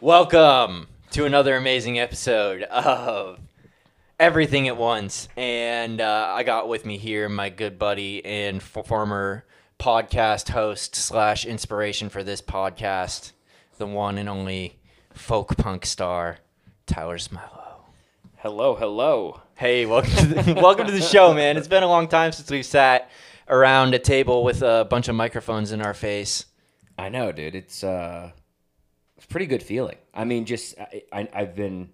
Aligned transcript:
Welcome 0.00 0.88
to 1.12 1.24
another 1.24 1.56
amazing 1.56 1.98
episode 1.98 2.62
of 2.64 3.38
Everything 4.18 4.68
at 4.68 4.76
Once. 4.76 5.28
And 5.36 6.00
uh, 6.00 6.32
I 6.34 6.42
got 6.42 6.68
with 6.68 6.84
me 6.84 6.98
here 6.98 7.28
my 7.28 7.48
good 7.48 7.78
buddy 7.78 8.24
and 8.24 8.56
f- 8.58 8.86
former 8.86 9.44
podcast 9.78 10.50
host 10.50 10.94
slash 10.94 11.46
inspiration 11.46 12.08
for 12.08 12.22
this 12.22 12.42
podcast, 12.42 13.32
the 13.78 13.86
one 13.86 14.18
and 14.18 14.28
only 14.28 14.78
folk 15.12 15.56
punk 15.56 15.86
star, 15.86 16.38
Tyler 16.86 17.18
Smilo. 17.18 17.78
Hello, 18.36 18.74
hello. 18.74 19.40
Hey, 19.56 19.86
welcome 19.86 20.12
to 20.12 20.26
the, 20.26 20.54
welcome 20.60 20.86
to 20.86 20.92
the 20.92 21.00
show, 21.00 21.32
man. 21.32 21.56
It's 21.56 21.68
been 21.68 21.82
a 21.82 21.88
long 21.88 22.08
time 22.08 22.32
since 22.32 22.50
we've 22.50 22.66
sat 22.66 23.10
around 23.48 23.94
a 23.94 23.98
table 23.98 24.44
with 24.44 24.60
a 24.62 24.86
bunch 24.90 25.08
of 25.08 25.14
microphones 25.14 25.72
in 25.72 25.80
our 25.80 25.94
face. 25.94 26.46
I 26.98 27.08
know, 27.08 27.32
dude. 27.32 27.54
It's 27.54 27.82
uh, 27.82 28.32
pretty 29.24 29.46
good 29.46 29.62
feeling. 29.62 29.96
I 30.12 30.24
mean, 30.24 30.44
just 30.44 30.78
I, 30.78 31.02
I 31.12 31.28
I've 31.32 31.54
been 31.54 31.90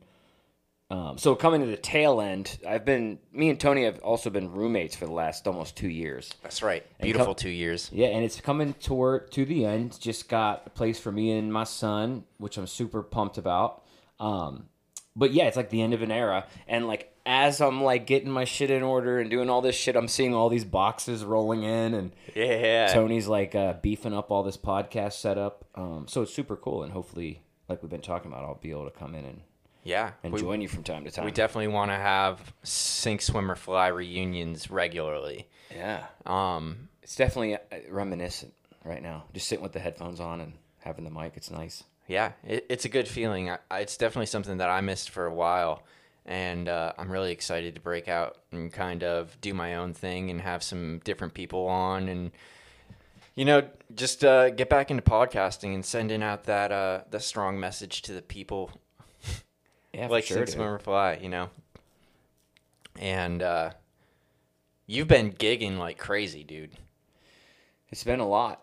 um, 0.91 1.18
so 1.18 1.36
coming 1.36 1.60
to 1.60 1.68
the 1.68 1.77
tail 1.77 2.20
end. 2.20 2.59
I've 2.66 2.84
been 2.84 3.18
me 3.32 3.48
and 3.48 3.60
Tony 3.60 3.84
have 3.84 4.00
also 4.00 4.28
been 4.28 4.50
roommates 4.50 4.96
for 4.96 5.06
the 5.06 5.12
last 5.12 5.46
almost 5.46 5.77
two 5.77 5.88
years. 5.88 6.32
That's 6.42 6.62
right. 6.62 6.84
And 6.98 7.05
Beautiful 7.06 7.28
co- 7.28 7.34
two 7.34 7.50
years. 7.50 7.91
Yeah, 7.92 8.08
and 8.08 8.24
it's 8.24 8.41
coming 8.41 8.74
toward 8.74 9.30
to 9.32 9.45
the 9.45 9.64
end. 9.64 9.98
Just 10.00 10.28
got 10.28 10.64
a 10.66 10.70
place 10.70 10.98
for 10.98 11.12
me 11.12 11.30
and 11.32 11.52
my 11.52 11.64
son, 11.64 12.24
which 12.38 12.58
I'm 12.58 12.66
super 12.66 13.02
pumped 13.05 13.38
about. 13.38 13.84
Um, 14.19 14.66
but 15.14 15.33
yeah, 15.33 15.44
it's 15.44 15.56
like 15.56 15.70
the 15.70 15.80
end 15.80 15.94
of 15.94 16.02
an 16.02 16.10
era, 16.10 16.47
and 16.66 16.88
like 16.88 17.14
as 17.30 17.61
I'm 17.61 17.83
like 17.83 18.07
getting 18.07 18.30
my 18.30 18.45
shit 18.45 18.70
in 18.70 18.83
order 18.83 19.20
and 19.20 19.30
doing 19.30 19.48
all 19.48 19.61
this 19.62 19.77
shit, 19.77 19.95
I'm 19.95 20.09
seeing 20.09 20.34
all 20.34 20.48
these 20.48 20.65
boxes 20.65 21.25
rolling 21.25 21.62
in, 21.62 21.95
and 21.95 22.11
Yeah. 22.34 22.89
Tony's 22.93 23.29
like 23.29 23.55
uh, 23.55 23.75
beefing 23.75 24.12
up 24.12 24.30
all 24.33 24.43
this 24.43 24.56
podcast 24.56 25.12
setup. 25.12 25.65
Um, 25.77 26.06
so 26.09 26.23
it's 26.23 26.34
super 26.34 26.56
cool, 26.56 26.83
and 26.83 26.93
hopefully, 26.93 27.43
like 27.69 27.83
we've 27.83 27.91
been 27.91 28.01
talking 28.01 28.33
about, 28.33 28.45
I'll 28.45 28.56
be 28.61 28.73
able 28.73 28.84
to 28.91 28.91
come 28.98 29.15
in 29.15 29.25
and, 29.25 29.43
Yeah. 29.84 30.11
and 30.25 30.33
we- 30.33 30.41
join 30.41 30.61
you 30.61 30.67
from 30.69 30.83
time 30.83 31.05
to 31.05 31.11
time. 31.12 31.25
We 31.25 31.31
definitely 31.31 31.69
want 31.69 31.92
to 31.92 31.97
have 31.97 32.53
Sink, 32.64 33.22
Swim 33.22 33.48
or 33.50 33.55
Fly 33.55 33.87
reunions 33.89 34.69
regularly. 34.70 35.47
yeah, 35.72 36.06
Um, 36.27 36.89
it's 37.03 37.15
definitely 37.15 37.55
uh, 37.55 37.59
reminiscent 37.89 38.53
right 38.84 39.03
now. 39.03 39.25
Just 39.33 39.47
sitting 39.47 39.62
with 39.62 39.72
the 39.72 39.78
headphones 39.81 40.19
on 40.19 40.41
and 40.41 40.55
having 40.81 41.05
the 41.05 41.11
mic. 41.11 41.34
It's 41.37 41.50
nice. 41.50 41.84
yeah, 42.09 42.33
it, 42.44 42.67
it's 42.69 42.84
a 42.84 42.89
good 42.89 43.06
feeling. 43.06 43.50
I, 43.50 43.59
it's 43.78 43.97
definitely 43.97 44.27
something 44.27 44.56
that 44.56 44.69
I 44.69 44.81
missed 44.81 45.11
for 45.11 45.27
a 45.27 45.33
while, 45.34 45.84
and 46.31 46.69
uh, 46.69 46.92
I'm 46.97 47.11
really 47.11 47.33
excited 47.33 47.75
to 47.75 47.81
break 47.83 48.09
out 48.09 48.39
and 48.53 48.73
kind 48.73 49.03
of 49.05 49.39
do 49.42 49.53
my 49.53 49.75
own 49.75 49.92
thing 49.92 50.31
and 50.31 50.41
have 50.41 50.62
some 50.62 51.00
different 51.05 51.34
people 51.34 51.67
on 51.67 52.09
and. 52.09 52.31
You 53.37 53.45
know, 53.47 53.62
just 53.95 54.22
uh, 54.25 54.50
get 54.50 54.69
back 54.69 54.91
into 54.91 55.03
podcasting 55.05 55.72
and 55.72 55.84
sending 55.84 56.22
out 56.22 56.45
that 56.45 56.72
uh, 56.72 57.03
that 57.11 57.22
strong 57.22 57.59
message 57.59 58.03
to 58.03 58.12
the 58.12 58.20
people 58.20 58.70
Yeah, 59.95 60.09
like 60.09 60.25
sure. 60.25 60.39
sink, 60.47 60.59
dude. 60.59 60.61
or 60.67 60.78
fly, 60.78 61.19
you 61.22 61.28
know. 61.31 61.48
And 62.98 63.41
uh, 63.42 63.70
you've 64.87 65.09
been 65.09 65.33
gigging 65.33 65.78
like 65.78 65.97
crazy, 65.97 66.44
dude. 66.44 66.72
It's 67.91 68.05
been 68.05 68.20
a 68.20 68.28
lot. 68.28 68.62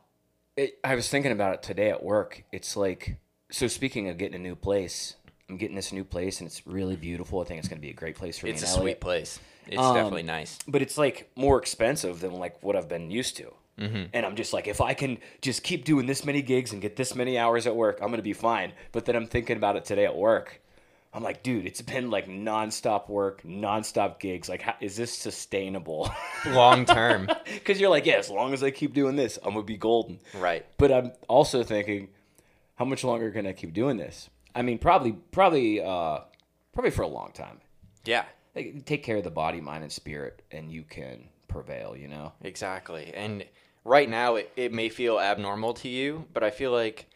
It, 0.55 0.77
I 0.83 0.93
was 0.95 1.09
thinking 1.09 1.31
about 1.31 1.53
it 1.55 1.63
today 1.63 1.89
at 1.89 2.03
work. 2.03 2.43
It's 2.51 2.75
like 2.77 3.17
so. 3.49 3.67
Speaking 3.67 4.09
of 4.09 4.17
getting 4.17 4.35
a 4.35 4.43
new 4.43 4.55
place, 4.55 5.15
I'm 5.49 5.57
getting 5.57 5.75
this 5.75 5.91
new 5.93 6.03
place, 6.03 6.39
and 6.41 6.47
it's 6.47 6.65
really 6.67 6.95
beautiful. 6.97 7.39
I 7.41 7.45
think 7.45 7.59
it's 7.59 7.67
going 7.69 7.79
to 7.79 7.85
be 7.85 7.89
a 7.91 7.93
great 7.95 8.15
place 8.15 8.37
for 8.37 8.47
me. 8.47 8.51
It's 8.51 8.63
a 8.63 8.67
sweet 8.67 8.99
place. 8.99 9.39
It's 9.67 9.77
Um, 9.81 9.95
definitely 9.95 10.23
nice. 10.23 10.59
but 10.67 10.81
it's 10.81 10.97
like 10.97 11.29
more 11.35 11.57
expensive 11.59 12.19
than 12.19 12.33
like 12.33 12.61
what 12.63 12.75
I've 12.75 12.89
been 12.89 13.09
used 13.11 13.37
to. 13.37 13.53
Mm-hmm. 13.79 14.03
And 14.13 14.25
I'm 14.25 14.35
just 14.35 14.53
like, 14.53 14.67
if 14.67 14.81
I 14.81 14.93
can 14.93 15.19
just 15.41 15.61
keep 15.63 15.85
doing 15.85 16.05
this 16.07 16.25
many 16.25 16.41
gigs 16.41 16.73
and 16.73 16.81
get 16.81 16.95
this 16.95 17.13
many 17.15 17.37
hours 17.37 17.67
at 17.67 17.75
work, 17.75 17.99
I'm 18.01 18.09
gonna 18.09 18.21
be 18.23 18.33
fine. 18.33 18.73
But 18.91 19.05
then 19.05 19.15
I'm 19.15 19.27
thinking 19.27 19.55
about 19.57 19.75
it 19.75 19.85
today 19.85 20.05
at 20.05 20.15
work. 20.15 20.61
I'm 21.13 21.23
like, 21.23 21.43
dude, 21.43 21.65
it's 21.65 21.81
been 21.81 22.09
like 22.09 22.27
nonstop 22.27 23.07
work, 23.09 23.41
nonstop 23.43 24.19
gigs. 24.19 24.49
Like, 24.49 24.61
how, 24.63 24.73
is 24.81 24.95
this 24.97 25.13
sustainable? 25.13 26.09
Long 26.47 26.85
term, 26.85 27.29
Because 27.45 27.79
you're 27.79 27.89
like, 27.89 28.05
yeah, 28.05 28.15
as 28.17 28.29
long 28.29 28.53
as 28.53 28.63
I 28.63 28.71
keep 28.71 28.93
doing 28.93 29.15
this, 29.15 29.37
I'm 29.43 29.53
gonna 29.53 29.63
be 29.63 29.77
golden. 29.77 30.19
right? 30.33 30.65
But 30.77 30.91
I'm 30.91 31.11
also 31.27 31.63
thinking, 31.63 32.09
how 32.75 32.85
much 32.85 33.03
longer 33.03 33.31
can 33.31 33.45
I 33.47 33.53
keep 33.53 33.73
doing 33.73 33.97
this? 33.97 34.29
I 34.55 34.61
mean, 34.61 34.77
probably, 34.77 35.13
probably, 35.31 35.81
uh, 35.81 36.19
probably 36.73 36.91
for 36.91 37.03
a 37.03 37.07
long 37.07 37.31
time. 37.33 37.59
Yeah, 38.05 38.25
Like, 38.55 38.85
take 38.85 39.03
care 39.03 39.17
of 39.17 39.23
the 39.23 39.31
body, 39.31 39.61
mind, 39.61 39.83
and 39.83 39.91
spirit, 39.91 40.41
and 40.51 40.71
you 40.71 40.83
can 40.83 41.27
prevail. 41.47 41.95
You 41.95 42.07
know. 42.07 42.33
exactly. 42.41 43.13
And 43.13 43.45
right 43.83 44.09
now, 44.09 44.35
it, 44.35 44.51
it 44.55 44.73
may 44.73 44.89
feel 44.89 45.19
abnormal 45.19 45.73
to 45.75 45.89
you, 45.89 46.25
but 46.33 46.43
I 46.43 46.49
feel 46.49 46.71
like 46.71 47.07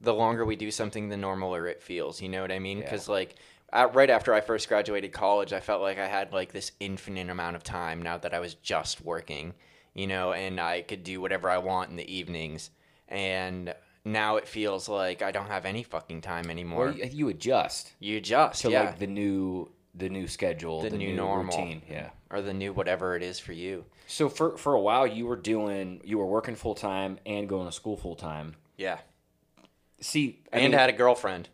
the 0.00 0.14
longer 0.14 0.44
we 0.44 0.56
do 0.56 0.70
something, 0.70 1.08
the 1.08 1.16
normaler 1.16 1.70
it 1.70 1.82
feels. 1.82 2.20
You 2.20 2.28
know 2.28 2.42
what 2.42 2.52
I 2.52 2.58
mean? 2.58 2.78
Yeah. 2.78 2.84
Because 2.84 3.08
like. 3.08 3.36
At, 3.74 3.94
right 3.94 4.10
after 4.10 4.34
I 4.34 4.42
first 4.42 4.68
graduated 4.68 5.12
college, 5.12 5.54
I 5.54 5.60
felt 5.60 5.80
like 5.80 5.98
I 5.98 6.06
had 6.06 6.30
like 6.34 6.52
this 6.52 6.72
infinite 6.78 7.30
amount 7.30 7.56
of 7.56 7.64
time 7.64 8.02
now 8.02 8.18
that 8.18 8.34
I 8.34 8.38
was 8.38 8.52
just 8.56 9.00
working, 9.00 9.54
you 9.94 10.06
know, 10.06 10.34
and 10.34 10.60
I 10.60 10.82
could 10.82 11.02
do 11.02 11.22
whatever 11.22 11.48
I 11.48 11.56
want 11.56 11.88
in 11.88 11.96
the 11.96 12.14
evenings. 12.14 12.68
And 13.08 13.74
now 14.04 14.36
it 14.36 14.48
feels 14.48 14.88
like 14.88 15.22
I 15.22 15.30
don't 15.30 15.46
have 15.48 15.64
any 15.64 15.82
fucking 15.82 16.20
time 16.22 16.50
anymore. 16.50 16.88
Or 16.88 16.92
you, 16.92 17.04
you 17.10 17.28
adjust 17.28 17.92
you 18.00 18.16
adjust, 18.18 18.62
to 18.62 18.70
yeah, 18.70 18.82
like 18.84 18.98
the 18.98 19.06
new, 19.06 19.70
the 19.94 20.08
new 20.08 20.26
schedule, 20.26 20.82
The 20.82 20.90
the, 20.90 20.98
new 20.98 21.08
new, 21.08 21.16
normal. 21.16 21.56
routine. 21.56 21.82
Yeah. 21.90 22.10
or 22.30 22.42
the 22.42 22.54
new 22.54 22.72
whatever 22.72 23.14
it 23.16 23.22
is 23.22 23.38
for 23.38 23.52
you. 23.52 23.84
So 24.06 24.28
for 24.28 24.56
for 24.58 24.74
a 24.74 24.80
while, 24.80 25.06
you 25.06 25.26
were 25.26 25.36
doing, 25.36 26.00
you 26.04 26.18
were 26.18 26.26
working 26.26 26.54
full 26.56 26.74
time 26.74 27.18
and 27.24 27.48
going 27.48 27.66
to 27.66 27.72
school 27.72 27.96
full 27.96 28.16
time. 28.16 28.56
Yeah, 28.76 28.98
See, 30.00 30.40
I 30.52 30.56
and 30.58 30.72
mean, 30.72 30.78
had 30.78 30.88
a 30.90 30.92
girlfriend, 30.92 31.48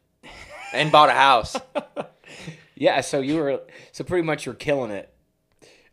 and 0.72 0.90
bought 0.90 1.10
a 1.10 1.12
house. 1.12 1.54
yeah. 2.74 3.00
So 3.02 3.20
you 3.20 3.36
were, 3.36 3.60
so 3.92 4.04
pretty 4.04 4.22
much 4.24 4.46
you're 4.46 4.54
killing 4.54 4.90
it, 4.90 5.12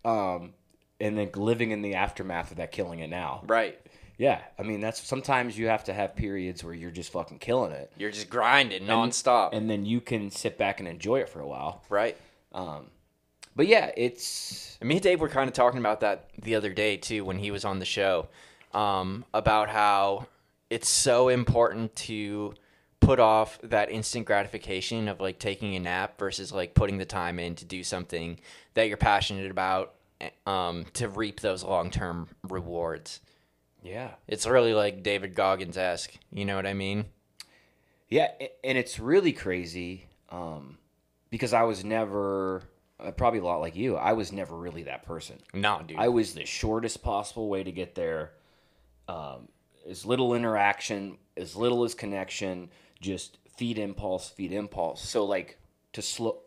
um, 0.06 0.54
and 1.02 1.18
then 1.18 1.30
living 1.36 1.72
in 1.72 1.82
the 1.82 1.96
aftermath 1.96 2.52
of 2.52 2.58
that, 2.58 2.72
killing 2.72 3.00
it 3.00 3.10
now. 3.10 3.44
right, 3.48 3.78
Yeah, 4.18 4.42
I 4.58 4.64
mean 4.64 4.80
that's 4.80 5.02
sometimes 5.02 5.58
you 5.58 5.68
have 5.68 5.84
to 5.86 5.94
have 5.94 6.16
periods 6.16 6.64
where 6.64 6.74
you're 6.74 6.92
just 6.92 7.12
fucking 7.12 7.40
killing 7.40 7.72
it, 7.72 7.92
you're 7.98 8.12
just 8.12 8.30
grinding 8.30 8.84
nonstop. 8.84 9.50
and 9.54 9.70
then 9.70 9.86
you 9.86 10.02
can 10.02 10.32
sit 10.32 10.58
back 10.58 10.80
and 10.80 10.88
enjoy 10.88 11.20
it 11.20 11.30
for 11.30 11.40
a 11.40 11.48
while. 11.48 11.84
right. 11.90 12.18
Um, 12.54 12.88
but 13.56 13.68
yeah, 13.68 13.92
it's 13.96 14.78
And 14.82 14.88
me 14.90 14.96
and 14.96 15.04
Dave 15.04 15.20
were 15.22 15.30
kind 15.30 15.48
of 15.48 15.54
talking 15.54 15.80
about 15.80 16.02
that 16.02 16.30
the 16.42 16.56
other 16.56 16.74
day 16.74 16.98
too 16.98 17.24
when 17.26 17.38
he 17.38 17.52
was 17.52 17.66
on 17.66 17.80
the 17.80 17.86
show, 17.86 18.28
um, 18.74 19.26
about 19.34 19.70
how 19.70 20.28
it's 20.70 20.90
so 20.90 21.30
important 21.30 21.96
to 21.96 22.54
put 23.00 23.20
off 23.20 23.60
that 23.62 23.92
instant 23.92 24.26
gratification 24.26 25.08
of 25.08 25.20
like 25.20 25.38
taking 25.38 25.76
a 25.76 25.80
nap 25.80 26.18
versus 26.18 26.52
like 26.52 26.74
putting 26.74 26.98
the 26.98 27.06
time 27.06 27.40
in 27.40 27.56
to 27.56 27.64
do 27.66 27.84
something 27.84 28.40
that 28.74 28.88
you're 28.88 28.98
passionate 28.98 29.52
about 29.52 29.94
eh, 30.22 30.30
um, 30.48 30.86
to 30.94 31.08
reap 31.08 31.40
those 31.40 31.64
long 31.64 31.92
term 31.92 32.28
rewards. 32.50 33.20
Yeah, 33.86 34.12
It's 34.28 34.48
really 34.48 34.74
like 34.74 35.04
David 35.04 35.36
Goggins 35.36 35.78
esque. 35.78 36.14
You 36.32 36.44
know 36.46 36.56
what 36.56 36.66
I 36.66 36.74
mean? 36.74 37.06
yeah, 38.10 38.30
and 38.64 38.78
it's 38.78 39.00
really 39.00 39.32
crazy 39.34 40.08
um, 40.30 40.78
because 41.30 41.54
I 41.54 41.64
was 41.64 41.84
never 41.84 42.64
uh, 43.00 43.12
probably 43.12 43.40
a 43.40 43.44
lot 43.44 43.62
like 43.62 43.76
you. 43.76 43.96
I 43.96 44.14
was 44.14 44.32
never 44.32 44.56
really 44.58 44.84
that 44.84 45.06
person. 45.06 45.38
No, 45.54 45.82
dude. 45.86 45.98
I 45.98 46.10
was 46.10 46.34
the 46.34 46.46
shortest 46.46 47.04
possible 47.04 47.48
way 47.48 47.64
to 47.64 47.72
get 47.72 47.96
there. 47.96 48.32
Um, 49.08 49.50
as 49.88 50.06
little 50.06 50.34
interaction, 50.34 51.18
as 51.38 51.56
little 51.56 51.84
as 51.84 51.94
connection, 51.94 52.70
just 53.00 53.38
feed 53.56 53.78
impulse, 53.78 54.30
feed 54.30 54.52
impulse. 54.52 55.02
So 55.02 55.26
like 55.26 55.60
to 55.94 56.02
slow, 56.02 56.40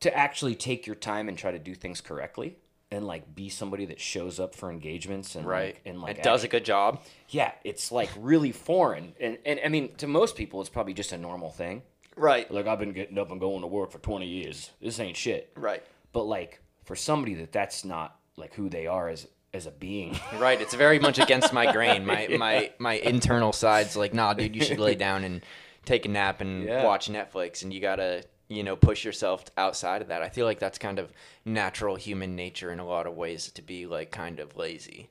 to 0.00 0.14
actually 0.16 0.54
take 0.54 0.86
your 0.86 0.96
time 0.96 1.28
and 1.28 1.38
try 1.38 1.52
to 1.52 1.58
do 1.58 1.74
things 1.74 2.00
correctly, 2.00 2.56
and 2.92 3.06
like 3.06 3.34
be 3.34 3.48
somebody 3.48 3.86
that 3.86 3.98
shows 3.98 4.38
up 4.38 4.54
for 4.54 4.70
engagements 4.70 5.34
and 5.34 5.46
right. 5.46 5.74
like, 5.74 5.80
and 5.86 6.00
like 6.00 6.18
it 6.18 6.22
does 6.22 6.44
a 6.44 6.48
good 6.48 6.64
job. 6.64 7.00
yeah, 7.30 7.52
it's 7.64 7.90
like 7.90 8.10
really 8.16 8.52
foreign, 8.52 9.14
and 9.18 9.38
and 9.44 9.58
I 9.64 9.68
mean 9.68 9.94
to 9.96 10.06
most 10.06 10.36
people 10.36 10.60
it's 10.60 10.70
probably 10.70 10.94
just 10.94 11.10
a 11.12 11.18
normal 11.18 11.50
thing. 11.50 11.82
Right. 12.14 12.48
Like 12.50 12.66
I've 12.66 12.78
been 12.78 12.92
getting 12.92 13.18
up 13.18 13.30
and 13.30 13.40
going 13.40 13.62
to 13.62 13.66
work 13.66 13.90
for 13.90 13.98
twenty 13.98 14.26
years. 14.26 14.70
This 14.80 15.00
ain't 15.00 15.16
shit. 15.16 15.50
Right. 15.56 15.82
But 16.12 16.24
like 16.24 16.60
for 16.84 16.94
somebody 16.94 17.34
that 17.36 17.50
that's 17.50 17.84
not 17.84 18.18
like 18.36 18.54
who 18.54 18.68
they 18.68 18.86
are 18.86 19.08
as 19.08 19.26
as 19.54 19.66
a 19.66 19.70
being. 19.70 20.18
Right. 20.38 20.60
It's 20.60 20.74
very 20.74 20.98
much 20.98 21.18
against 21.18 21.52
my 21.52 21.72
grain. 21.72 22.04
My 22.04 22.28
my 22.38 22.72
my 22.78 22.94
internal 22.94 23.52
side's 23.52 23.96
like, 23.96 24.12
nah, 24.12 24.34
dude, 24.34 24.54
you 24.54 24.62
should 24.62 24.78
lay 24.78 24.94
down 24.94 25.24
and 25.24 25.42
take 25.86 26.04
a 26.04 26.08
nap 26.08 26.42
and 26.42 26.64
Yeah. 26.64 26.84
watch 26.84 27.08
Netflix, 27.08 27.62
and 27.62 27.72
you 27.72 27.80
gotta 27.80 28.24
you 28.52 28.62
know 28.62 28.76
push 28.76 29.04
yourself 29.04 29.44
outside 29.56 30.02
of 30.02 30.08
that. 30.08 30.22
I 30.22 30.28
feel 30.28 30.46
like 30.46 30.58
that's 30.58 30.78
kind 30.78 30.98
of 30.98 31.12
natural 31.44 31.96
human 31.96 32.36
nature 32.36 32.72
in 32.72 32.78
a 32.78 32.86
lot 32.86 33.06
of 33.06 33.16
ways 33.16 33.50
to 33.52 33.62
be 33.62 33.86
like 33.86 34.10
kind 34.10 34.40
of 34.40 34.56
lazy. 34.56 35.08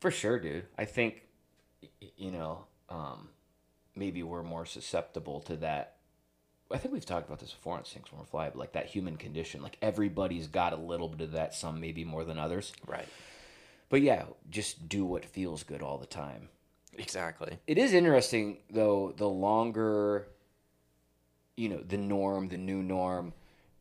For 0.00 0.10
sure, 0.10 0.38
dude. 0.38 0.66
I 0.78 0.84
think, 0.84 1.22
you 2.16 2.30
know, 2.30 2.66
um, 2.88 3.28
maybe 3.96 4.22
we're 4.22 4.42
more 4.42 4.64
susceptible 4.64 5.40
to 5.42 5.56
that. 5.56 5.96
I 6.70 6.78
think 6.78 6.92
we've 6.92 7.04
talked 7.04 7.26
about 7.26 7.40
this 7.40 7.52
before 7.52 7.76
on 7.76 7.84
Sink 7.84 8.06
Swim 8.06 8.20
or 8.20 8.26
Fly, 8.26 8.50
but 8.50 8.58
like 8.58 8.72
that 8.72 8.86
human 8.86 9.16
condition. 9.16 9.62
Like 9.62 9.78
everybody's 9.82 10.46
got 10.46 10.72
a 10.72 10.76
little 10.76 11.08
bit 11.08 11.22
of 11.22 11.32
that, 11.32 11.54
some 11.54 11.80
maybe 11.80 12.04
more 12.04 12.24
than 12.24 12.38
others. 12.38 12.72
Right. 12.86 13.08
But 13.88 14.02
yeah, 14.02 14.24
just 14.50 14.88
do 14.88 15.04
what 15.04 15.24
feels 15.24 15.62
good 15.62 15.82
all 15.82 15.98
the 15.98 16.06
time. 16.06 16.48
Exactly. 16.96 17.58
It 17.66 17.78
is 17.78 17.92
interesting, 17.92 18.58
though, 18.70 19.14
the 19.16 19.28
longer 19.28 20.28
you 21.58 21.68
know 21.68 21.82
the 21.86 21.98
norm, 21.98 22.48
the 22.48 22.56
new 22.58 22.82
norm. 22.82 23.32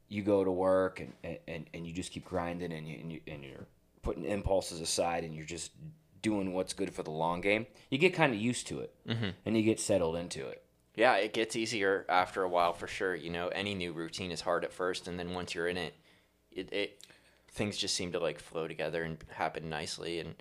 You 0.10 0.24
go 0.24 0.44
to 0.44 0.52
work 0.52 1.02
and 1.24 1.38
and, 1.48 1.70
and 1.74 1.86
you 1.86 1.94
just 1.94 2.12
keep 2.12 2.26
grinding 2.26 2.72
and 2.72 2.88
you, 2.88 2.98
and 3.00 3.12
you 3.12 3.20
and 3.28 3.44
you're 3.44 3.68
putting 4.02 4.26
impulses 4.26 4.80
aside 4.82 5.24
and 5.24 5.36
you're 5.36 5.46
just 5.46 5.72
doing 6.22 6.54
what's 6.54 6.74
good 6.74 6.94
for 6.94 7.04
the 7.04 7.12
long 7.12 7.42
game. 7.42 7.66
You 7.92 7.98
get 7.98 8.14
kind 8.14 8.34
of 8.34 8.40
used 8.40 8.68
to 8.68 8.80
it 8.80 8.94
Mm-hmm. 9.08 9.30
and 9.46 9.58
you 9.58 9.64
get 9.64 9.80
settled 9.80 10.16
into 10.16 10.48
it. 10.48 10.64
Yeah, 10.96 11.16
it 11.18 11.34
gets 11.34 11.56
easier 11.56 12.06
after 12.10 12.42
a 12.42 12.50
while 12.50 12.74
for 12.74 12.88
sure. 12.88 13.14
You 13.16 13.30
know, 13.30 13.50
any 13.50 13.76
new 13.76 13.94
routine 13.94 14.32
is 14.32 14.42
hard 14.42 14.64
at 14.64 14.74
first, 14.74 15.08
and 15.08 15.20
then 15.20 15.34
once 15.34 15.54
you're 15.54 15.68
in 15.68 15.78
it, 15.78 15.94
it, 16.52 16.74
it 16.74 17.06
things 17.52 17.78
just 17.78 17.96
seem 17.96 18.12
to 18.14 18.20
like 18.20 18.40
flow 18.40 18.68
together 18.68 19.04
and 19.04 19.18
happen 19.30 19.70
nicely, 19.70 20.20
and 20.20 20.34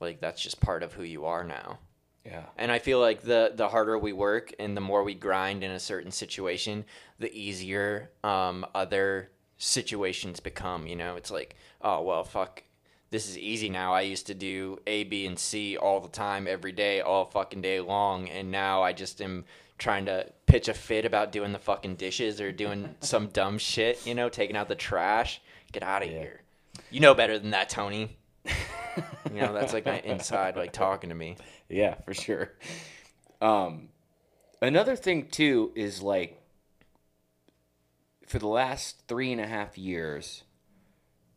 like 0.00 0.20
that's 0.20 0.42
just 0.42 0.60
part 0.60 0.82
of 0.82 0.92
who 0.92 1.04
you 1.04 1.24
are 1.24 1.44
now. 1.44 1.78
Yeah. 2.24 2.44
And 2.56 2.72
I 2.72 2.78
feel 2.78 3.00
like 3.00 3.22
the 3.22 3.52
the 3.54 3.68
harder 3.68 3.98
we 3.98 4.12
work 4.12 4.52
and 4.58 4.76
the 4.76 4.80
more 4.80 5.02
we 5.04 5.14
grind 5.14 5.62
in 5.62 5.70
a 5.70 5.80
certain 5.80 6.10
situation, 6.10 6.84
the 7.18 7.32
easier 7.34 8.10
um, 8.22 8.64
other 8.74 9.30
situations 9.58 10.40
become. 10.40 10.86
You 10.86 10.96
know, 10.96 11.16
it's 11.16 11.30
like, 11.30 11.56
oh 11.82 12.02
well, 12.02 12.24
fuck, 12.24 12.62
this 13.10 13.28
is 13.28 13.36
easy 13.38 13.68
now. 13.68 13.92
I 13.92 14.02
used 14.02 14.26
to 14.28 14.34
do 14.34 14.78
A, 14.86 15.04
B, 15.04 15.26
and 15.26 15.38
C 15.38 15.76
all 15.76 16.00
the 16.00 16.08
time, 16.08 16.46
every 16.48 16.72
day, 16.72 17.00
all 17.00 17.26
fucking 17.26 17.60
day 17.62 17.80
long, 17.80 18.28
and 18.28 18.50
now 18.50 18.82
I 18.82 18.92
just 18.92 19.20
am 19.20 19.44
trying 19.76 20.06
to 20.06 20.26
pitch 20.46 20.68
a 20.68 20.74
fit 20.74 21.04
about 21.04 21.32
doing 21.32 21.52
the 21.52 21.58
fucking 21.58 21.96
dishes 21.96 22.40
or 22.40 22.52
doing 22.52 22.94
some 23.00 23.26
dumb 23.28 23.58
shit. 23.58 24.06
You 24.06 24.14
know, 24.14 24.28
taking 24.28 24.56
out 24.56 24.68
the 24.68 24.74
trash. 24.74 25.40
Get 25.72 25.82
out 25.82 26.02
of 26.02 26.10
Yeah. 26.10 26.18
here. 26.20 26.40
You 26.90 27.00
know 27.00 27.14
better 27.14 27.38
than 27.38 27.50
that, 27.50 27.68
Tony. 27.68 28.16
You 29.32 29.40
know, 29.40 29.52
that's 29.52 29.72
like 29.72 29.86
my 29.86 30.00
inside, 30.00 30.56
like 30.56 30.72
talking 30.72 31.10
to 31.10 31.14
me. 31.16 31.36
Yeah, 31.68 31.94
for 32.04 32.12
sure. 32.12 32.52
Um, 33.40 33.88
another 34.60 34.96
thing 34.96 35.28
too 35.28 35.72
is 35.74 36.02
like 36.02 36.40
for 38.26 38.38
the 38.38 38.46
last 38.48 39.02
three 39.08 39.32
and 39.32 39.40
a 39.40 39.46
half 39.46 39.76
years, 39.78 40.44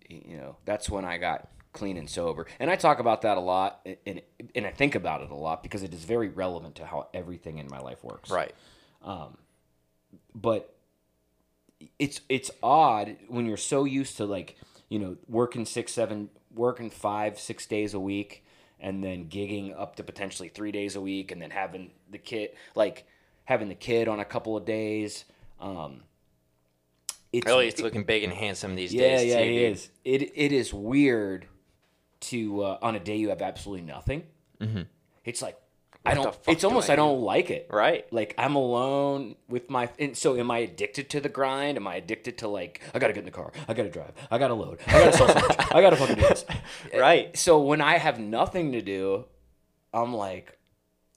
you 0.09 0.37
know, 0.37 0.57
that's 0.65 0.89
when 0.89 1.05
I 1.05 1.17
got 1.17 1.47
clean 1.73 1.97
and 1.97 2.09
sober, 2.09 2.45
and 2.59 2.69
I 2.69 2.75
talk 2.75 2.99
about 2.99 3.21
that 3.23 3.37
a 3.37 3.41
lot, 3.41 3.87
and 4.05 4.21
and 4.53 4.65
I 4.67 4.71
think 4.71 4.95
about 4.95 5.21
it 5.21 5.29
a 5.31 5.35
lot 5.35 5.63
because 5.63 5.81
it 5.81 5.93
is 5.93 6.03
very 6.03 6.27
relevant 6.29 6.75
to 6.75 6.85
how 6.85 7.07
everything 7.13 7.57
in 7.57 7.67
my 7.69 7.79
life 7.79 8.03
works. 8.03 8.29
Right. 8.29 8.53
Um, 9.03 9.37
But 10.35 10.75
it's 11.99 12.21
it's 12.29 12.51
odd 12.61 13.15
when 13.27 13.45
you're 13.45 13.57
so 13.57 13.85
used 13.85 14.17
to 14.17 14.25
like 14.25 14.57
you 14.89 14.99
know 14.99 15.17
working 15.27 15.65
six 15.65 15.91
seven 15.93 16.29
working 16.57 16.89
five 16.89 17.39
six 17.39 17.65
days 17.65 17.94
a 17.94 18.00
week 18.00 18.44
and 18.80 19.04
then 19.04 19.25
gigging 19.25 19.77
up 19.80 19.95
to 19.95 20.04
potentially 20.04 20.50
three 20.50 20.71
days 20.71 20.95
a 20.95 21.01
week 21.01 21.31
and 21.31 21.42
then 21.42 21.50
having 21.50 21.92
the 22.12 22.18
kid 22.18 22.51
like 22.75 23.06
having 23.45 23.69
the 23.69 23.75
kid 23.75 24.07
on 24.07 24.19
a 24.19 24.25
couple 24.25 24.56
of 24.57 24.65
days 24.65 25.25
um 25.59 26.01
it's 27.33 27.48
Elliot's 27.48 27.81
looking 27.81 28.04
big 28.04 28.24
and 28.24 28.33
handsome 28.33 28.75
these 28.75 28.94
yeah 28.94 29.18
days. 29.18 29.30
yeah 29.30 29.44
too, 29.44 29.50
he 29.50 29.57
is. 29.65 29.89
It 30.06 30.21
it 30.36 30.51
is 30.51 30.74
weird 30.74 31.48
to 32.21 32.63
uh, 32.63 32.77
on 32.81 32.95
a 32.95 33.00
day 33.00 33.18
you 33.18 33.30
have 33.30 33.42
absolutely 33.42 33.86
nothing. 33.86 34.24
It's 35.25 35.42
like 35.42 35.57
i. 36.12 36.13
Don't 36.13 36.38
it's 36.48 36.62
do 36.62 36.68
almost 36.68 36.89
I 36.89 36.94
I, 36.94 36.95
don't 36.95 37.21
like 37.21 37.50
it 37.50 37.68
Right. 37.71 38.12
like 38.12 38.33
I'm 38.38 38.56
alone 38.56 39.36
with 39.48 39.69
my. 39.69 39.89
And 40.00 40.15
so, 40.18 40.36
am 40.38 40.50
I 40.51 40.59
addicted 40.59 41.09
to 41.12 41.19
the 41.21 41.30
grind? 41.30 41.77
Am 41.77 41.88
I 41.88 41.95
addicted 41.95 42.38
to 42.39 42.48
like 42.48 42.81
I 42.94 43.00
gotta 43.00 43.13
get 43.13 43.19
in 43.19 43.25
the 43.25 43.31
car, 43.31 43.51
I 43.68 43.74
gotta 43.74 43.89
drive, 43.89 44.12
I 44.31 44.38
gotta 44.38 44.54
load, 44.54 44.80
I 44.88 44.92
gotta 44.92 45.18
sell 45.18 45.27
I 45.71 45.81
gotta 45.81 45.95
fucking 45.95 46.15
do 46.15 46.21
this. 46.21 46.45
Eh, 46.92 47.00
right. 47.00 47.38
So 47.38 47.62
when 47.62 47.81
I 47.81 47.98
have 47.98 48.19
nothing 48.19 48.71
to 48.74 48.81
do, 48.81 49.25
I'm 49.94 50.13
like, 50.13 50.57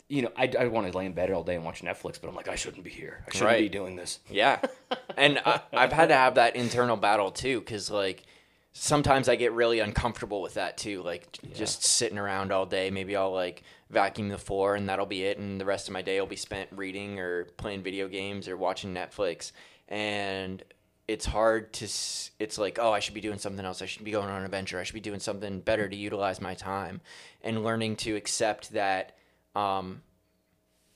you 0.09 0.23
know, 0.23 0.33
I, 0.37 0.51
I 0.59 0.67
want 0.67 0.91
to 0.91 0.97
lay 0.99 1.07
in 1.07 1.13
bed 1.13 1.31
all 1.31 1.45
day 1.45 1.55
and 1.55 1.65
watch 1.65 1.83
Netflix, 1.83 2.21
but 2.21 2.29
I'm 2.29 2.35
like, 2.35 2.49
I 2.49 2.57
shouldn't 2.57 2.83
be 2.83 2.91
here. 2.91 3.25
I 3.29 3.31
shouldn't 3.37 3.59
be 3.59 3.69
doing 3.69 3.97
this. 3.97 4.19
Yeah. 4.29 4.61
And 5.17 5.39
I, 5.45 5.61
I've 5.73 5.93
had 5.93 6.09
to 6.09 6.15
have 6.15 6.37
that 6.37 6.57
internal 6.57 6.97
battle 6.97 7.31
too, 7.31 7.61
because 7.61 7.91
like 7.91 8.25
sometimes 8.73 9.29
I 9.29 9.37
get 9.37 9.53
really 9.53 9.81
uncomfortable 9.81 10.41
with 10.41 10.55
that 10.55 10.79
too. 10.79 11.03
Like 11.03 11.31
j- 11.33 11.49
just 11.55 11.85
sitting 11.85 12.17
around 12.19 12.53
all 12.53 12.65
day. 12.67 12.91
Maybe 12.91 13.17
I'll 13.17 13.33
like 13.33 13.63
vacuum 13.91 14.29
the 14.29 14.39
floor 14.39 14.77
and 14.77 14.89
that'll 14.89 15.07
be 15.07 15.25
it. 15.25 15.39
And 15.39 15.61
the 15.61 15.65
rest 15.65 15.89
of 15.89 15.93
my 15.93 16.03
day 16.03 16.21
will 16.21 16.27
be 16.27 16.37
spent 16.37 16.69
reading 16.73 17.19
or 17.19 17.45
playing 17.57 17.83
video 17.83 18.09
games 18.09 18.49
or 18.49 18.57
watching 18.57 18.95
Netflix. 18.95 19.53
And 19.89 20.63
it's 21.09 21.27
hard 21.27 21.73
to, 21.75 21.85
it's 21.85 22.59
like, 22.59 22.79
oh, 22.81 22.93
I 22.93 23.01
should 23.01 23.15
be 23.15 23.21
doing 23.21 23.39
something 23.39 23.65
else. 23.65 23.83
I 23.83 23.87
should 23.87 24.05
be 24.05 24.13
going 24.13 24.29
on 24.29 24.39
an 24.39 24.45
adventure. 24.45 24.79
I 24.79 24.85
should 24.85 24.95
be 24.95 25.01
doing 25.01 25.21
something 25.21 25.61
better 25.61 25.89
to 25.89 25.97
utilize 25.97 26.41
my 26.41 26.55
time. 26.55 27.01
And 27.43 27.65
learning 27.65 27.97
to 27.97 28.15
accept 28.15 28.73
that, 28.73 29.17
um, 29.57 30.03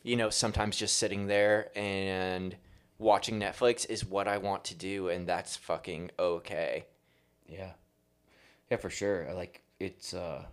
you 0.04 0.16
know, 0.16 0.30
sometimes 0.30 0.76
just 0.76 0.98
sitting 0.98 1.26
there 1.26 1.76
and 1.76 2.54
watching 2.98 3.40
Netflix 3.40 3.88
is 3.88 4.04
what 4.04 4.28
I 4.28 4.38
want 4.38 4.64
to 4.64 4.74
do, 4.74 5.08
and 5.08 5.26
that's 5.26 5.56
fucking 5.56 6.10
okay. 6.18 6.86
Yeah, 7.48 7.72
yeah, 8.70 8.76
for 8.76 8.90
sure. 8.90 9.32
Like 9.34 9.62
it's 9.80 10.14
uh, 10.14 10.44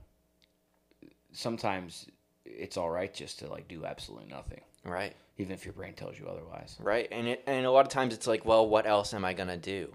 sometimes 1.32 2.08
it's 2.58 2.78
all 2.78 2.90
right 2.90 3.14
just 3.14 3.40
to 3.40 3.48
like 3.48 3.68
do 3.68 3.86
absolutely 3.86 4.28
nothing, 4.30 4.62
Right. 4.84 5.16
even 5.38 5.54
if 5.54 5.66
your 5.66 5.74
brain 5.74 5.94
tells 5.94 6.20
you 6.20 6.28
otherwise. 6.28 6.78
Right. 6.80 7.08
And 7.12 7.28
it 7.28 7.44
and 7.48 7.66
a 7.66 7.72
lot 7.72 7.86
of 7.86 7.92
times 7.92 8.14
it's 8.14 8.28
like, 8.28 8.46
well, 8.46 8.68
what 8.68 8.86
else 8.86 9.14
am 9.14 9.26
I 9.26 9.34
gonna 9.34 9.58
do? 9.58 9.94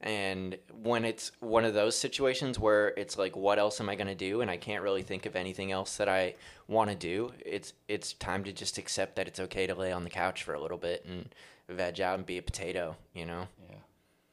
And 0.00 0.58
when 0.82 1.04
it's 1.06 1.32
one 1.40 1.64
of 1.64 1.72
those 1.72 1.96
situations 1.96 2.58
where 2.58 2.88
it's 2.88 3.16
like, 3.16 3.36
what 3.36 3.58
else 3.58 3.80
am 3.80 3.88
I 3.88 3.94
gonna 3.94 4.14
do? 4.14 4.42
And 4.42 4.50
I 4.50 4.56
can't 4.58 4.82
really 4.82 5.02
think 5.02 5.24
of 5.24 5.34
anything 5.34 5.72
else 5.72 5.96
that 5.96 6.08
I 6.08 6.34
want 6.68 6.90
to 6.90 6.96
do. 6.96 7.32
It's 7.44 7.72
it's 7.88 8.12
time 8.14 8.44
to 8.44 8.52
just 8.52 8.76
accept 8.78 9.16
that 9.16 9.28
it's 9.28 9.40
okay 9.40 9.66
to 9.66 9.74
lay 9.74 9.92
on 9.92 10.04
the 10.04 10.10
couch 10.10 10.42
for 10.42 10.52
a 10.54 10.60
little 10.60 10.76
bit 10.78 11.06
and 11.06 11.34
veg 11.68 12.00
out 12.00 12.16
and 12.18 12.26
be 12.26 12.36
a 12.38 12.42
potato. 12.42 12.96
You 13.14 13.24
know. 13.26 13.48
Yeah, 13.70 13.76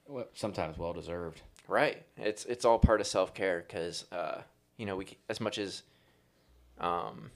well, 0.07 0.27
sometimes 0.33 0.77
well 0.77 0.93
deserved. 0.93 1.41
Right. 1.69 2.03
It's 2.17 2.43
it's 2.45 2.65
all 2.65 2.77
part 2.79 2.99
of 2.99 3.07
self 3.07 3.33
care 3.33 3.63
because 3.65 4.05
uh, 4.11 4.41
you 4.75 4.85
know 4.85 4.97
we 4.97 5.07
as 5.29 5.39
much 5.39 5.57
as 5.57 5.83
um, 6.79 7.31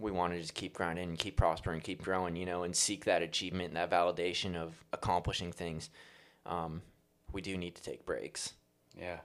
we 0.00 0.10
want 0.10 0.32
to 0.32 0.40
just 0.40 0.54
keep 0.54 0.72
grinding 0.72 1.10
and 1.10 1.18
keep 1.18 1.36
prospering, 1.36 1.80
keep 1.80 2.02
growing, 2.02 2.34
you 2.34 2.46
know, 2.46 2.62
and 2.62 2.74
seek 2.74 3.04
that 3.04 3.22
achievement, 3.22 3.68
and 3.68 3.76
that 3.76 3.90
validation 3.90 4.56
of 4.56 4.72
accomplishing 4.92 5.52
things. 5.52 5.90
Um, 6.46 6.82
we 7.32 7.42
do 7.42 7.56
need 7.56 7.74
to 7.76 7.82
take 7.82 8.06
breaks. 8.06 8.54
Yeah. 8.98 9.18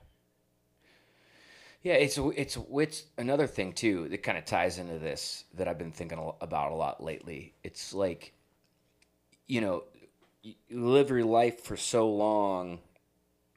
Yeah, 1.82 1.94
it's 1.94 2.18
it's 2.18 2.58
it's 2.72 3.04
another 3.16 3.46
thing 3.46 3.72
too 3.72 4.08
that 4.08 4.22
kind 4.22 4.36
of 4.36 4.44
ties 4.44 4.78
into 4.78 4.98
this 4.98 5.44
that 5.54 5.68
I've 5.68 5.78
been 5.78 5.92
thinking 5.92 6.18
about 6.40 6.72
a 6.72 6.74
lot 6.74 7.02
lately. 7.02 7.54
It's 7.62 7.94
like, 7.94 8.32
you 9.46 9.60
know, 9.60 9.84
you 10.42 10.54
live 10.70 11.10
your 11.10 11.24
life 11.24 11.60
for 11.60 11.76
so 11.76 12.08
long, 12.10 12.80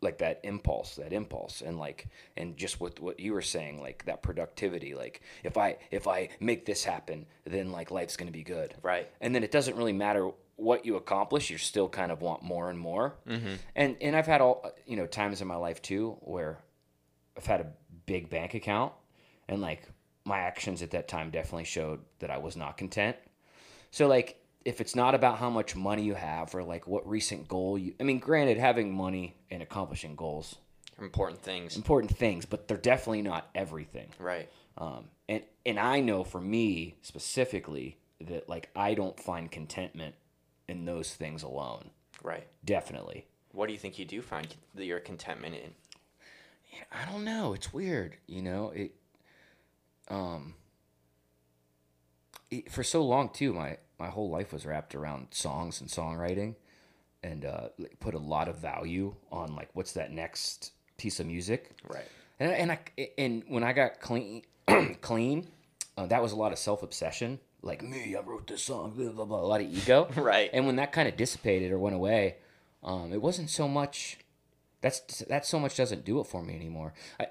like 0.01 0.19
that 0.19 0.39
impulse, 0.43 0.95
that 0.95 1.11
impulse, 1.11 1.61
and 1.61 1.77
like, 1.77 2.07
and 2.37 2.55
just 2.55 2.79
with 2.79 2.99
what 3.01 3.19
you 3.19 3.33
were 3.33 3.41
saying, 3.41 3.81
like 3.81 4.05
that 4.05 4.21
productivity. 4.21 4.95
Like, 4.95 5.21
if 5.43 5.57
I 5.57 5.77
if 5.91 6.07
I 6.07 6.29
make 6.39 6.65
this 6.65 6.83
happen, 6.83 7.25
then 7.45 7.71
like 7.71 7.91
life's 7.91 8.15
gonna 8.17 8.31
be 8.31 8.43
good 8.43 8.75
Right. 8.81 9.09
and 9.21 9.33
then 9.35 9.43
it 9.43 9.51
doesn't 9.51 9.75
really 9.75 9.93
matter 9.93 10.31
what 10.55 10.85
you 10.85 10.97
accomplish 10.97 11.49
you 11.49 11.57
still 11.57 11.87
kind 11.87 12.11
of 12.11 12.21
want 12.21 12.43
more 12.43 12.69
and 12.69 12.77
more 12.77 13.15
mm-hmm. 13.27 13.53
and 13.75 13.95
and 14.01 14.13
i've 14.15 14.27
had 14.27 14.41
all 14.41 14.69
you 14.85 14.97
know 14.97 15.05
times 15.07 15.41
in 15.41 15.47
my 15.47 15.55
life 15.55 15.81
too 15.81 16.17
where 16.19 16.57
i've 17.37 17.45
had 17.45 17.61
a 17.61 17.67
big 18.05 18.29
bank 18.29 18.53
account 18.53 18.91
and 19.47 19.61
like 19.61 19.83
my 20.25 20.39
actions 20.39 20.81
at 20.81 20.91
that 20.91 21.07
time 21.07 21.29
definitely 21.31 21.63
showed 21.63 22.01
that 22.19 22.29
i 22.29 22.37
was 22.37 22.57
not 22.57 22.75
content 22.77 23.15
so 23.89 24.07
like 24.07 24.38
if 24.65 24.81
it's 24.81 24.95
not 24.95 25.15
about 25.15 25.37
how 25.39 25.49
much 25.49 25.75
money 25.75 26.03
you 26.03 26.13
have 26.15 26.53
or 26.53 26.63
like 26.63 26.85
what 26.87 27.07
recent 27.07 27.47
goal 27.47 27.77
you 27.77 27.93
i 27.99 28.03
mean 28.03 28.19
granted 28.19 28.57
having 28.57 28.93
money 28.93 29.35
and 29.51 29.61
accomplishing 29.63 30.15
goals 30.15 30.55
Important 31.01 31.41
things. 31.41 31.77
important 31.77 32.15
things 32.15 32.45
but 32.45 32.67
they're 32.67 32.75
definitely 32.77 33.21
not 33.21 33.49
everything 33.55 34.09
Right. 34.19 34.49
um, 34.77 35.05
and 35.29 35.43
and 35.65 35.79
I 35.79 35.99
know 36.01 36.23
for 36.23 36.41
me 36.41 36.95
specifically 37.03 37.97
that 38.21 38.49
like 38.49 38.69
I 38.75 38.95
don't 38.95 39.17
find 39.19 39.49
contentment 39.51 40.15
in 40.67 40.85
those 40.85 41.13
things 41.13 41.43
alone. 41.43 41.91
Right. 42.23 42.45
Definitely. 42.65 43.25
What 43.53 43.67
do 43.67 43.73
you 43.73 43.79
think 43.79 43.97
you 43.99 44.05
do 44.05 44.21
find 44.21 44.47
your 44.75 44.99
contentment 44.99 45.55
in? 45.55 45.73
I 46.91 47.09
don't 47.11 47.23
know. 47.23 47.53
It's 47.53 47.71
weird. 47.71 48.17
You 48.27 48.41
know 48.41 48.71
it. 48.75 48.93
Um. 50.09 50.55
It, 52.51 52.71
for 52.71 52.83
so 52.83 53.03
long 53.03 53.29
too, 53.29 53.53
my 53.53 53.77
my 53.99 54.09
whole 54.09 54.29
life 54.29 54.53
was 54.53 54.65
wrapped 54.65 54.95
around 54.95 55.27
songs 55.31 55.81
and 55.81 55.89
songwriting, 55.89 56.55
and 57.23 57.45
uh, 57.45 57.69
put 57.99 58.13
a 58.13 58.19
lot 58.19 58.47
of 58.47 58.57
value 58.57 59.15
on 59.31 59.55
like 59.55 59.69
what's 59.73 59.93
that 59.93 60.11
next 60.11 60.71
piece 60.97 61.19
of 61.19 61.27
music. 61.27 61.71
Right. 61.87 62.05
And, 62.39 62.51
and 62.51 62.71
I 62.71 62.79
and 63.17 63.43
when 63.47 63.63
I 63.63 63.73
got 63.73 63.99
clean, 63.99 64.43
clean, 65.01 65.47
uh, 65.97 66.05
that 66.07 66.21
was 66.21 66.31
a 66.31 66.35
lot 66.35 66.51
of 66.51 66.59
self 66.59 66.83
obsession. 66.83 67.39
Like 67.61 67.83
me, 67.83 68.15
I 68.15 68.21
wrote 68.21 68.47
this 68.47 68.63
song, 68.63 68.93
blah, 68.95 69.11
blah, 69.11 69.25
blah, 69.25 69.41
a 69.41 69.41
lot 69.41 69.59
of 69.59 69.67
ego. 69.67 70.07
Right. 70.15 70.49
And 70.53 70.65
when 70.65 70.77
that 70.77 70.93
kind 70.93 71.09
of 71.09 71.17
dissipated 71.17 71.73
or 71.73 71.79
went 71.79 71.95
away, 71.95 72.37
um, 72.83 73.11
it 73.11 73.21
wasn't 73.21 73.49
so 73.49 73.67
much. 73.67 74.17
That's 74.81 75.19
that 75.25 75.45
so 75.45 75.59
much 75.59 75.75
doesn't 75.75 76.05
do 76.05 76.21
it 76.21 76.27
for 76.27 76.41
me 76.41 76.55
anymore. 76.55 76.93
I 77.19 77.27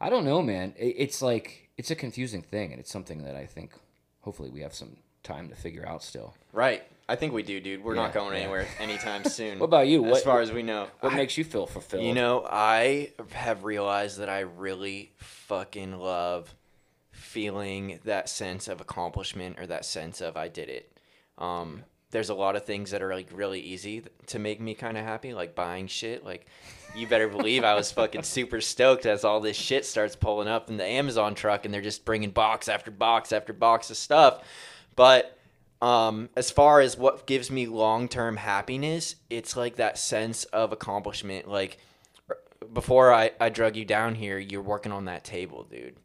I 0.00 0.10
don't 0.10 0.24
know, 0.24 0.42
man. 0.42 0.74
It, 0.76 0.96
it's 0.98 1.22
like 1.22 1.70
it's 1.76 1.92
a 1.92 1.94
confusing 1.94 2.42
thing, 2.42 2.72
and 2.72 2.80
it's 2.80 2.90
something 2.90 3.22
that 3.22 3.36
I 3.36 3.46
think 3.46 3.74
hopefully 4.22 4.50
we 4.50 4.60
have 4.60 4.74
some 4.74 4.96
time 5.22 5.48
to 5.48 5.54
figure 5.54 5.86
out 5.86 6.02
still. 6.02 6.34
Right. 6.52 6.82
I 7.08 7.16
think 7.16 7.32
we 7.32 7.42
do, 7.42 7.60
dude. 7.60 7.82
We're 7.82 7.94
not 7.96 8.12
going 8.14 8.34
yeah. 8.34 8.42
anywhere 8.42 8.66
anytime 8.78 9.24
soon. 9.28 9.58
What 9.58 9.66
about 9.66 9.88
you? 9.88 10.04
As 10.06 10.10
What- 10.12 10.22
far 10.24 10.40
as 10.40 10.52
we 10.52 10.62
know, 10.62 10.86
What 11.00 11.12
I- 11.12 11.16
makes 11.16 11.36
you 11.36 11.44
feel 11.44 11.66
fulfilled? 11.66 12.04
You 12.04 12.14
know, 12.14 12.46
I 12.48 13.12
have 13.32 13.64
realized 13.64 14.18
that 14.18 14.28
I 14.28 14.40
really 14.40 15.12
fucking 15.18 15.98
love 15.98 16.54
feeling 17.10 18.00
that 18.04 18.28
sense 18.28 18.68
of 18.68 18.80
accomplishment 18.80 19.58
or 19.58 19.66
that 19.66 19.84
sense 19.84 20.20
of 20.20 20.36
I 20.36 20.48
did 20.48 20.68
it. 20.68 20.96
Um, 21.38 21.84
there's 22.10 22.28
a 22.28 22.34
lot 22.34 22.56
of 22.56 22.64
things 22.64 22.90
that 22.90 23.02
are 23.02 23.14
like 23.14 23.28
really 23.32 23.60
easy 23.60 24.02
to 24.26 24.38
make 24.38 24.60
me 24.60 24.74
kind 24.74 24.96
of 24.98 25.04
happy, 25.04 25.32
like 25.32 25.54
buying 25.54 25.86
shit. 25.86 26.24
Like, 26.24 26.46
you 26.96 27.06
better 27.06 27.28
believe 27.28 27.62
I 27.62 27.74
was 27.74 27.92
fucking 27.92 28.24
super 28.24 28.60
stoked 28.60 29.06
as 29.06 29.24
all 29.24 29.40
this 29.40 29.56
shit 29.56 29.84
starts 29.84 30.16
pulling 30.16 30.48
up 30.48 30.68
in 30.70 30.76
the 30.76 30.84
Amazon 30.84 31.34
truck 31.34 31.64
and 31.64 31.72
they're 31.72 31.80
just 31.80 32.04
bringing 32.04 32.30
box 32.30 32.68
after 32.68 32.90
box 32.90 33.32
after 33.32 33.52
box 33.52 33.90
of 33.90 33.96
stuff. 33.96 34.42
But 35.00 35.34
um, 35.80 36.28
as 36.36 36.50
far 36.50 36.82
as 36.82 36.98
what 36.98 37.26
gives 37.26 37.50
me 37.50 37.64
long 37.64 38.06
term 38.06 38.36
happiness, 38.36 39.16
it's 39.30 39.56
like 39.56 39.76
that 39.76 39.96
sense 39.96 40.44
of 40.44 40.72
accomplishment. 40.72 41.48
Like 41.48 41.78
before 42.70 43.10
I, 43.10 43.30
I 43.40 43.48
drug 43.48 43.76
you 43.76 43.86
down 43.86 44.14
here, 44.14 44.38
you're 44.38 44.60
working 44.60 44.92
on 44.92 45.06
that 45.06 45.24
table, 45.24 45.64
dude. 45.64 45.96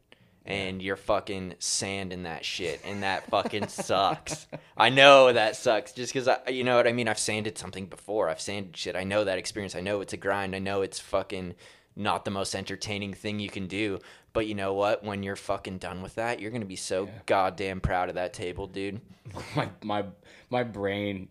And 0.46 0.80
you're 0.80 0.96
fucking 0.96 1.56
sanding 1.58 2.22
that 2.22 2.42
shit, 2.42 2.80
and 2.86 3.02
that 3.02 3.28
fucking 3.28 3.68
sucks. 3.68 4.46
I 4.78 4.88
know 4.88 5.30
that 5.30 5.56
sucks, 5.56 5.92
just 5.92 6.14
because 6.14 6.26
I, 6.28 6.48
you 6.48 6.64
know 6.64 6.76
what 6.76 6.86
I 6.86 6.92
mean. 6.92 7.08
I've 7.08 7.18
sanded 7.18 7.58
something 7.58 7.86
before. 7.86 8.30
I've 8.30 8.40
sanded 8.40 8.78
shit. 8.78 8.96
I 8.96 9.04
know 9.04 9.24
that 9.24 9.36
experience. 9.36 9.76
I 9.76 9.80
know 9.80 10.00
it's 10.00 10.14
a 10.14 10.16
grind. 10.16 10.56
I 10.56 10.58
know 10.58 10.80
it's 10.80 11.00
fucking 11.00 11.54
not 11.96 12.24
the 12.24 12.30
most 12.30 12.54
entertaining 12.54 13.12
thing 13.12 13.40
you 13.40 13.50
can 13.50 13.66
do. 13.66 13.98
But 14.36 14.46
you 14.46 14.54
know 14.54 14.74
what? 14.74 15.02
When 15.02 15.22
you're 15.22 15.34
fucking 15.34 15.78
done 15.78 16.02
with 16.02 16.16
that, 16.16 16.40
you're 16.40 16.50
gonna 16.50 16.66
be 16.66 16.76
so 16.76 17.08
goddamn 17.24 17.80
proud 17.80 18.10
of 18.10 18.16
that 18.16 18.34
table, 18.34 18.66
dude. 18.66 19.00
my 19.56 19.68
my 19.82 20.04
my 20.50 20.62
brain 20.62 21.28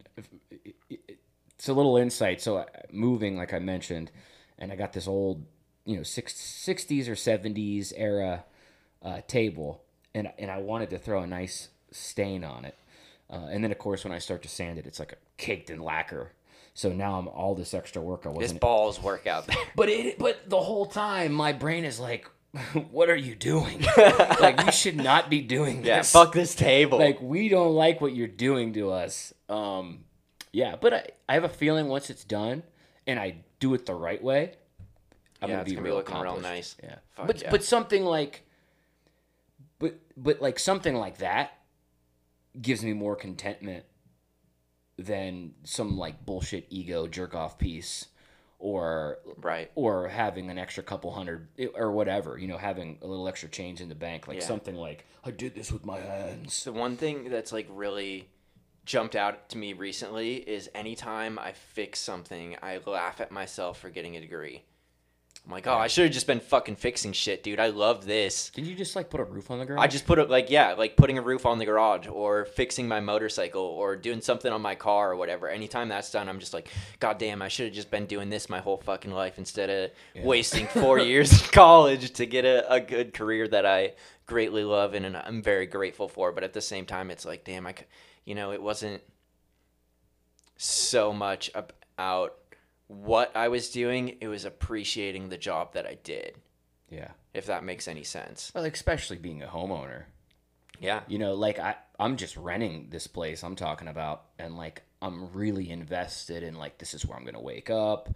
it's 1.58 1.70
a 1.70 1.74
little 1.74 1.98
insight 1.98 2.42
so 2.42 2.58
uh, 2.58 2.66
moving 2.92 3.38
like 3.38 3.54
i 3.54 3.60
mentioned 3.60 4.12
and 4.60 4.72
i 4.72 4.76
got 4.76 4.94
this 4.94 5.08
old 5.08 5.46
you 5.86 5.96
know 5.96 6.04
six, 6.04 6.34
60s 6.34 7.08
or 7.08 7.14
70s 7.14 7.94
era 7.96 8.44
uh, 9.02 9.22
table 9.28 9.84
and 10.14 10.32
and 10.38 10.52
i 10.52 10.58
wanted 10.58 10.90
to 10.90 10.98
throw 10.98 11.22
a 11.22 11.28
nice 11.28 11.70
stain 11.92 12.44
on 12.44 12.66
it 12.66 12.78
uh, 13.30 13.48
and 13.50 13.64
then 13.64 13.72
of 13.72 13.78
course 13.78 14.04
when 14.04 14.14
i 14.14 14.20
start 14.20 14.42
to 14.42 14.50
sand 14.50 14.78
it 14.78 14.86
it's 14.86 15.00
like 15.00 15.14
a 15.14 15.18
caked 15.38 15.70
in 15.70 15.80
lacquer 15.80 16.32
so 16.74 16.92
now 16.92 17.18
i'm 17.18 17.28
all 17.30 17.56
this 17.56 17.74
extra 17.74 18.02
work 18.02 18.26
i 18.26 18.30
wasn't 18.30 18.60
balls 18.60 19.02
work 19.02 19.26
out 19.28 19.48
there. 19.48 19.56
but 19.76 19.90
it 19.90 20.20
but 20.20 20.50
the 20.50 20.60
whole 20.60 20.86
time 20.86 21.32
my 21.32 21.54
brain 21.54 21.86
is 21.86 22.00
like 22.00 22.30
what 22.92 23.10
are 23.10 23.16
you 23.16 23.36
doing 23.36 23.86
like 24.40 24.64
you 24.66 24.72
should 24.72 24.96
not 24.96 25.30
be 25.30 25.42
doing 25.42 25.78
this 25.82 25.88
Yeah, 25.88 26.02
fuck 26.04 26.34
this 26.34 26.56
table. 26.56 26.98
like 27.00 27.22
we 27.22 27.50
don't 27.50 27.74
like 27.74 28.00
what 28.02 28.14
you're 28.14 28.28
doing 28.28 28.74
to 28.74 28.92
us 28.92 29.34
um 29.50 30.06
yeah 30.52 30.76
but 30.80 30.94
i, 30.94 31.08
I 31.28 31.34
have 31.34 31.44
a 31.44 31.50
feeling 31.50 31.88
once 31.88 32.10
it's 32.10 32.24
done 32.24 32.64
and 33.08 33.20
i 33.20 33.36
do 33.60 33.74
it 33.74 33.86
the 33.86 33.94
right 33.94 34.24
way 34.24 34.54
i'm 35.42 35.50
Yeah, 35.50 35.56
gonna 35.56 35.62
it's 35.64 35.70
be 35.72 35.76
gonna 35.76 35.84
be 35.84 35.90
real 35.90 35.96
looking 35.98 36.16
real 36.16 36.22
accomplished. 36.24 36.44
nice. 36.44 36.76
yeah 36.84 36.96
Fuck 37.12 37.28
but 37.28 37.42
yeah. 37.42 37.52
but 37.52 37.64
something 37.64 38.06
like 38.06 38.44
but 39.80 39.96
but 40.16 40.42
like 40.42 40.58
something 40.60 40.96
like 40.96 41.18
that 41.18 41.58
gives 42.62 42.84
me 42.84 42.94
more 42.94 43.16
contentment 43.18 43.84
than 44.98 45.52
some 45.66 45.98
like 45.98 46.26
bullshit 46.26 46.66
ego 46.70 47.06
jerk 47.08 47.36
off 47.36 47.58
piece 47.58 48.08
or 48.66 49.20
right. 49.44 49.70
or 49.76 50.08
having 50.08 50.50
an 50.50 50.58
extra 50.58 50.82
couple 50.82 51.12
hundred 51.12 51.48
eh, 51.60 51.68
or 51.76 51.92
whatever 51.92 52.36
you 52.36 52.48
know 52.48 52.58
having 52.58 52.98
a 53.04 53.06
little 53.06 53.28
extra 53.28 53.48
change 53.48 53.80
in 53.80 53.90
the 53.90 53.96
bank 53.96 54.28
like 54.28 54.40
Yeah. 54.40 54.44
something 54.44 54.74
like 54.74 55.06
i 55.24 55.30
did 55.30 55.54
this 55.54 55.72
with 55.72 55.86
my 55.86 56.00
hands 56.00 56.64
The 56.64 56.74
one 56.74 56.98
thing 56.98 57.30
that's 57.30 57.54
like 57.54 57.68
really 57.70 58.28
jumped 58.84 59.16
out 59.16 59.50
to 59.50 59.60
me 59.60 59.74
recently 59.74 60.36
is 60.38 60.70
anytime 60.76 61.40
I 61.40 61.54
fix 61.54 62.00
something, 62.00 62.56
I 62.62 62.80
laugh 62.86 63.20
at 63.20 63.32
myself 63.32 63.80
for 63.80 63.90
getting 63.90 64.16
a 64.16 64.20
degree. 64.22 64.64
I'm 65.46 65.52
like, 65.52 65.68
oh, 65.68 65.76
I 65.76 65.86
should 65.86 66.06
have 66.06 66.14
just 66.14 66.26
been 66.26 66.40
fucking 66.40 66.78
fixing 66.78 67.14
shit, 67.14 67.44
dude. 67.44 67.60
I 67.60 67.68
love 67.68 68.04
this. 68.04 68.50
Can 68.50 68.66
you 68.66 68.74
just 68.74 68.96
like 68.96 69.12
put 69.12 69.20
a 69.20 69.24
roof 69.24 69.52
on 69.52 69.60
the 69.60 69.66
garage? 69.66 69.80
I 69.84 69.86
just 69.86 70.08
put 70.08 70.18
it 70.18 70.28
like 70.28 70.50
yeah, 70.50 70.74
like 70.74 70.98
putting 70.98 71.20
a 71.20 71.22
roof 71.22 71.46
on 71.46 71.60
the 71.60 71.66
garage 71.66 72.08
or 72.08 72.46
fixing 72.46 72.88
my 72.88 73.00
motorcycle 73.00 73.62
or 73.62 73.96
doing 73.96 74.22
something 74.22 74.52
on 74.52 74.64
my 74.64 74.74
car 74.74 75.12
or 75.12 75.16
whatever. 75.16 75.48
Anytime 75.48 75.88
that's 75.88 76.12
done, 76.12 76.30
I'm 76.30 76.40
just 76.40 76.54
like, 76.54 76.70
God 77.00 77.20
damn, 77.20 77.44
I 77.44 77.48
should 77.48 77.68
have 77.68 77.76
just 77.76 77.92
been 77.92 78.08
doing 78.08 78.32
this 78.32 78.50
my 78.50 78.60
whole 78.60 78.78
fucking 78.78 79.12
life 79.12 79.38
instead 79.38 79.70
of 79.70 80.24
wasting 80.24 80.66
four 80.66 80.98
years 81.06 81.32
in 81.32 81.48
college 81.50 82.12
to 82.14 82.26
get 82.26 82.46
a, 82.46 82.74
a 82.74 82.80
good 82.80 83.14
career 83.14 83.48
that 83.48 83.68
I 83.68 83.94
greatly 84.26 84.64
love 84.64 84.96
and, 84.96 85.06
and 85.06 85.16
I'm 85.16 85.44
very 85.44 85.68
grateful 85.68 86.08
for. 86.08 86.32
But 86.32 86.44
at 86.44 86.54
the 86.54 86.62
same 86.62 86.88
time, 86.88 87.12
it's 87.12 87.24
like, 87.26 87.44
damn, 87.44 87.68
I, 87.68 87.76
you 88.26 88.34
know, 88.34 88.52
it 88.52 88.62
wasn't 88.64 89.04
so 90.58 91.14
much 91.14 91.52
about 91.54 92.36
what 92.88 93.36
I 93.36 93.48
was 93.48 93.70
doing. 93.70 94.18
It 94.22 94.28
was 94.28 94.46
appreciating 94.46 95.30
the 95.30 95.38
job 95.38 95.74
that 95.74 95.86
I 95.86 95.98
did, 96.04 96.36
yeah. 96.90 97.10
if 97.34 97.48
that 97.48 97.64
makes 97.64 97.88
any 97.88 98.04
sense. 98.04 98.52
Well, 98.54 98.66
especially 98.66 99.18
being 99.18 99.44
a 99.44 99.48
homeowner. 99.48 100.04
Yeah. 100.80 101.02
You 101.08 101.20
know, 101.20 101.34
like 101.34 101.60
I 101.60 101.76
I'm 102.00 102.18
just 102.18 102.36
renting 102.38 102.88
this 102.90 103.08
place 103.08 103.44
I'm 103.44 103.56
talking 103.56 103.88
about 103.88 104.26
and 104.38 104.58
like 104.58 104.84
I'm 105.02 105.32
really 105.34 105.70
invested 105.70 106.44
in 106.44 106.56
like 106.56 106.78
this 106.78 106.94
is 106.94 107.06
where 107.06 107.18
I'm 107.18 107.24
going 107.24 107.36
to 107.36 107.40
wake 107.40 107.70
up. 107.70 108.14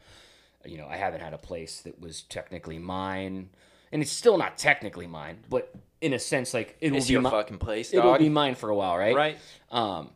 You 0.66 0.78
know, 0.78 0.88
I 0.88 0.98
haven't 0.98 1.22
had 1.22 1.34
a 1.34 1.38
place 1.38 1.82
that 1.82 2.00
was 2.00 2.24
technically 2.24 2.80
mine 2.80 3.50
and 3.92 4.02
it's 4.02 4.12
still 4.12 4.38
not 4.38 4.58
technically 4.58 5.08
mine, 5.08 5.40
but 5.50 5.74
in 6.02 6.14
a 6.14 6.20
sense 6.20 6.54
like 6.54 6.78
it 6.82 6.92
will 6.92 7.00
be 7.00 7.06
your 7.06 7.22
mi- 7.22 7.30
fucking 7.30 7.58
place, 7.58 7.94
it'll 7.94 8.18
be 8.18 8.30
mine 8.30 8.56
for 8.56 8.70
a 8.70 8.76
while, 8.76 8.98
right? 8.98 9.16
right. 9.16 9.38
Um, 9.72 10.12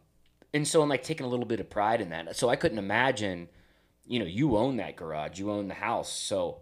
and 0.54 0.68
so 0.68 0.82
I'm 0.82 0.90
like 0.90 1.04
taking 1.04 1.26
a 1.26 1.30
little 1.30 1.46
bit 1.46 1.60
of 1.60 1.70
pride 1.70 2.02
in 2.02 2.10
that. 2.10 2.36
So 2.36 2.50
I 2.50 2.56
couldn't 2.56 2.78
imagine, 2.78 3.50
you 4.06 4.20
know, 4.20 4.26
you 4.26 4.58
own 4.58 4.78
that 4.78 4.96
garage, 4.96 5.40
you 5.40 5.52
own 5.52 5.68
the 5.68 5.74
house. 5.74 6.12
So 6.12 6.62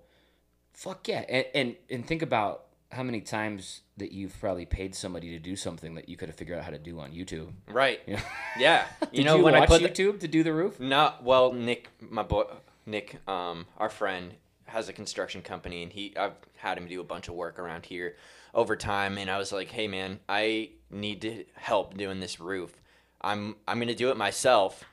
fuck 0.74 1.08
yeah. 1.08 1.24
And, 1.28 1.46
and, 1.54 1.76
and 1.90 2.06
think 2.06 2.22
about 2.22 2.66
how 2.92 3.04
many 3.04 3.22
times 3.22 3.82
that 3.98 4.12
you've 4.12 4.38
probably 4.40 4.66
paid 4.66 4.94
somebody 4.94 5.30
to 5.30 5.40
do 5.40 5.56
something 5.56 5.96
that 5.96 6.10
you 6.10 6.18
could 6.18 6.28
have 6.28 6.36
figured 6.36 6.58
out 6.58 6.66
how 6.66 6.72
to 6.72 6.78
do 6.78 7.00
on 7.00 7.12
YouTube. 7.12 7.52
Right. 7.70 8.02
Yeah. 8.06 8.22
Yeah. 8.60 8.86
You 9.12 9.24
know 9.24 9.38
you 9.38 9.44
when 9.44 9.56
I 9.56 9.66
put 9.66 9.82
the, 9.82 9.90
YouTube 9.90 10.20
to 10.22 10.28
do 10.28 10.44
the 10.44 10.54
roof? 10.54 10.80
no, 10.80 11.14
well, 11.22 11.52
Nick, 11.54 11.90
my 12.00 12.24
boy, 12.24 12.44
Nick, 12.86 13.18
um, 13.28 13.66
our 13.78 13.90
friend 13.90 14.34
has 14.66 14.88
a 14.88 14.94
construction 14.94 15.42
company, 15.42 15.84
and 15.84 15.92
he, 15.92 16.16
I've 16.16 16.36
had 16.58 16.78
him 16.78 16.88
do 16.88 17.02
a 17.02 17.04
bunch 17.04 17.28
of 17.28 17.36
work 17.36 17.60
around 17.60 17.86
here 17.86 18.16
over 18.54 18.76
time, 18.76 19.18
and 19.18 19.30
I 19.30 19.38
was 19.38 19.52
like, 19.52 19.70
hey 19.70 19.88
man, 19.88 20.20
I 20.30 20.72
need 20.90 21.22
to 21.22 21.46
help 21.56 21.98
doing 21.98 22.20
this 22.20 22.40
roof. 22.40 22.74
I'm, 23.22 23.56
I'm 23.68 23.80
gonna 23.80 23.96
do 23.96 24.12
it 24.12 24.18
myself, 24.18 24.84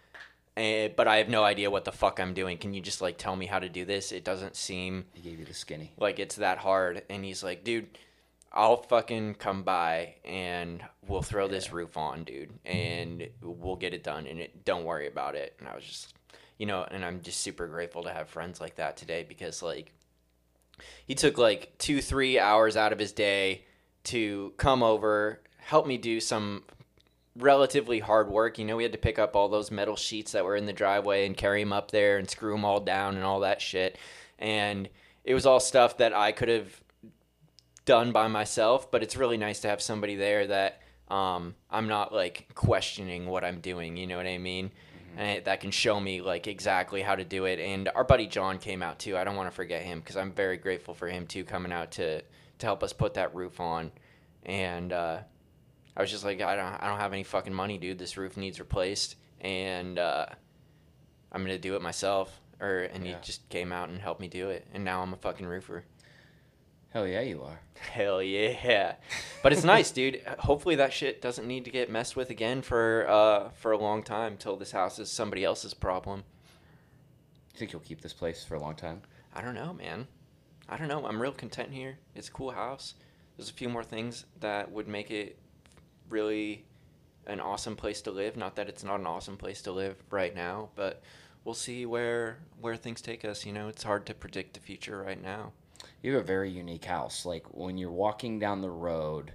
eh, 0.58 0.88
but 0.94 1.08
I 1.08 1.16
have 1.16 1.28
no 1.28 1.44
idea 1.44 1.70
what 1.70 1.84
the 1.84 1.92
fuck 1.92 2.18
I'm 2.20 2.34
doing. 2.34 2.58
Can 2.58 2.74
you 2.74 2.80
just 2.80 3.00
like 3.00 3.16
tell 3.16 3.36
me 3.36 3.46
how 3.46 3.58
to 3.58 3.68
do 3.68 3.84
this? 3.84 4.12
It 4.12 4.24
doesn't 4.24 4.56
seem 4.56 5.06
He 5.14 5.22
gave 5.22 5.38
you 5.38 5.44
the 5.44 5.54
skinny. 5.54 5.92
like 5.98 6.18
it's 6.18 6.36
that 6.36 6.58
hard 6.58 7.02
and 7.08 7.24
he's 7.24 7.42
like 7.42 7.64
dude 7.64 7.86
i'll 8.52 8.78
fucking 8.82 9.34
come 9.34 9.62
by 9.62 10.14
and 10.24 10.82
we'll 11.06 11.20
throw 11.22 11.46
this 11.48 11.70
roof 11.70 11.96
on 11.98 12.24
dude 12.24 12.50
and 12.64 13.28
we'll 13.42 13.76
get 13.76 13.92
it 13.92 14.02
done 14.02 14.26
and 14.26 14.40
it, 14.40 14.64
don't 14.64 14.84
worry 14.84 15.06
about 15.06 15.34
it 15.34 15.54
and 15.58 15.68
i 15.68 15.74
was 15.74 15.84
just 15.84 16.14
you 16.56 16.64
know 16.64 16.82
and 16.90 17.04
i'm 17.04 17.20
just 17.20 17.40
super 17.40 17.66
grateful 17.66 18.02
to 18.02 18.10
have 18.10 18.26
friends 18.28 18.58
like 18.58 18.76
that 18.76 18.96
today 18.96 19.22
because 19.28 19.62
like 19.62 19.92
he 21.06 21.14
took 21.14 21.36
like 21.36 21.76
two 21.76 22.00
three 22.00 22.38
hours 22.38 22.74
out 22.74 22.90
of 22.92 22.98
his 22.98 23.12
day 23.12 23.64
to 24.04 24.52
come 24.56 24.82
over 24.82 25.40
help 25.58 25.86
me 25.86 25.98
do 25.98 26.18
some 26.18 26.62
relatively 27.38 28.00
hard 28.00 28.28
work. 28.28 28.58
You 28.58 28.64
know 28.64 28.76
we 28.76 28.82
had 28.82 28.92
to 28.92 28.98
pick 28.98 29.18
up 29.18 29.36
all 29.36 29.48
those 29.48 29.70
metal 29.70 29.96
sheets 29.96 30.32
that 30.32 30.44
were 30.44 30.56
in 30.56 30.66
the 30.66 30.72
driveway 30.72 31.26
and 31.26 31.36
carry 31.36 31.62
them 31.62 31.72
up 31.72 31.90
there 31.90 32.18
and 32.18 32.28
screw 32.28 32.52
them 32.52 32.64
all 32.64 32.80
down 32.80 33.16
and 33.16 33.24
all 33.24 33.40
that 33.40 33.60
shit. 33.60 33.98
And 34.38 34.88
it 35.28 35.34
was 35.34 35.44
all 35.44 35.60
stuff 35.60 35.98
that 35.98 36.14
i 36.14 36.32
could 36.32 36.48
have 36.48 36.82
done 37.84 38.12
by 38.12 38.28
myself 38.28 38.90
but 38.90 39.02
it's 39.02 39.16
really 39.16 39.36
nice 39.36 39.60
to 39.60 39.68
have 39.68 39.80
somebody 39.80 40.16
there 40.16 40.46
that 40.46 40.80
um, 41.08 41.54
i'm 41.70 41.86
not 41.86 42.12
like 42.12 42.48
questioning 42.54 43.26
what 43.26 43.44
i'm 43.44 43.60
doing 43.60 43.96
you 43.96 44.06
know 44.06 44.16
what 44.16 44.26
i 44.26 44.38
mean? 44.38 44.70
And 45.16 45.44
that 45.46 45.60
can 45.60 45.72
show 45.72 45.98
me 45.98 46.20
like 46.20 46.46
exactly 46.46 47.02
how 47.02 47.16
to 47.16 47.24
do 47.24 47.46
it. 47.46 47.58
And 47.58 47.88
our 47.94 48.04
buddy 48.04 48.26
john 48.26 48.58
came 48.58 48.82
out 48.82 48.98
too. 49.00 49.16
I 49.16 49.24
don't 49.24 49.36
want 49.36 49.48
to 49.50 49.54
forget 49.54 49.82
him 49.82 50.00
because 50.00 50.16
i'm 50.16 50.32
very 50.32 50.56
grateful 50.56 50.94
for 50.94 51.08
him 51.08 51.26
too 51.26 51.44
coming 51.44 51.72
out 51.72 51.92
to 51.92 52.22
to 52.22 52.66
help 52.66 52.82
us 52.82 52.92
put 52.92 53.14
that 53.14 53.34
roof 53.34 53.60
on. 53.60 53.92
And 54.44 54.92
uh, 54.92 55.18
i 55.98 56.00
was 56.00 56.10
just 56.10 56.24
like 56.24 56.40
i 56.40 56.56
don't 56.56 56.74
i 56.82 56.88
don't 56.88 56.98
have 57.00 57.12
any 57.12 57.24
fucking 57.24 57.52
money 57.52 57.76
dude 57.76 57.98
this 57.98 58.16
roof 58.16 58.36
needs 58.38 58.58
replaced 58.58 59.16
and 59.42 59.98
uh, 59.98 60.24
i'm 61.32 61.42
gonna 61.42 61.58
do 61.58 61.74
it 61.76 61.82
myself 61.82 62.40
or 62.60 62.84
and 62.92 63.04
Yeah. 63.06 63.16
he 63.16 63.22
just 63.22 63.46
came 63.50 63.70
out 63.72 63.90
and 63.90 64.00
helped 64.00 64.20
me 64.20 64.28
do 64.28 64.48
it 64.48 64.66
and 64.72 64.82
now 64.84 65.02
i'm 65.02 65.12
a 65.12 65.16
fucking 65.16 65.46
roofer 65.46 65.84
Hell 66.90 67.06
yeah, 67.06 67.20
you 67.20 67.42
are. 67.42 67.60
Hell 67.92 68.22
yeah. 68.22 68.94
But 69.42 69.52
it's 69.52 69.62
nice, 69.62 69.90
dude. 69.90 70.22
Hopefully 70.38 70.74
that 70.76 70.90
shit 70.90 71.20
doesn't 71.20 71.46
need 71.46 71.66
to 71.66 71.70
get 71.70 71.90
messed 71.90 72.16
with 72.16 72.30
again 72.30 72.62
for 72.62 73.06
uh 73.06 73.50
for 73.50 73.72
a 73.72 73.76
long 73.78 74.02
time 74.02 74.38
till 74.38 74.56
this 74.56 74.72
house 74.72 74.98
is 74.98 75.10
somebody 75.10 75.44
else's 75.44 75.74
problem. 75.74 76.24
You 77.52 77.58
think 77.58 77.72
you'll 77.72 77.82
keep 77.82 78.00
this 78.00 78.14
place 78.14 78.42
for 78.42 78.54
a 78.54 78.60
long 78.60 78.74
time? 78.74 79.02
I 79.34 79.42
don't 79.42 79.54
know, 79.54 79.74
man. 79.74 80.06
I 80.66 80.78
don't 80.78 80.88
know. 80.88 81.04
I'm 81.06 81.20
real 81.20 81.30
content 81.32 81.72
here. 81.74 81.98
It's 82.14 82.28
a 82.28 82.32
cool 82.32 82.52
house. 82.52 82.94
There's 83.36 83.50
a 83.50 83.52
few 83.52 83.68
more 83.68 83.84
things 83.84 84.24
that 84.40 84.72
would 84.72 84.88
make 84.88 85.10
it 85.10 85.38
really 86.08 86.64
an 87.26 87.40
awesome 87.40 87.76
place 87.76 88.02
to 88.02 88.10
live. 88.10 88.36
Not 88.36 88.56
that 88.56 88.68
it's 88.68 88.84
not 88.84 89.00
an 89.00 89.06
awesome 89.06 89.36
place 89.36 89.62
to 89.62 89.72
live 89.72 89.96
right 90.10 90.34
now, 90.34 90.70
but 90.74 91.02
we'll 91.44 91.54
see 91.54 91.86
where 91.86 92.38
where 92.60 92.76
things 92.76 93.00
take 93.00 93.24
us. 93.24 93.46
You 93.46 93.52
know, 93.52 93.68
it's 93.68 93.82
hard 93.82 94.06
to 94.06 94.14
predict 94.14 94.54
the 94.54 94.60
future 94.60 95.02
right 95.02 95.22
now. 95.22 95.52
You 96.02 96.14
have 96.14 96.22
a 96.22 96.26
very 96.26 96.50
unique 96.50 96.84
house. 96.84 97.24
Like 97.24 97.46
when 97.54 97.78
you're 97.78 97.90
walking 97.90 98.38
down 98.38 98.60
the 98.60 98.70
road, 98.70 99.32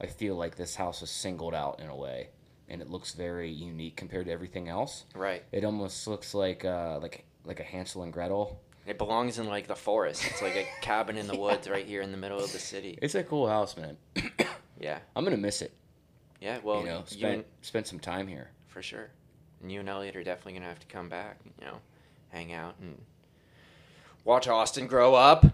I 0.00 0.06
feel 0.06 0.36
like 0.36 0.56
this 0.56 0.76
house 0.76 1.02
is 1.02 1.10
singled 1.10 1.54
out 1.54 1.80
in 1.80 1.88
a 1.88 1.96
way, 1.96 2.30
and 2.68 2.80
it 2.80 2.90
looks 2.90 3.12
very 3.14 3.50
unique 3.50 3.96
compared 3.96 4.26
to 4.26 4.32
everything 4.32 4.68
else. 4.68 5.04
Right. 5.14 5.42
It 5.50 5.64
almost 5.64 6.06
looks 6.06 6.34
like 6.34 6.64
uh, 6.64 6.98
like 7.00 7.24
like 7.44 7.60
a 7.60 7.64
Hansel 7.64 8.02
and 8.02 8.12
Gretel. 8.12 8.60
It 8.86 8.96
belongs 8.96 9.38
in 9.38 9.46
like 9.46 9.66
the 9.66 9.76
forest. 9.76 10.24
It's 10.26 10.40
like 10.40 10.56
a 10.56 10.66
cabin 10.80 11.18
in 11.18 11.26
the 11.26 11.36
woods 11.36 11.68
right 11.68 11.84
here 11.84 12.00
in 12.00 12.10
the 12.10 12.16
middle 12.16 12.38
of 12.38 12.50
the 12.52 12.58
city. 12.58 12.98
It's 13.02 13.14
a 13.14 13.22
cool 13.22 13.46
house, 13.46 13.76
man. 13.76 13.98
Yeah. 14.78 14.98
I'm 15.16 15.24
gonna 15.24 15.36
miss 15.36 15.62
it. 15.62 15.72
Yeah. 16.40 16.58
Well, 16.62 16.80
you 16.80 16.86
know, 16.86 17.02
spend 17.06 17.44
spend 17.62 17.86
some 17.86 17.98
time 18.00 18.26
here. 18.28 18.50
for 18.68 18.82
sure. 18.82 19.10
And 19.60 19.72
you 19.72 19.80
and 19.80 19.88
Elliot 19.88 20.14
are 20.16 20.22
definitely 20.22 20.52
gonna 20.54 20.66
have 20.68 20.78
to 20.80 20.86
come 20.86 21.08
back. 21.08 21.38
You 21.60 21.66
know, 21.66 21.78
hang 22.30 22.52
out 22.52 22.74
and 22.80 22.96
watch 24.24 24.46
Austin 24.48 24.86
grow 24.86 25.14
up. 25.14 25.44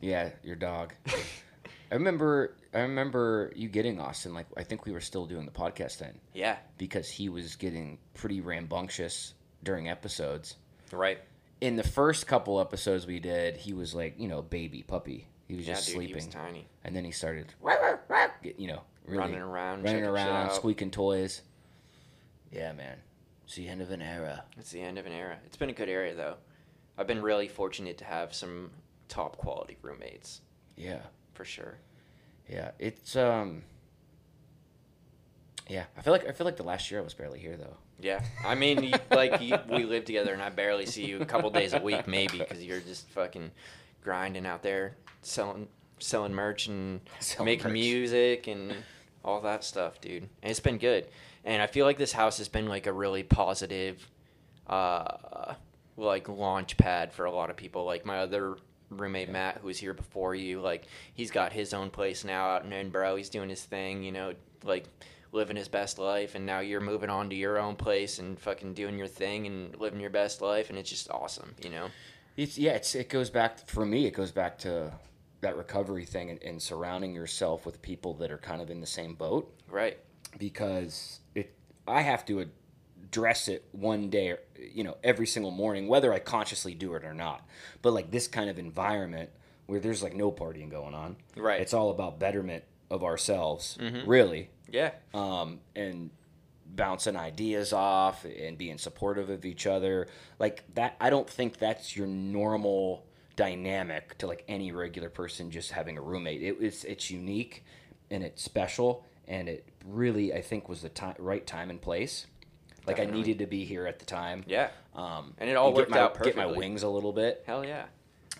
Yeah, 0.00 0.30
your 0.42 0.56
dog. 0.56 0.94
I 1.06 1.94
remember 1.94 2.56
I 2.74 2.80
remember 2.80 3.52
you 3.54 3.68
getting 3.68 4.00
Austin. 4.00 4.34
Like 4.34 4.46
I 4.56 4.64
think 4.64 4.84
we 4.86 4.92
were 4.92 5.00
still 5.00 5.26
doing 5.26 5.44
the 5.44 5.52
podcast 5.52 5.98
then 5.98 6.18
Yeah. 6.34 6.56
because 6.78 7.08
he 7.08 7.28
was 7.28 7.54
getting 7.56 7.98
pretty 8.14 8.40
rambunctious 8.40 9.34
during 9.62 9.88
episodes. 9.88 10.56
Right. 10.90 11.18
In 11.60 11.76
the 11.76 11.84
first 11.84 12.26
couple 12.26 12.60
episodes 12.60 13.06
we 13.06 13.20
did, 13.20 13.56
he 13.58 13.72
was 13.74 13.94
like 13.94 14.18
you 14.18 14.26
know 14.26 14.42
baby 14.42 14.82
puppy. 14.82 15.28
He 15.52 15.58
was 15.58 15.68
Yeah, 15.68 15.74
just 15.74 15.88
dude. 15.88 15.96
sleeping, 15.96 16.08
He 16.08 16.14
was 16.14 16.26
tiny. 16.28 16.66
and 16.82 16.96
then 16.96 17.04
he 17.04 17.10
started 17.10 17.52
you 18.56 18.68
know 18.68 18.80
really 19.04 19.18
running 19.18 19.42
around, 19.42 19.84
running 19.84 20.02
around, 20.02 20.50
squeaking 20.52 20.90
toys. 20.90 21.42
Yeah, 22.50 22.72
man. 22.72 22.96
It's 23.44 23.54
the 23.56 23.68
end 23.68 23.82
of 23.82 23.90
an 23.90 24.00
era. 24.00 24.44
It's 24.56 24.70
the 24.70 24.80
end 24.80 24.96
of 24.98 25.04
an 25.04 25.12
era. 25.12 25.36
It's 25.44 25.58
been 25.58 25.68
a 25.68 25.74
good 25.74 25.90
era 25.90 26.14
though. 26.14 26.36
I've 26.96 27.06
been 27.06 27.20
really 27.20 27.48
fortunate 27.48 27.98
to 27.98 28.04
have 28.06 28.32
some 28.32 28.70
top 29.08 29.36
quality 29.36 29.76
roommates 29.82 30.40
Yeah. 30.74 31.00
for 31.34 31.44
sure. 31.44 31.76
Yeah, 32.48 32.70
it's 32.78 33.14
um. 33.14 33.62
Yeah, 35.68 35.84
I 35.98 36.00
feel 36.00 36.14
like 36.14 36.26
I 36.26 36.32
feel 36.32 36.46
like 36.46 36.56
the 36.56 36.62
last 36.62 36.90
year 36.90 36.98
I 36.98 37.04
was 37.04 37.12
barely 37.12 37.40
here 37.40 37.58
though. 37.58 37.76
Yeah, 38.00 38.24
I 38.42 38.54
mean, 38.54 38.84
you, 38.84 38.94
like 39.10 39.42
you, 39.42 39.58
we 39.68 39.84
live 39.84 40.06
together, 40.06 40.32
and 40.32 40.40
I 40.42 40.48
barely 40.48 40.86
see 40.86 41.04
you 41.04 41.20
a 41.20 41.26
couple 41.26 41.50
days 41.50 41.74
a 41.74 41.78
week, 41.80 42.08
maybe, 42.08 42.38
because 42.38 42.64
you're 42.64 42.80
just 42.80 43.06
fucking 43.10 43.50
grinding 44.02 44.46
out 44.46 44.62
there, 44.62 44.96
selling 45.22 45.68
selling 45.98 46.34
merch 46.34 46.66
and 46.66 47.00
Selling 47.20 47.46
making 47.46 47.68
merch. 47.68 47.72
music 47.72 48.46
and 48.48 48.74
all 49.24 49.40
that 49.42 49.64
stuff, 49.64 50.00
dude. 50.00 50.24
And 50.42 50.50
it's 50.50 50.60
been 50.60 50.78
good. 50.78 51.06
And 51.44 51.62
I 51.62 51.66
feel 51.66 51.86
like 51.86 51.98
this 51.98 52.12
house 52.12 52.38
has 52.38 52.48
been 52.48 52.68
like 52.68 52.86
a 52.86 52.92
really 52.92 53.22
positive, 53.22 54.06
uh, 54.66 55.54
like 55.96 56.28
launch 56.28 56.76
pad 56.76 57.12
for 57.12 57.24
a 57.24 57.32
lot 57.32 57.50
of 57.50 57.56
people. 57.56 57.84
Like 57.84 58.04
my 58.04 58.18
other 58.18 58.56
roommate 58.90 59.28
Matt, 59.30 59.58
who 59.58 59.66
was 59.68 59.78
here 59.78 59.94
before 59.94 60.34
you, 60.34 60.60
like 60.60 60.84
he's 61.14 61.30
got 61.30 61.52
his 61.52 61.72
own 61.74 61.90
place 61.90 62.24
now 62.24 62.46
out 62.46 62.64
in 62.64 62.72
Edinburgh. 62.72 63.16
He's 63.16 63.28
doing 63.28 63.48
his 63.48 63.62
thing, 63.62 64.02
you 64.02 64.12
know, 64.12 64.34
like 64.64 64.84
living 65.32 65.56
his 65.56 65.68
best 65.68 65.98
life. 65.98 66.34
And 66.34 66.44
now 66.46 66.60
you're 66.60 66.80
moving 66.80 67.10
on 67.10 67.30
to 67.30 67.36
your 67.36 67.58
own 67.58 67.74
place 67.74 68.18
and 68.18 68.38
fucking 68.38 68.74
doing 68.74 68.98
your 68.98 69.08
thing 69.08 69.46
and 69.46 69.76
living 69.80 70.00
your 70.00 70.10
best 70.10 70.40
life. 70.42 70.70
And 70.70 70.78
it's 70.78 70.90
just 70.90 71.10
awesome, 71.10 71.54
you 71.62 71.70
know. 71.70 71.86
It's 72.36 72.56
yeah, 72.58 72.72
it's 72.72 72.94
it 72.94 73.08
goes 73.08 73.30
back 73.30 73.66
for 73.68 73.84
me. 73.84 74.06
It 74.06 74.14
goes 74.14 74.30
back 74.32 74.58
to 74.58 74.92
that 75.40 75.56
recovery 75.56 76.04
thing 76.04 76.30
and, 76.30 76.42
and 76.42 76.62
surrounding 76.62 77.14
yourself 77.14 77.66
with 77.66 77.82
people 77.82 78.14
that 78.14 78.30
are 78.30 78.38
kind 78.38 78.62
of 78.62 78.70
in 78.70 78.80
the 78.80 78.86
same 78.86 79.14
boat 79.14 79.52
Right. 79.68 79.98
because 80.38 81.20
it. 81.34 81.52
I 81.86 82.02
have 82.02 82.24
to 82.26 82.46
address 83.02 83.48
it 83.48 83.64
one 83.72 84.08
day, 84.08 84.36
you 84.72 84.84
know, 84.84 84.96
every 85.02 85.26
single 85.26 85.50
morning, 85.50 85.88
whether 85.88 86.12
I 86.12 86.20
consciously 86.20 86.74
do 86.74 86.94
it 86.94 87.02
or 87.04 87.12
not. 87.12 87.44
But 87.82 87.92
like 87.92 88.12
this 88.12 88.28
kind 88.28 88.48
of 88.48 88.56
environment 88.58 89.30
where 89.66 89.80
there's 89.80 90.00
like 90.02 90.14
no 90.14 90.30
partying 90.30 90.70
going 90.70 90.94
on, 90.94 91.16
Right. 91.36 91.60
It's 91.60 91.74
all 91.74 91.90
about 91.90 92.18
betterment 92.20 92.62
of 92.90 93.02
ourselves, 93.02 93.76
Mhm. 93.80 94.06
really. 94.06 94.50
Yeah. 94.70 94.92
um, 95.12 95.58
and 95.74 96.10
bouncing 96.74 97.16
ideas 97.16 97.72
off 97.72 98.24
and 98.24 98.56
being 98.56 98.78
supportive 98.78 99.28
of 99.30 99.44
each 99.44 99.66
other 99.66 100.08
like 100.38 100.64
that 100.74 100.96
i 101.00 101.10
don't 101.10 101.28
think 101.28 101.58
that's 101.58 101.94
your 101.96 102.06
normal 102.06 103.04
dynamic 103.36 104.16
to 104.18 104.26
like 104.26 104.42
any 104.48 104.72
regular 104.72 105.10
person 105.10 105.50
just 105.50 105.70
having 105.72 105.98
a 105.98 106.00
roommate 106.00 106.42
it 106.42 106.58
was 106.58 106.84
it's 106.84 107.10
unique 107.10 107.64
and 108.10 108.22
it's 108.22 108.42
special 108.42 109.04
and 109.28 109.48
it 109.48 109.68
really 109.86 110.32
i 110.32 110.40
think 110.40 110.68
was 110.68 110.80
the 110.82 110.88
time 110.88 111.14
right 111.18 111.46
time 111.46 111.68
and 111.70 111.80
place 111.80 112.26
like 112.86 112.98
i 113.00 113.04
needed 113.04 113.38
to 113.38 113.46
be 113.46 113.64
here 113.64 113.86
at 113.86 113.98
the 113.98 114.04
time 114.06 114.42
Yeah. 114.46 114.68
um, 114.94 115.34
And 115.38 115.48
it 115.50 115.56
all 115.56 115.70
get 115.72 115.76
worked 115.76 115.90
my- 115.90 115.98
out 116.00 116.22
get 116.22 116.36
my 116.36 116.46
wings 116.46 116.82
a 116.82 116.88
little 116.88 117.12
bit 117.12 117.42
Hell 117.46 117.64
yeah. 117.64 117.84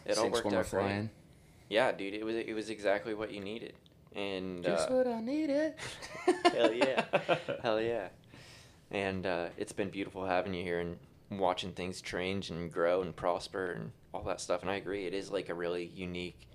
It 0.04 0.18
all 0.18 0.30
worked 0.30 0.52
out 0.52 0.66
flying. 0.66 1.10
Yeah, 1.68 1.92
dude, 1.92 2.12
it 2.14 2.24
was 2.24 2.34
it 2.34 2.54
was 2.54 2.70
exactly 2.70 3.14
what 3.14 3.30
you 3.32 3.40
needed. 3.40 3.74
And 4.16 4.62
just 4.64 4.90
uh, 4.90 4.94
what 4.94 5.06
i 5.06 5.20
needed 5.20 5.74
hell 6.52 6.72
yeah. 6.72 7.04
hell 7.62 7.80
yeah. 7.80 8.08
And 8.92 9.26
uh, 9.26 9.48
it's 9.56 9.72
been 9.72 9.88
beautiful 9.90 10.24
having 10.26 10.54
you 10.54 10.62
here 10.62 10.78
and 10.80 10.98
watching 11.30 11.72
things 11.72 12.00
change 12.00 12.50
and 12.50 12.70
grow 12.70 13.02
and 13.02 13.16
prosper 13.16 13.72
and 13.72 13.90
all 14.12 14.22
that 14.24 14.40
stuff. 14.40 14.62
And 14.62 14.70
I 14.70 14.76
agree, 14.76 15.06
it 15.06 15.14
is 15.14 15.30
like 15.30 15.48
a 15.48 15.54
really 15.54 15.90
unique 15.94 16.46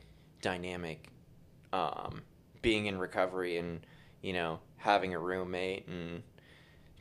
dynamic 0.41 1.10
um, 1.73 2.21
being 2.62 2.86
in 2.86 3.00
recovery 3.00 3.58
and, 3.58 3.80
you 4.21 4.34
know, 4.34 4.60
having 4.78 5.13
a 5.15 5.19
roommate 5.19 5.88
and 5.88 6.21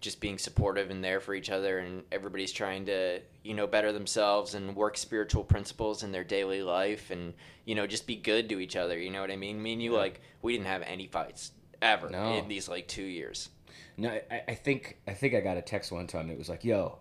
just 0.00 0.20
being 0.20 0.38
supportive 0.38 0.90
and 0.90 1.02
there 1.04 1.20
for 1.20 1.34
each 1.34 1.50
other 1.50 1.78
and 1.78 2.02
everybody's 2.12 2.52
trying 2.52 2.84
to 2.86 3.18
you 3.42 3.54
know 3.54 3.66
better 3.66 3.92
themselves 3.92 4.54
and 4.54 4.76
work 4.76 4.96
spiritual 4.96 5.42
principles 5.42 6.02
in 6.02 6.12
their 6.12 6.22
daily 6.22 6.62
life 6.62 7.10
and 7.10 7.32
you 7.64 7.74
know 7.74 7.86
just 7.86 8.06
be 8.06 8.14
good 8.14 8.48
to 8.48 8.60
each 8.60 8.76
other 8.76 8.98
you 8.98 9.10
know 9.10 9.22
what 9.22 9.30
i 9.30 9.36
mean 9.36 9.60
me 9.60 9.72
and 9.72 9.82
you 9.82 9.92
Yeah. 9.92 9.98
like 10.00 10.20
we 10.42 10.52
didn't 10.52 10.66
have 10.66 10.82
any 10.82 11.06
fights 11.06 11.52
ever 11.80 12.10
No. 12.10 12.34
in 12.34 12.46
these 12.46 12.68
like 12.68 12.86
two 12.86 13.02
years 13.02 13.48
no 13.96 14.08
I, 14.30 14.42
I 14.48 14.54
think 14.54 14.98
i 15.08 15.12
think 15.12 15.34
i 15.34 15.40
got 15.40 15.56
a 15.56 15.62
text 15.62 15.90
one 15.92 16.06
time 16.06 16.28
that 16.28 16.38
was 16.38 16.48
like 16.48 16.64
yo 16.64 16.98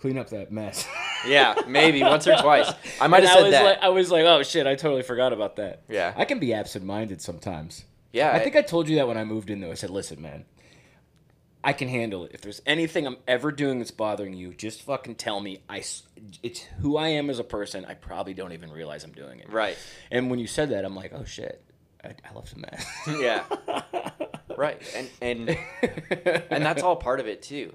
clean 0.00 0.18
up 0.18 0.30
that 0.30 0.50
mess 0.50 0.86
yeah 1.26 1.54
maybe 1.68 2.02
once 2.02 2.26
or 2.26 2.36
twice 2.36 2.70
i 3.00 3.06
might 3.08 3.18
And 3.18 3.26
have 3.28 3.36
said 3.38 3.42
was 3.44 3.50
that 3.52 3.64
Like, 3.64 3.78
I 3.82 3.88
was 3.90 4.10
like, 4.10 4.24
oh 4.24 4.42
shit, 4.42 4.66
I 4.66 4.74
totally 4.74 5.02
forgot 5.02 5.32
about 5.32 5.56
that. 5.56 5.82
yeah 5.88 6.12
I 6.16 6.24
can 6.24 6.38
be 6.40 6.52
absent-minded 6.54 7.20
sometimes. 7.22 7.84
yeah 8.12 8.32
I 8.32 8.38
think 8.40 8.56
I 8.56 8.62
told 8.62 8.88
you 8.88 8.96
that 8.96 9.06
when 9.08 9.16
I 9.16 9.24
moved 9.24 9.48
in, 9.50 9.60
though. 9.60 9.70
I 9.70 9.74
said, 9.74 9.90
listen, 9.90 10.20
man, 10.20 10.44
I 11.64 11.72
can 11.72 11.86
handle 11.88 12.24
it. 12.24 12.32
If 12.34 12.40
there's 12.40 12.60
anything 12.66 13.06
I'm 13.06 13.18
ever 13.28 13.52
doing 13.52 13.78
that's 13.78 13.92
bothering 13.92 14.34
you, 14.34 14.52
just 14.52 14.82
fucking 14.82 15.14
tell 15.14 15.38
me. 15.40 15.60
I, 15.68 15.84
it's 16.42 16.62
who 16.80 16.96
I 16.96 17.08
am 17.08 17.30
as 17.30 17.38
a 17.38 17.44
person. 17.44 17.84
I 17.84 17.94
probably 17.94 18.34
don't 18.34 18.52
even 18.52 18.72
realize 18.72 19.04
I'm 19.04 19.12
doing 19.12 19.38
it. 19.38 19.48
right 19.48 19.78
And 20.10 20.28
when 20.30 20.40
you 20.40 20.48
said 20.48 20.70
that, 20.70 20.84
I'm 20.84 20.96
like, 20.96 21.12
oh 21.14 21.24
shit, 21.24 21.62
I, 22.02 22.08
I 22.28 22.34
left 22.34 22.52
a 22.54 22.58
mess. 22.58 22.86
Yeah. 23.06 23.44
right 24.58 24.80
and 24.96 25.10
and 25.20 25.58
and 26.50 26.64
that's 26.64 26.82
all 26.82 26.96
part 26.96 27.20
of 27.20 27.26
it 27.26 27.42
too 27.42 27.72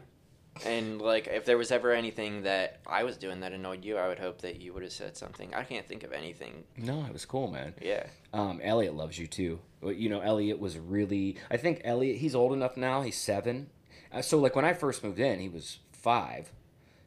and 0.66 1.00
like 1.02 1.28
if 1.28 1.46
there 1.46 1.58
was 1.58 1.72
ever 1.72 1.92
anything 1.92 2.42
that 2.44 2.80
i 2.88 3.04
was 3.04 3.16
doing 3.18 3.42
that 3.42 3.52
annoyed 3.54 3.86
you 3.86 3.96
i 3.98 4.08
would 4.08 4.18
hope 4.18 4.42
that 4.42 4.60
you 4.60 4.74
would 4.74 4.82
have 4.82 4.92
said 4.92 5.16
something 5.16 5.54
i 5.54 5.64
can't 5.64 5.88
think 5.88 6.04
of 6.04 6.12
anything 6.12 6.64
No, 6.78 7.06
it 7.06 7.14
was 7.14 7.26
cool, 7.26 7.48
man. 7.52 7.74
yeah 7.82 8.08
Um, 8.34 8.60
Elliot 8.64 8.96
loves 8.96 9.18
you 9.20 9.28
too. 9.28 9.60
You 9.84 10.10
know, 10.10 10.20
Elliot 10.20 10.60
was 10.60 10.78
really. 10.78 11.38
I 11.52 11.58
think 11.58 11.82
Elliot. 11.84 12.18
He's 12.18 12.34
old 12.36 12.52
enough 12.54 12.76
now. 12.78 13.02
He's 13.04 13.16
seven. 13.18 13.70
Uh, 14.12 14.22
so 14.24 14.38
like 14.40 14.56
when 14.56 14.66
I 14.66 14.74
first 14.74 15.04
moved 15.04 15.20
in, 15.20 15.40
he 15.40 15.50
was 15.50 15.80
five. 15.92 16.52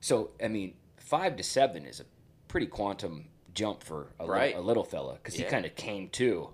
So 0.01 0.31
I 0.43 0.47
mean, 0.49 0.75
five 0.97 1.37
to 1.37 1.43
seven 1.43 1.85
is 1.85 1.99
a 2.01 2.05
pretty 2.49 2.67
quantum 2.67 3.27
jump 3.55 3.83
for 3.83 4.13
a, 4.21 4.27
Right. 4.27 4.55
little, 4.55 4.63
a 4.63 4.67
little 4.67 4.85
fella 4.85 5.15
because 5.15 5.35
he 5.35 5.43
kind 5.45 5.67
of 5.67 5.75
came 5.75 6.09
to 6.11 6.51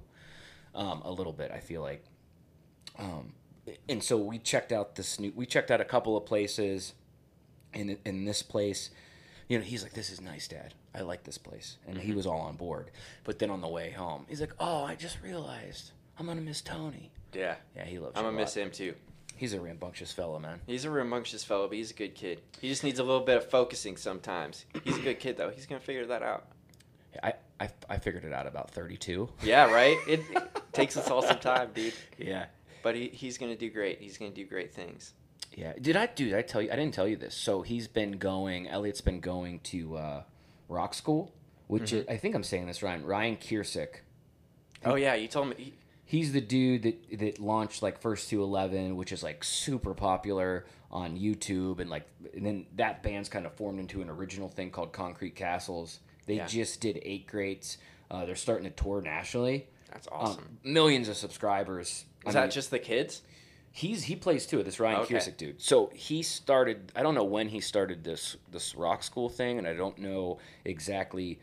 um, 0.74 1.02
a 1.04 1.10
little 1.12 1.32
bit. 1.34 1.50
I 1.52 1.60
feel 1.60 1.82
like. 1.82 2.02
Um, 2.98 3.32
and 3.88 4.02
so 4.02 4.16
we 4.16 4.38
checked 4.38 4.72
out 4.72 4.94
this 4.94 5.18
new. 5.20 5.32
We 5.34 5.46
checked 5.46 5.70
out 5.70 5.80
a 5.80 5.84
couple 5.84 6.16
of 6.16 6.24
places. 6.26 6.94
In 7.74 7.98
in 8.06 8.24
this 8.24 8.42
place, 8.42 8.90
you 9.48 9.58
know, 9.58 9.64
he's 9.64 9.82
like, 9.82 9.92
"This 9.92 10.08
is 10.10 10.20
nice, 10.20 10.48
Dad. 10.48 10.72
I 10.94 11.00
like 11.02 11.24
this 11.24 11.36
place," 11.36 11.76
and 11.86 11.98
he 11.98 12.12
was 12.12 12.26
all 12.26 12.40
on 12.40 12.56
board. 12.56 12.90
But 13.24 13.38
then 13.38 13.50
on 13.50 13.60
the 13.60 13.68
way 13.68 13.90
home, 13.90 14.24
he's 14.28 14.40
like, 14.40 14.54
"Oh, 14.58 14.84
I 14.84 14.94
just 14.94 15.18
realized 15.22 15.90
I'm 16.18 16.26
gonna 16.26 16.40
miss 16.40 16.62
Tony." 16.62 17.10
yeah 17.34 17.56
Yeah, 17.74 17.84
he 17.84 17.98
loves. 17.98 18.16
i'm 18.16 18.24
gonna 18.24 18.36
miss 18.36 18.54
him 18.56 18.70
too 18.70 18.94
He's 19.36 19.52
a 19.52 19.60
rambunctious 19.60 20.10
fellow, 20.10 20.38
man. 20.38 20.60
he's 20.66 20.86
a 20.86 20.90
rambunctious 20.90 21.44
fellow 21.44 21.66
but 21.68 21.76
he's 21.76 21.90
a 21.90 21.94
good 21.94 22.14
kid 22.14 22.40
he 22.62 22.68
just 22.70 22.82
needs 22.82 22.98
a 22.98 23.02
little 23.02 23.20
bit 23.26 23.36
of 23.36 23.50
focusing 23.50 23.98
sometimes 23.98 24.64
he's 24.84 24.96
a 24.96 25.00
good 25.02 25.18
kid 25.20 25.36
though 25.36 25.50
he's 25.50 25.66
gonna 25.66 25.80
figure 25.80 26.06
that 26.06 26.22
out 26.22 26.46
I 27.22 27.34
I, 27.60 27.68
I 27.90 27.98
figured 27.98 28.24
it 28.24 28.32
out 28.32 28.46
about 28.46 28.70
32. 28.70 29.28
yeah 29.42 29.70
right 29.70 29.98
it, 30.08 30.20
it 30.30 30.48
takes 30.72 30.96
us 30.96 31.10
all 31.10 31.20
some 31.20 31.40
time 31.40 31.70
dude 31.74 31.92
Yeah. 32.16 32.46
But 32.86 32.94
he, 32.94 33.08
he's 33.08 33.36
gonna 33.38 33.56
do 33.56 33.68
great 33.78 34.00
he's 34.00 34.16
gonna 34.18 34.30
do 34.42 34.46
great 34.54 34.72
things 34.72 35.12
Yeah. 35.56 35.72
Did 35.80 35.96
I 35.96 36.06
do? 36.06 36.36
I 36.36 36.42
tell 36.42 36.60
you? 36.62 36.70
I 36.74 36.76
didn't 36.76 36.94
tell 36.94 37.08
you 37.12 37.16
this. 37.16 37.34
So 37.46 37.62
he's 37.62 37.88
been 37.88 38.12
going. 38.18 38.68
Elliot's 38.68 39.00
been 39.10 39.20
going 39.20 39.60
to 39.72 39.80
uh, 39.96 40.22
rock 40.68 40.92
school, 40.94 41.22
which 41.74 41.92
is, 41.92 42.04
I 42.14 42.16
think 42.22 42.34
I'm 42.34 42.42
saying 42.52 42.66
this 42.66 42.82
right. 42.82 43.00
Ryan 43.14 43.36
Kiersick. 43.36 43.92
oh 44.84 44.96
yeah 44.96 45.14
you 45.22 45.28
told 45.28 45.46
me 45.50 45.54
he, 45.58 45.72
he's 46.04 46.32
the 46.32 46.40
dude 46.54 46.82
that 46.82 46.96
that 47.22 47.34
launched 47.38 47.80
like 47.86 47.96
First 48.06 48.28
to 48.30 48.42
Eleven, 48.42 48.96
which 49.00 49.12
is 49.12 49.22
like 49.22 49.42
super 49.44 49.94
popular 49.94 50.66
on 50.90 51.16
YouTube, 51.16 51.80
and 51.80 51.88
like 51.90 52.06
and 52.34 52.44
then 52.44 52.66
that 52.76 53.02
band's 53.02 53.28
kind 53.28 53.46
of 53.46 53.52
formed 53.54 53.78
into 53.80 54.02
an 54.02 54.10
original 54.10 54.48
thing 54.48 54.70
called 54.70 54.92
Concrete 54.92 55.34
Castles. 55.36 56.00
They 56.26 56.36
Yeah. 56.36 56.46
just 56.46 56.80
did 56.80 56.98
eight 57.02 57.26
greats. 57.26 57.78
Uh, 58.10 58.24
they're 58.26 58.36
starting 58.46 58.68
to 58.70 58.74
tour 58.82 59.00
nationally. 59.00 59.66
That's 59.92 60.08
awesome. 60.12 60.44
Um, 60.44 60.58
millions 60.64 61.08
of 61.08 61.16
subscribers. 61.16 62.04
I 62.26 62.28
Is 62.28 62.34
that 62.34 62.42
mean, 62.42 62.50
just 62.50 62.70
the 62.70 62.78
kids? 62.78 63.22
He's 63.70 64.04
he 64.04 64.16
plays 64.16 64.46
too. 64.46 64.62
This 64.62 64.80
Ryan 64.80 65.00
Okay. 65.00 65.20
Dude. 65.36 65.60
So 65.60 65.90
he 65.94 66.22
started. 66.22 66.92
I 66.96 67.02
don't 67.02 67.14
know 67.14 67.24
when 67.24 67.48
he 67.48 67.60
started 67.60 68.04
this 68.04 68.36
this 68.50 68.74
rock 68.74 69.02
school 69.02 69.28
thing, 69.28 69.58
and 69.58 69.66
I 69.66 69.74
don't 69.74 69.98
know 69.98 70.38
exactly. 70.64 71.40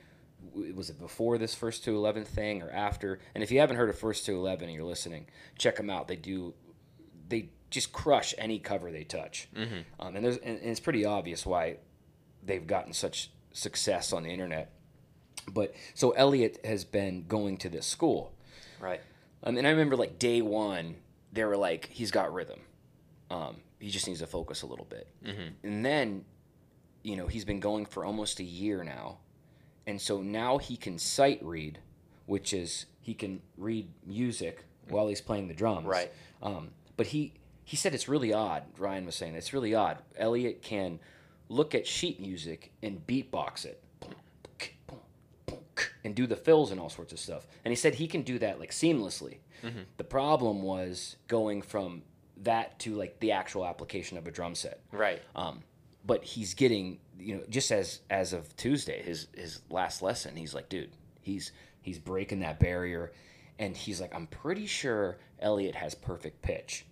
Was 0.76 0.90
it 0.90 1.00
before 1.00 1.38
this 1.38 1.56
first 1.56 1.84
to 1.86 1.96
eleven 1.96 2.26
thing 2.26 2.62
or 2.62 2.70
after? 2.72 3.20
And 3.34 3.44
if 3.44 3.52
you 3.52 3.60
haven't 3.60 3.78
heard 3.78 3.90
of 3.90 3.98
First 3.98 4.26
to 4.26 4.34
Eleven 4.34 4.68
and 4.68 4.76
you're 4.76 4.84
listening, 4.84 5.28
check 5.58 5.78
them 5.78 5.90
out. 5.90 6.08
They 6.08 6.16
do. 6.16 6.54
They 7.30 7.50
just 7.70 7.94
crush 7.94 8.34
any 8.38 8.60
cover 8.60 8.92
they 8.92 9.04
touch, 9.04 9.48
mm-hmm. 9.56 9.82
um, 10.00 10.16
and 10.16 10.26
there's 10.26 10.38
and, 10.38 10.60
and 10.60 10.70
it's 10.70 10.80
pretty 10.80 11.06
obvious 11.06 11.46
why 11.46 11.78
they've 12.44 12.68
gotten 12.68 12.94
such 12.94 13.32
success 13.52 14.12
on 14.12 14.24
the 14.24 14.30
internet. 14.30 14.72
But 15.52 15.76
so 15.94 16.12
Elliot 16.12 16.60
has 16.64 16.84
been 16.84 17.26
going 17.28 17.58
to 17.58 17.70
this 17.70 17.86
school, 17.86 18.34
Right. 18.80 19.02
Um, 19.44 19.58
and 19.58 19.68
I 19.68 19.72
remember 19.72 19.96
like 19.96 20.20
day 20.20 20.42
one, 20.42 20.96
they 21.32 21.44
were 21.44 21.58
like, 21.58 21.90
he's 21.92 22.12
got 22.12 22.34
rhythm. 22.34 22.60
Um, 23.30 23.58
he 23.80 23.90
just 23.90 24.08
needs 24.08 24.20
to 24.20 24.28
focus 24.28 24.62
a 24.62 24.66
little 24.66 24.86
bit. 24.86 25.08
Mm-hmm. 25.26 25.68
And 25.68 25.86
then, 25.86 26.26
you 27.04 27.16
know, 27.16 27.28
he's 27.28 27.46
been 27.46 27.60
going 27.60 27.86
for 27.86 28.06
almost 28.06 28.40
a 28.40 28.44
year 28.44 28.84
now. 28.84 29.18
And 29.86 30.02
so 30.02 30.22
now 30.22 30.58
he 30.58 30.78
can 30.78 30.98
sight 30.98 31.40
read, 31.44 31.80
which 32.26 32.54
is 32.54 32.86
he 33.02 33.14
can 33.14 33.42
read 33.58 33.90
music 34.06 34.64
while 34.88 35.08
he's 35.08 35.22
playing 35.22 35.50
the 35.50 35.54
drums. 35.54 35.86
Right. 35.86 36.12
Um, 36.42 36.70
but 36.96 37.08
he, 37.08 37.34
he 37.66 37.76
said 37.76 37.94
it's 37.94 38.08
really 38.08 38.32
odd. 38.32 38.64
Ryan 38.78 39.06
was 39.06 39.16
saying 39.16 39.36
it's 39.36 39.54
really 39.54 39.76
odd. 39.76 39.98
Elliot 40.18 40.62
can 40.62 41.00
look 41.50 41.76
at 41.76 41.86
sheet 41.86 42.22
music 42.22 42.72
and 42.82 43.06
beatbox 43.06 43.66
it 43.66 43.84
and 46.04 46.16
do 46.16 46.28
the 46.28 46.36
fills 46.36 46.72
and 46.72 46.80
all 46.80 46.90
sorts 46.90 47.14
of 47.14 47.20
stuff. 47.20 47.48
And 47.64 47.72
he 47.72 47.76
said 47.76 47.96
he 47.96 48.08
can 48.08 48.24
do 48.24 48.40
that 48.40 48.60
like 48.60 48.72
seamlessly. 48.72 49.38
The 49.98 50.04
problem 50.04 50.62
was 50.62 51.16
going 51.28 51.62
from 51.62 52.02
that 52.42 52.80
to 52.80 52.96
like 52.96 53.20
the 53.22 53.32
actual 53.32 53.66
application 53.66 54.18
of 54.18 54.28
a 54.28 54.32
drum 54.32 54.56
set. 54.56 54.82
Right. 54.92 55.22
Um, 55.36 55.62
but 56.06 56.26
he's 56.26 56.54
getting, 56.54 57.00
you 57.18 57.38
know, 57.38 57.44
just 57.48 57.72
as 57.72 58.02
as 58.10 58.34
of 58.34 58.54
Tuesday, 58.58 59.02
his 59.02 59.28
his 59.34 59.62
last 59.70 60.02
lesson, 60.02 60.36
he's 60.36 60.54
like, 60.54 60.68
dude, 60.68 60.92
he's 61.22 61.54
he's 61.82 61.98
breaking 61.98 62.42
that 62.42 62.60
barrier, 62.60 63.14
and 63.58 63.78
he's 63.78 64.02
like, 64.02 64.14
I'm 64.14 64.28
pretty 64.28 64.66
sure 64.66 65.20
Elliot 65.40 65.76
has 65.76 65.96
perfect 65.96 66.42
pitch, 66.42 66.86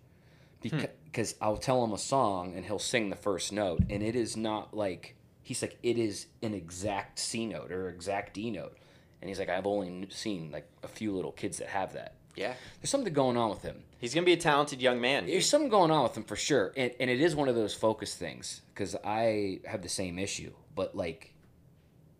because 0.62 0.88
because 1.04 1.36
I'll 1.42 1.58
tell 1.58 1.84
him 1.84 1.92
a 1.92 1.98
song 1.98 2.56
and 2.56 2.66
he'll 2.66 2.80
sing 2.80 3.10
the 3.10 3.18
first 3.18 3.52
note, 3.52 3.82
and 3.90 4.02
it 4.02 4.16
is 4.16 4.38
not 4.38 4.74
like 4.74 5.18
he's 5.44 5.62
like 5.62 5.78
it 5.84 5.98
is 5.98 6.28
an 6.42 6.54
exact 6.54 7.20
C 7.20 7.46
note 7.46 7.70
or 7.74 7.90
exact 7.90 8.36
D 8.36 8.50
note, 8.50 8.78
and 9.22 9.30
he's 9.30 9.40
like, 9.40 9.50
I've 9.50 9.68
only 9.68 10.08
seen 10.10 10.52
like 10.52 10.68
a 10.84 10.88
few 10.88 11.14
little 11.14 11.32
kids 11.32 11.58
that 11.60 11.70
have 11.70 11.94
that. 11.94 12.16
Yeah. 12.36 12.54
There's 12.82 12.90
something 12.90 13.14
going 13.14 13.38
on 13.38 13.50
with 13.50 13.62
him. 13.62 13.84
He's 14.00 14.14
gonna 14.14 14.26
be 14.26 14.34
a 14.34 14.38
talented 14.38 14.82
young 14.82 15.00
man. 15.00 15.28
There's 15.28 15.48
something 15.50 15.70
going 15.70 15.92
on 15.92 16.04
with 16.04 16.18
him 16.18 16.24
for 16.24 16.36
sure, 16.36 16.74
and, 16.76 16.92
and 17.00 17.10
it 17.10 17.22
is 17.22 17.36
one 17.36 17.48
of 17.48 17.56
those 17.56 17.74
focus 17.74 18.16
things 18.16 18.62
because 18.74 18.96
I 19.06 19.60
have 19.66 19.84
the 19.84 19.90
same 19.90 20.18
issue. 20.18 20.52
But 20.74 20.96
like, 20.96 21.34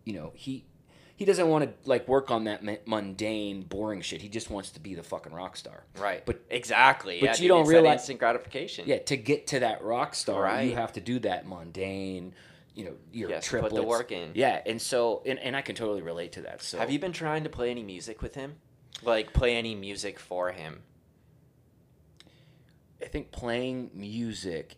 you 0.04 0.12
know, 0.12 0.32
he 0.34 0.64
he 1.16 1.24
doesn't 1.24 1.48
want 1.48 1.64
to 1.64 1.88
like 1.88 2.06
work 2.08 2.30
on 2.30 2.44
that 2.44 2.62
mundane, 2.86 3.62
boring 3.62 4.00
shit. 4.00 4.22
He 4.22 4.28
just 4.28 4.50
wants 4.50 4.70
to 4.70 4.80
be 4.80 4.94
the 4.94 5.02
fucking 5.02 5.32
rock 5.32 5.56
star. 5.56 5.84
Right. 5.98 6.24
But 6.24 6.40
exactly. 6.50 7.18
but 7.20 7.26
yeah, 7.26 7.32
you 7.32 7.38
dude, 7.38 7.48
don't 7.48 7.66
realize- 7.66 8.00
instant 8.00 8.18
gratification. 8.18 8.84
yeah, 8.86 8.98
to 8.98 9.16
get 9.16 9.48
to 9.48 9.60
that 9.60 9.82
rock 9.82 10.14
star, 10.14 10.62
you 10.62 10.74
have 10.74 10.92
to 10.94 11.00
do 11.00 11.18
that 11.20 11.46
mundane. 11.46 12.34
You 12.74 12.84
know, 12.86 12.94
your 13.12 13.28
Yes, 13.30 13.48
put 13.48 13.74
the 13.74 13.82
work 13.82 14.12
in. 14.12 14.30
Yeah, 14.34 14.62
and 14.64 14.80
so 14.80 15.22
and, 15.26 15.38
and 15.38 15.54
I 15.56 15.62
can 15.62 15.74
totally 15.74 16.00
relate 16.02 16.32
to 16.32 16.42
that. 16.42 16.62
So 16.62 16.78
Have 16.78 16.90
you 16.90 16.98
been 16.98 17.12
trying 17.12 17.44
to 17.44 17.50
play 17.50 17.70
any 17.70 17.82
music 17.82 18.22
with 18.22 18.34
him? 18.34 18.56
Like 19.02 19.32
play 19.32 19.56
any 19.56 19.74
music 19.74 20.18
for 20.18 20.52
him? 20.52 20.82
I 23.02 23.06
think 23.06 23.30
playing 23.32 23.90
music, 23.94 24.76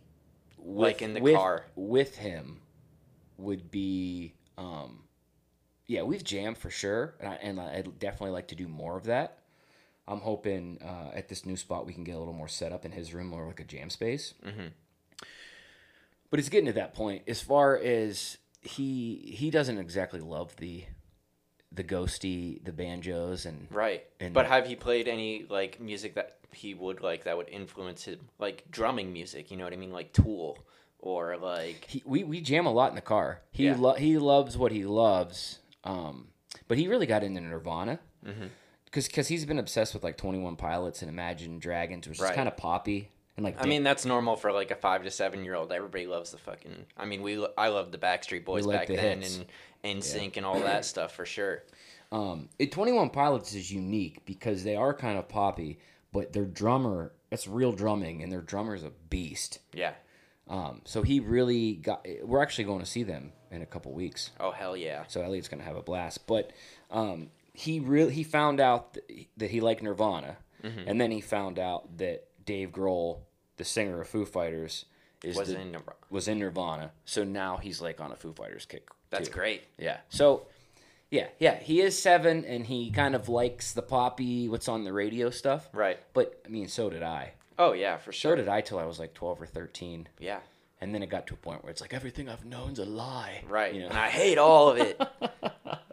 Like 0.59 1.03
in 1.03 1.15
the 1.15 1.21
with, 1.21 1.37
car. 1.37 1.67
with 1.77 2.17
him, 2.17 2.63
would 3.37 3.71
be, 3.71 4.35
um, 4.57 5.03
yeah, 5.87 6.03
we've 6.03 6.25
jammed 6.25 6.57
for 6.57 6.71
sure, 6.71 7.15
and, 7.21 7.29
I, 7.29 7.35
and 7.37 7.61
I'd 7.61 7.99
definitely 7.99 8.31
like 8.31 8.49
to 8.49 8.55
do 8.55 8.67
more 8.67 8.97
of 8.97 9.05
that. 9.05 9.39
I'm 10.09 10.21
hoping 10.21 10.79
uh, 10.83 11.11
at 11.15 11.29
this 11.29 11.45
new 11.45 11.57
spot 11.57 11.87
we 11.87 11.93
can 11.93 12.05
get 12.05 12.15
a 12.15 12.19
little 12.19 12.33
more 12.35 12.49
set 12.49 12.73
up 12.73 12.85
in 12.85 12.93
his 12.93 13.13
room, 13.15 13.27
more 13.27 13.47
like 13.47 13.61
a 13.61 13.65
jam 13.65 13.91
space. 13.91 14.35
Mhm. 14.45 14.71
But 16.35 16.41
it's 16.41 16.49
getting 16.49 16.67
to 16.67 16.73
that 16.73 16.95
point. 16.95 17.23
As 17.29 17.41
far 17.41 17.77
as 17.79 18.39
he 18.61 19.37
he 19.39 19.53
doesn't 19.53 19.79
exactly 19.79 20.19
love 20.19 20.57
the 20.57 20.83
the 21.71 21.85
ghosty, 21.85 22.65
the 22.65 22.73
banjos, 22.73 23.47
and 23.47 23.69
Right. 23.71 24.05
And- 24.19 24.35
but 24.35 24.47
have 24.47 24.67
he 24.67 24.75
played 24.75 25.07
any 25.07 25.47
like 25.49 25.79
music 25.81 26.15
that 26.17 26.39
he 26.51 26.75
would 26.75 27.01
like 27.03 27.23
that 27.23 27.37
would 27.37 27.49
influence 27.49 28.03
him, 28.07 28.19
like 28.41 28.65
drumming 28.69 29.13
music? 29.13 29.53
You 29.53 29.57
know 29.59 29.63
what 29.63 29.73
I 29.73 29.77
mean, 29.77 29.93
like 29.93 30.13
Tool 30.13 30.59
or 30.99 31.37
like 31.37 31.85
he, 31.89 32.03
we 32.05 32.25
we 32.25 32.41
jam 32.41 32.67
a 32.67 32.73
lot 32.73 32.89
in 32.91 32.97
the 32.97 33.01
car. 33.01 33.43
He 33.53 33.67
Yeah. 33.67 33.77
lo- 33.79 33.95
he 33.95 34.19
loves 34.19 34.59
what 34.59 34.73
he 34.73 34.85
loves. 34.85 35.61
Um, 35.85 36.31
but 36.67 36.79
he 36.79 36.89
really 36.89 37.07
got 37.07 37.23
into 37.23 37.41
Nirvana 37.43 38.01
Mm-hmm. 38.27 38.47
because 38.87 39.29
he's 39.29 39.45
been 39.45 39.61
obsessed 39.61 39.95
with 39.95 40.03
like 40.03 40.17
Twenty 40.17 40.41
One 40.41 40.57
Pilots 40.57 41.01
and 41.01 41.09
Imagine 41.09 41.61
Dragons, 41.61 42.09
which 42.09 42.19
Right. 42.19 42.31
is 42.31 42.35
kind 42.35 42.49
of 42.49 42.57
poppy 42.57 43.11
and 43.37 43.45
like. 43.45 43.61
I 43.63 43.67
mean, 43.67 43.83
that's 43.83 44.05
normal 44.05 44.37
for 44.37 44.53
like 44.53 44.71
a 44.71 44.77
five 44.77 45.03
to 45.05 45.11
seven 45.11 45.45
year 45.45 45.55
old. 45.55 45.73
Everybody 45.73 46.07
loves 46.07 46.31
the 46.31 46.39
fucking. 46.39 46.87
I 46.97 47.05
mean, 47.05 47.23
we 47.23 47.45
I 47.59 47.69
loved 47.69 47.93
the 47.93 47.99
Backstreet 47.99 48.45
Boys 48.45 48.67
back 48.67 48.87
the 48.89 48.97
then 48.97 49.23
hits. 49.23 49.41
and 49.85 50.03
NSYNC 50.03 50.37
and 50.37 50.47
all 50.47 50.61
that 50.61 50.85
stuff 50.87 51.15
for 51.15 51.27
sure. 51.27 51.63
um, 52.13 52.49
it, 52.59 52.73
Twenty 52.73 52.93
One 52.93 53.11
Pilots 53.11 53.55
is 53.55 53.71
unique 53.71 54.25
because 54.25 54.65
they 54.65 54.77
are 54.77 54.95
kind 54.95 55.19
of 55.19 55.29
poppy, 55.29 55.79
but 56.13 56.33
their 56.33 56.45
drummer 56.47 57.13
that's 57.31 57.49
real 57.49 57.73
drumming, 57.73 58.23
and 58.23 58.31
their 58.31 58.43
drummer's 58.43 58.85
a 58.85 58.93
beast. 59.11 59.59
Yeah. 59.73 59.95
Um, 60.49 60.83
so 60.85 61.03
he 61.03 61.21
really 61.21 61.73
got. 61.75 62.07
We're 62.23 62.43
actually 62.43 62.65
going 62.65 62.81
to 62.81 62.87
see 62.87 63.03
them 63.03 63.33
in 63.51 63.63
a 63.63 63.67
couple 63.67 63.93
weeks. 63.93 64.31
Oh 64.39 64.51
hell 64.51 64.77
yeah. 64.77 65.05
So 65.09 65.23
Elliot's 65.23 65.49
gonna 65.49 65.63
have 65.65 65.77
a 65.77 65.83
blast. 65.83 66.27
But 66.27 66.53
um, 66.91 67.31
he 67.55 67.81
really 67.81 68.13
he 68.13 68.25
found 68.25 68.61
out 68.61 68.93
that 68.95 69.05
he, 69.09 69.29
that 69.39 69.51
he 69.51 69.61
liked 69.61 69.83
Nirvana, 69.83 70.37
Mm-hmm. 70.63 70.89
and 70.89 70.99
then 71.01 71.11
he 71.11 71.21
found 71.21 71.59
out 71.59 71.99
that 71.99 72.27
Dave 72.45 72.71
Grohl, 72.71 73.19
the 73.57 73.65
singer 73.65 74.01
of 74.01 74.09
Foo 74.09 74.25
Fighters, 74.25 74.85
is 75.23 75.37
Was 75.37 75.49
the- 75.49 75.61
in 75.61 75.73
Nirvana. 75.73 75.97
was 76.11 76.29
in 76.29 76.39
Nirvana. 76.39 76.93
So 77.05 77.25
now 77.25 77.57
he's 77.57 77.81
like 77.81 78.01
on 78.01 78.13
a 78.13 78.17
Foo 78.17 78.33
Fighters 78.33 78.67
kick. 78.67 78.89
That's 79.11 79.29
too. 79.29 79.35
great. 79.35 79.63
Yeah. 79.79 79.99
So. 80.09 80.47
Yeah, 81.11 81.29
yeah, 81.39 81.55
he 81.61 81.81
is 81.81 81.97
seven, 82.01 82.45
and 82.45 82.67
he 82.67 82.91
kind 82.91 83.15
of 83.15 83.29
likes 83.29 83.73
the 83.73 83.83
poppy, 83.83 84.49
what's 84.49 84.67
on 84.69 84.83
the 84.83 84.93
radio 84.93 85.31
stuff. 85.31 85.69
Right. 85.73 86.01
But 86.13 86.41
I 86.45 86.49
mean, 86.49 86.67
so 86.67 86.91
did 86.91 87.05
I. 87.05 87.35
Oh 87.57 87.73
yeah, 87.73 87.99
for 87.99 88.11
sure. 88.11 88.33
So 88.33 88.37
did 88.37 88.49
I 88.49 88.63
till 88.63 88.81
I 88.81 88.85
was 88.85 88.99
like 88.99 89.15
twelve 89.15 89.41
or 89.41 89.47
thirteen, 89.47 90.09
Yeah. 90.19 90.41
and 90.81 90.93
then 90.93 91.05
it 91.05 91.11
got 91.11 91.29
to 91.29 91.35
a 91.35 91.37
point 91.37 91.63
where 91.63 91.71
it's 91.71 91.81
like 91.81 91.95
everything 91.95 92.29
I've 92.29 92.45
known's 92.45 92.81
a 92.81 92.85
lie. 92.85 93.45
Right. 93.49 93.73
You 93.75 93.83
know? 93.83 93.89
And 93.91 93.99
I 93.99 94.09
hate 94.09 94.39
all 94.39 94.71
of 94.71 94.79
it. 94.79 95.01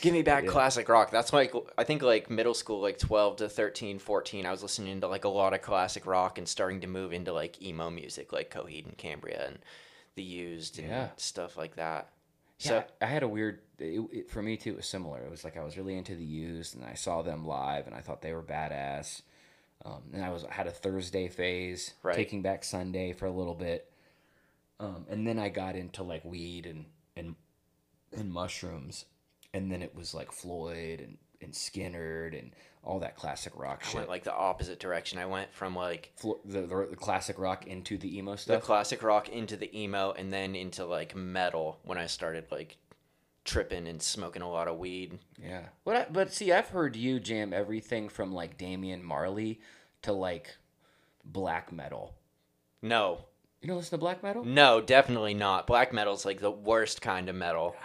Give 0.00 0.12
me 0.12 0.22
back 0.22 0.46
classic 0.46 0.88
rock. 0.88 1.10
That's 1.10 1.32
like 1.32 1.52
I 1.78 1.84
think 1.84 2.02
like 2.02 2.30
middle 2.30 2.54
school 2.54 2.80
like 2.80 2.98
12 2.98 3.36
to 3.36 3.48
13, 3.48 3.98
14 3.98 4.46
I 4.46 4.50
was 4.50 4.62
listening 4.62 5.00
to 5.00 5.08
like 5.08 5.24
a 5.24 5.28
lot 5.28 5.54
of 5.54 5.62
classic 5.62 6.06
rock 6.06 6.38
and 6.38 6.46
starting 6.48 6.80
to 6.80 6.86
move 6.86 7.12
into 7.12 7.32
like 7.32 7.60
emo 7.62 7.90
music 7.90 8.32
like 8.32 8.50
Coheed 8.52 8.86
and 8.86 8.96
Cambria 8.96 9.46
and 9.46 9.58
The 10.14 10.22
Used 10.22 10.78
and 10.78 10.88
Yeah. 10.88 11.08
stuff 11.16 11.56
like 11.56 11.76
that. 11.76 12.08
So 12.58 12.74
Yeah, 12.76 12.84
I 13.00 13.06
had 13.06 13.22
a 13.22 13.28
weird. 13.28 13.60
It, 13.78 14.00
it, 14.12 14.30
for 14.30 14.42
me 14.42 14.56
too, 14.58 14.70
it 14.72 14.76
was 14.76 14.86
similar. 14.86 15.20
It 15.22 15.30
was 15.30 15.44
like 15.44 15.56
I 15.56 15.64
was 15.64 15.78
really 15.78 15.96
into 15.96 16.14
the 16.14 16.24
used, 16.24 16.74
and 16.76 16.84
I 16.84 16.92
saw 16.92 17.22
them 17.22 17.46
live, 17.46 17.86
and 17.86 17.96
I 17.96 18.00
thought 18.02 18.20
they 18.20 18.34
were 18.34 18.42
badass. 18.42 19.22
Um, 19.82 20.02
and 20.12 20.22
I 20.22 20.28
was 20.28 20.44
had 20.50 20.66
a 20.66 20.70
Thursday 20.70 21.28
phase, 21.28 21.94
Right. 22.02 22.14
taking 22.14 22.42
back 22.42 22.64
Sunday 22.64 23.14
for 23.14 23.24
a 23.24 23.30
little 23.30 23.54
bit, 23.54 23.90
um, 24.78 25.06
and 25.08 25.26
then 25.26 25.38
I 25.38 25.48
got 25.48 25.74
into 25.74 26.02
like 26.02 26.22
weed 26.22 26.66
and 26.66 26.84
and 27.16 27.34
and 28.14 28.30
mushrooms, 28.30 29.06
and 29.54 29.70
then 29.70 29.82
it 29.82 29.94
was 29.94 30.14
like 30.14 30.32
Floyd 30.32 31.00
and 31.00 31.18
and 31.42 31.52
Skynyrd 31.52 32.38
and 32.38 32.52
all 32.84 33.00
that 33.00 33.16
classic 33.16 33.52
rock 33.56 33.80
I 33.84 33.86
shit. 33.88 33.94
went 33.96 34.08
like 34.08 34.24
the 34.24 34.34
opposite 34.34 34.78
direction. 34.78 35.18
I 35.18 35.26
went 35.26 35.52
from 35.52 35.74
like 35.74 36.12
Flo- 36.16 36.40
the, 36.44 36.62
the 36.62 36.86
the 36.90 36.96
classic 36.96 37.38
rock 37.38 37.66
into 37.66 37.96
the 37.98 38.18
emo 38.18 38.36
stuff. 38.36 38.46
the 38.46 38.52
stuff. 38.58 38.66
classic 38.66 39.02
rock 39.02 39.28
into 39.28 39.56
the 39.56 39.74
emo 39.78 40.12
and 40.12 40.32
then 40.32 40.54
into 40.54 40.84
like 40.84 41.14
metal 41.16 41.78
when 41.84 41.98
I 41.98 42.06
started 42.06 42.44
like 42.50 42.76
tripping 43.44 43.86
and 43.88 44.00
smoking 44.02 44.42
a 44.42 44.50
lot 44.50 44.68
of 44.68 44.78
weed. 44.78 45.18
Yeah. 45.42 45.62
But 45.84 45.96
I, 45.96 46.06
but 46.10 46.32
see, 46.32 46.52
I've 46.52 46.68
heard 46.68 46.94
you 46.94 47.18
jam 47.20 47.52
everything 47.52 48.08
from 48.08 48.32
like 48.32 48.58
Damian 48.58 49.02
Marley 49.02 49.60
to 50.02 50.12
like 50.12 50.56
black 51.24 51.72
metal. 51.72 52.14
No. 52.82 53.24
You 53.60 53.68
don't 53.68 53.76
listen 53.78 53.90
to 53.92 53.98
black 53.98 54.22
metal? 54.22 54.44
No, 54.44 54.80
definitely 54.80 55.34
not. 55.34 55.66
Black 55.66 55.92
metal's 55.92 56.24
like 56.24 56.40
the 56.40 56.50
worst 56.50 57.02
kind 57.02 57.28
of 57.28 57.34
metal. 57.34 57.76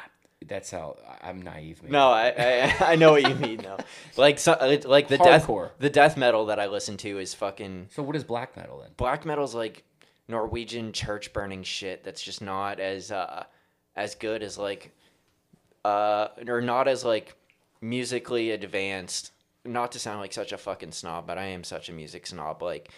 That's 0.48 0.72
how 0.72 0.98
I'm 1.22 1.42
naive. 1.42 1.82
Maybe. 1.82 1.92
No, 1.94 2.10
I, 2.10 2.34
I 2.38 2.76
I 2.92 2.96
know 2.96 3.12
what 3.12 3.28
you 3.28 3.36
mean 3.48 3.58
though. 3.58 3.78
Like 4.18 4.40
so, 4.40 4.52
like 4.86 5.08
the 5.08 5.18
Hardcore. 5.18 5.66
death 5.70 5.80
the 5.80 5.90
death 5.90 6.18
metal 6.18 6.46
that 6.48 6.60
I 6.60 6.68
listen 6.68 6.98
to 6.98 7.20
is 7.20 7.34
fucking 7.34 7.88
So 7.92 8.04
what 8.04 8.16
is 8.16 8.24
black 8.24 8.56
metal 8.58 8.80
then? 8.80 8.92
black 8.98 9.26
metal's 9.26 9.56
like 9.56 9.84
Norwegian 10.28 10.92
church 10.92 11.34
burning 11.34 11.64
shit 11.64 12.04
that's 12.04 12.22
just 12.22 12.42
not 12.42 12.80
as 12.80 13.12
uh 13.12 13.44
as 13.96 14.16
good 14.16 14.42
as 14.44 14.58
like 14.58 14.92
uh 15.84 16.28
or 16.48 16.62
not 16.62 16.88
as 16.88 17.04
like 17.06 17.36
musically 17.82 18.52
advanced. 18.52 19.32
Not 19.64 19.92
to 19.94 20.00
sound 20.00 20.20
like 20.20 20.32
such 20.34 20.52
a 20.52 20.58
fucking 20.58 20.92
snob, 20.92 21.26
but 21.26 21.38
I 21.40 21.46
am 21.46 21.64
such 21.64 21.90
a 21.90 21.92
music 21.94 22.28
snob. 22.28 22.62
Like 22.62 22.90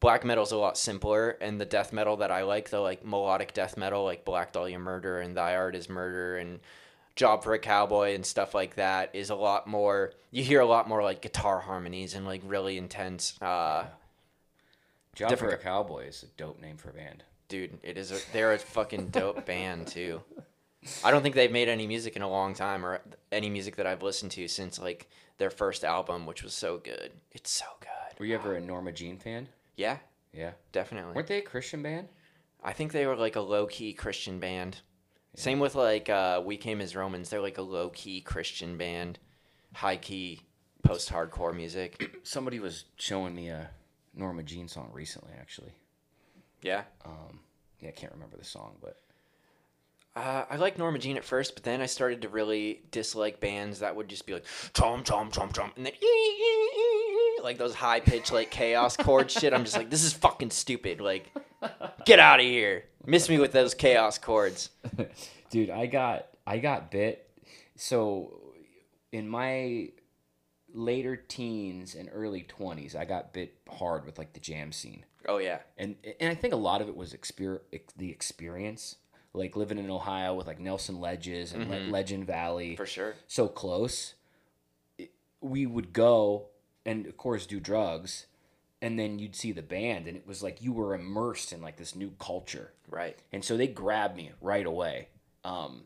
black 0.00 0.24
metal's 0.24 0.52
a 0.52 0.56
lot 0.56 0.76
simpler 0.78 1.30
and 1.40 1.60
the 1.60 1.64
death 1.66 1.92
metal 1.92 2.16
that 2.18 2.30
I 2.30 2.42
like, 2.44 2.70
the 2.70 2.80
like 2.80 3.04
melodic 3.04 3.52
death 3.54 3.76
metal 3.76 4.04
like 4.04 4.24
Black 4.24 4.52
Dahlia 4.52 4.78
Murder 4.78 5.20
and 5.20 5.36
Thy 5.36 5.54
Art 5.54 5.74
is 5.74 5.88
Murder 5.88 6.38
and 6.38 6.60
Job 7.16 7.44
for 7.44 7.54
a 7.54 7.58
Cowboy 7.58 8.14
and 8.14 8.26
stuff 8.26 8.54
like 8.54 8.74
that 8.76 9.10
is 9.14 9.30
a 9.30 9.34
lot 9.36 9.66
more 9.66 10.12
you 10.30 10.42
hear 10.42 10.60
a 10.60 10.66
lot 10.66 10.88
more 10.88 11.02
like 11.02 11.20
guitar 11.22 11.60
harmonies 11.60 12.14
and 12.14 12.26
like 12.26 12.42
really 12.44 12.76
intense 12.76 13.40
uh 13.40 13.84
Job 15.14 15.28
Different- 15.28 15.52
for 15.54 15.58
a 15.58 15.62
Cowboy 15.62 16.06
is 16.06 16.22
a 16.24 16.26
dope 16.36 16.60
name 16.60 16.76
for 16.76 16.90
a 16.90 16.92
band. 16.92 17.22
dude 17.48 17.78
it 17.82 17.96
is 17.96 18.10
a, 18.10 18.18
they're 18.32 18.52
a 18.52 18.58
fucking 18.58 19.08
dope 19.08 19.44
band 19.46 19.86
too 19.86 20.20
i 21.04 21.10
don't 21.10 21.22
think 21.22 21.34
they've 21.34 21.52
made 21.52 21.68
any 21.68 21.86
music 21.86 22.16
in 22.16 22.22
a 22.22 22.28
long 22.28 22.52
time 22.54 22.84
or 22.84 23.00
any 23.30 23.48
music 23.48 23.76
that 23.76 23.86
i've 23.86 24.02
listened 24.02 24.32
to 24.32 24.48
since 24.48 24.78
like 24.80 25.08
their 25.38 25.50
first 25.50 25.84
album 25.84 26.26
which 26.26 26.42
was 26.42 26.52
so 26.54 26.78
good 26.78 27.10
it's 27.32 27.50
so 27.50 27.64
good 27.80 28.18
Were 28.18 28.26
you 28.26 28.34
ever 28.34 28.54
a 28.56 28.60
Norma 28.60 28.92
Jean 28.92 29.18
fan? 29.18 29.48
yeah 29.76 29.98
Yeah. 30.32 30.52
definitely 30.72 31.14
Weren't 31.14 31.28
they 31.28 31.38
a 31.38 31.42
Christian 31.42 31.82
band? 31.82 32.08
i 32.64 32.72
think 32.72 32.90
they 32.92 33.06
were 33.06 33.16
like 33.16 33.36
a 33.36 33.40
low-key 33.40 33.92
christian 33.92 34.40
band 34.40 34.80
same 35.34 35.58
with 35.60 35.74
like 35.74 36.08
uh 36.08 36.42
we 36.44 36.56
came 36.56 36.80
as 36.80 36.94
romans. 36.96 37.30
They're 37.30 37.40
like 37.40 37.58
a 37.58 37.62
low-key 37.62 38.20
christian 38.22 38.76
band 38.76 39.18
high-key 39.74 40.40
post-hardcore 40.82 41.54
music. 41.54 42.18
Somebody 42.22 42.60
was 42.60 42.84
showing 42.96 43.34
me 43.34 43.48
a 43.48 43.70
Norma 44.14 44.42
Jean 44.44 44.68
song 44.68 44.90
recently, 44.92 45.32
actually. 45.40 45.72
yeah? 46.62 46.84
Um, 47.04 47.40
yeah, 47.80 47.88
I 47.88 47.92
can't 47.92 48.12
remember 48.12 48.36
the 48.36 48.44
song, 48.44 48.76
but 48.80 48.96
Uh, 50.14 50.44
I 50.48 50.56
liked 50.56 50.78
Norma 50.78 50.98
Jean 51.00 51.16
at 51.16 51.24
first, 51.24 51.54
but 51.54 51.64
then 51.64 51.80
I 51.80 51.86
started 51.86 52.22
to 52.22 52.28
really 52.28 52.82
dislike 52.92 53.40
bands 53.40 53.80
that 53.80 53.96
would 53.96 54.08
just 54.08 54.26
be 54.26 54.34
like 54.34 54.44
chom 54.72 55.02
chom 55.04 55.32
chom 55.32 55.52
chom, 55.52 55.74
and 55.76 55.84
then 55.86 55.92
like 57.42 57.58
those 57.58 57.74
high 57.74 58.00
pitched 58.00 58.32
like 58.32 58.50
chaos 58.50 58.96
chord 58.96 59.30
shit. 59.30 59.52
I'm 59.52 59.64
just 59.64 59.76
like, 59.76 59.90
this 59.90 60.04
is 60.04 60.12
fucking 60.12 60.50
stupid. 60.50 61.00
Like, 61.00 61.30
get 62.04 62.18
out 62.18 62.40
of 62.40 62.46
here. 62.46 62.84
Miss 63.06 63.28
me 63.28 63.38
with 63.38 63.52
those 63.52 63.74
chaos 63.74 64.18
chords. 64.18 64.70
dude, 65.50 65.70
I 65.70 65.86
got 65.86 66.26
I 66.46 66.58
got 66.58 66.90
bit. 66.90 67.28
So 67.76 68.40
in 69.12 69.28
my 69.28 69.90
later 70.72 71.16
teens 71.16 71.94
and 71.94 72.10
early 72.12 72.46
20s, 72.58 72.96
I 72.96 73.04
got 73.04 73.32
bit 73.32 73.54
hard 73.70 74.04
with 74.04 74.18
like 74.18 74.32
the 74.32 74.40
jam 74.40 74.72
scene. 74.72 75.04
Oh 75.26 75.38
yeah, 75.38 75.60
and 75.78 75.96
and 76.20 76.30
I 76.30 76.34
think 76.34 76.52
a 76.52 76.58
lot 76.58 76.82
of 76.82 76.88
it 76.88 76.96
was 76.96 77.14
exper- 77.14 77.60
ex- 77.72 77.94
the 77.96 78.10
experience, 78.10 78.96
like 79.32 79.56
living 79.56 79.78
in 79.78 79.90
Ohio 79.90 80.34
with 80.34 80.46
like 80.46 80.58
Nelson 80.58 81.00
Ledges 81.00 81.52
and 81.52 81.70
Le- 81.70 81.76
mm-hmm. 81.76 81.90
Legend 81.90 82.26
Valley, 82.26 82.76
for 82.76 82.84
sure. 82.84 83.14
so 83.26 83.48
close. 83.48 84.14
We 85.40 85.64
would 85.64 85.94
go 85.94 86.48
and 86.86 87.06
of 87.06 87.16
course 87.16 87.46
do 87.46 87.60
drugs, 87.60 88.26
and 88.82 88.98
then 88.98 89.18
you'd 89.18 89.36
see 89.36 89.52
the 89.52 89.62
band, 89.62 90.06
and 90.06 90.16
it 90.16 90.26
was 90.26 90.42
like 90.42 90.60
you 90.62 90.72
were 90.72 90.94
immersed 90.94 91.52
in 91.52 91.60
like 91.62 91.76
this 91.76 91.94
new 91.94 92.12
culture, 92.18 92.72
Right. 92.90 93.18
and 93.32 93.44
so 93.44 93.56
they 93.56 93.66
grabbed 93.66 94.16
me 94.16 94.32
right 94.40 94.66
away. 94.66 95.08
Um, 95.44 95.84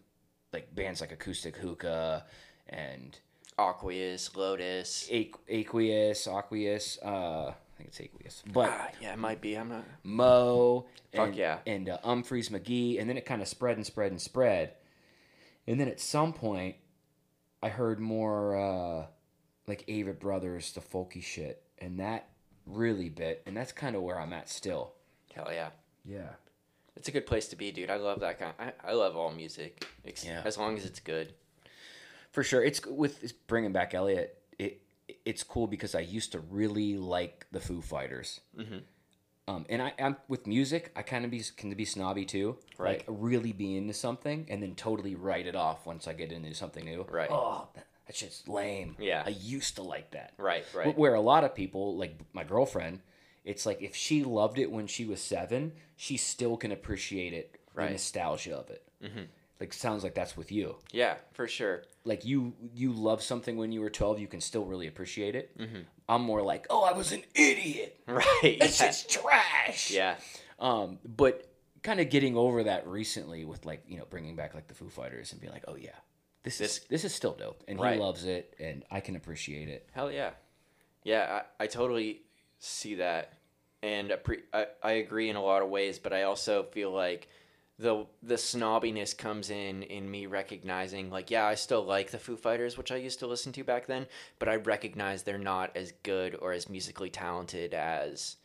like 0.52 0.74
bands 0.74 1.00
like 1.00 1.16
Ekoostik 1.18 1.56
Hookah 1.56 2.24
and 2.68 3.18
Aqueous, 3.58 4.34
Lotus. 4.36 5.08
Aqu- 5.10 5.38
Aqueous, 5.48 6.26
Aqueous. 6.26 6.98
Uh, 7.04 7.48
I 7.50 7.54
think 7.76 7.88
it's 7.88 8.00
Aqueous, 8.00 8.42
but 8.52 8.70
Ah, 8.70 8.88
yeah, 9.00 9.12
it 9.12 9.18
might 9.18 9.40
be. 9.40 9.54
I'm 9.56 9.68
not. 9.68 9.84
Mo, 10.04 10.86
Fuck 11.14 11.28
and, 11.28 11.36
yeah. 11.36 11.58
and 11.66 11.88
uh, 11.88 11.98
Umphrey's 12.04 12.48
McGee, 12.48 13.00
and 13.00 13.08
then 13.10 13.16
it 13.18 13.26
kind 13.26 13.42
of 13.42 13.48
spread 13.48 13.76
and 13.76 13.84
spread 13.86 14.10
and 14.10 14.20
spread, 14.20 14.74
and 15.66 15.78
then 15.78 15.88
at 15.88 16.00
some 16.00 16.32
point, 16.32 16.76
I 17.62 17.68
heard 17.68 17.98
more 18.00 18.56
uh, 18.56 19.06
like 19.68 19.86
Avett 19.86 20.18
Brothers, 20.18 20.72
the 20.72 20.80
folky 20.80 21.22
shit, 21.22 21.62
and 21.78 22.00
that 22.00 22.28
really 22.66 23.08
bit, 23.08 23.42
and 23.46 23.56
that's 23.56 23.72
kind 23.72 23.94
of 23.96 24.02
where 24.02 24.18
I'm 24.20 24.32
at 24.32 24.48
still. 24.48 24.92
Hell 25.34 25.48
yeah. 25.52 25.70
Yeah, 26.04 26.30
It's 26.96 27.08
a 27.08 27.12
good 27.12 27.26
place 27.26 27.48
to 27.48 27.56
be, 27.56 27.70
dude. 27.70 27.90
I 27.90 27.96
love 27.96 28.20
that 28.20 28.38
kind. 28.38 28.54
I, 28.58 28.72
I 28.82 28.92
love 28.94 29.14
all 29.16 29.30
music, 29.30 29.84
ex- 30.06 30.24
Yeah. 30.24 30.40
as 30.44 30.56
long 30.56 30.76
as 30.78 30.84
it's 30.86 31.00
good. 31.00 31.34
for 32.32 32.42
sure. 32.42 32.62
It's 32.64 32.84
with 32.86 33.22
it's 33.22 33.32
bringing 33.32 33.72
back 33.72 33.94
Elliot. 33.94 34.38
It 34.58 34.80
it's 35.24 35.42
cool 35.42 35.66
because 35.66 35.94
I 35.94 36.00
used 36.00 36.32
to 36.32 36.38
really 36.40 36.96
like 36.96 37.46
the 37.52 37.60
Foo 37.60 37.80
Fighters. 37.82 38.40
Mhm. 38.56 38.82
Um, 39.48 39.64
and 39.70 39.80
I, 39.82 39.92
I'm 39.98 40.16
with 40.28 40.46
music. 40.46 40.92
I 40.94 41.00
kind 41.02 41.24
of 41.24 41.30
be 41.30 41.42
can 41.56 41.70
be 41.74 41.84
snobby 41.86 42.24
too. 42.26 42.56
Right. 42.78 42.98
Like 42.98 43.04
really 43.08 43.52
be 43.52 43.76
into 43.76 43.94
something 43.94 44.46
and 44.50 44.62
then 44.62 44.74
totally 44.74 45.14
write 45.14 45.46
it 45.46 45.56
off 45.56 45.86
once 45.86 46.06
I 46.06 46.12
get 46.14 46.32
into 46.32 46.54
something 46.54 46.84
new. 46.84 47.06
Right. 47.10 47.30
Oh, 47.30 47.66
that, 47.74 47.86
that's 48.08 48.18
just 48.18 48.48
lame. 48.48 48.96
Yeah. 48.98 49.22
I 49.24 49.30
used 49.30 49.76
to 49.76 49.82
like 49.82 50.10
that. 50.10 50.32
Right. 50.38 50.64
Right. 50.74 50.98
Where 50.98 51.14
a 51.14 51.20
lot 51.20 51.44
of 51.44 51.54
people, 51.54 51.96
like 51.96 52.18
my 52.32 52.42
girlfriend, 52.42 52.98
it's 53.44 53.64
like 53.64 53.80
if 53.82 53.94
she 53.94 54.24
loved 54.24 54.58
it 54.58 54.72
when 54.72 54.88
she 54.88 55.04
was 55.04 55.20
seven, 55.20 55.72
she 55.94 56.16
still 56.16 56.56
can 56.56 56.72
appreciate 56.72 57.32
it. 57.32 57.52
The 57.74 57.82
Right. 57.82 57.92
nostalgia 57.92 58.56
of 58.56 58.70
it. 58.70 58.82
Mm-hmm. 59.04 59.24
Like 59.60 59.72
sounds 59.72 60.02
like 60.02 60.14
that's 60.14 60.36
with 60.36 60.50
you 60.50 60.76
Yeah, 60.92 61.14
for 61.32 61.46
sure. 61.46 61.82
like 62.04 62.24
you 62.24 62.54
you 62.74 62.92
love 62.92 63.22
something 63.22 63.56
when 63.56 63.70
you 63.72 63.80
were 63.80 63.90
12 63.90 64.18
you 64.20 64.26
can 64.26 64.40
still 64.40 64.64
really 64.64 64.86
appreciate 64.86 65.34
it 65.36 65.56
Mhm. 65.58 65.84
i'm 66.08 66.22
more 66.22 66.42
like 66.42 66.66
oh 66.70 66.82
i 66.84 66.92
was 66.92 67.10
an 67.12 67.22
idiot 67.34 67.98
Right. 68.06 68.24
It's 68.42 68.80
yeah. 68.80 68.86
just 68.86 69.10
trash 69.10 69.90
yeah. 69.90 70.14
um 70.60 70.98
but 71.04 71.50
kind 71.82 71.98
of 72.00 72.08
getting 72.08 72.36
over 72.36 72.62
that 72.64 72.86
recently 72.86 73.44
with 73.44 73.66
like 73.66 73.82
you 73.88 73.98
know 73.98 74.04
bringing 74.08 74.36
back 74.36 74.54
like 74.54 74.68
the 74.68 74.74
foo 74.74 74.88
fighters 74.88 75.32
and 75.32 75.40
being 75.40 75.52
like 75.52 75.64
oh 75.68 75.76
yeah 75.76 75.90
this, 76.48 76.58
This- 76.58 76.78
is 76.78 76.84
this 76.88 77.04
is 77.04 77.14
still 77.14 77.32
dope 77.34 77.62
and 77.68 77.78
Right. 77.78 77.94
he 77.94 78.00
loves 78.00 78.24
it 78.24 78.54
and 78.58 78.84
i 78.90 79.00
can 79.00 79.16
appreciate 79.16 79.68
it 79.68 79.88
Hell 79.92 80.10
yeah. 80.10 80.30
Yeah, 81.04 81.42
I, 81.60 81.64
I 81.64 81.66
totally 81.68 82.22
see 82.58 82.96
that. 82.96 83.32
And 83.82 84.10
appre- 84.10 84.42
I, 84.52 84.66
I 84.82 84.92
agree 84.92 85.30
in 85.30 85.36
a 85.36 85.42
lot 85.42 85.62
of 85.62 85.70
ways, 85.70 85.98
but 85.98 86.12
I 86.12 86.24
also 86.24 86.64
feel 86.64 86.90
like 86.90 87.28
the 87.78 88.04
the 88.22 88.34
snobbiness 88.34 89.16
comes 89.16 89.48
in 89.50 89.84
in 89.84 90.10
me 90.10 90.26
recognizing 90.26 91.10
like 91.10 91.30
yeah 91.30 91.46
I 91.46 91.54
still 91.54 91.84
like 91.84 92.10
the 92.10 92.18
Foo 92.18 92.36
Fighters 92.36 92.76
which 92.76 92.90
I 92.90 92.96
used 92.96 93.20
to 93.20 93.28
listen 93.28 93.52
to 93.52 93.62
back 93.62 93.86
then 93.86 94.06
but 94.40 94.48
I 94.48 94.56
recognize 94.56 95.22
they're 95.22 95.38
not 95.38 95.76
as 95.76 95.92
good 96.02 96.34
or 96.42 96.52
as 96.52 96.68
musically 96.68 97.08
talented 97.08 97.72
as 97.74 98.36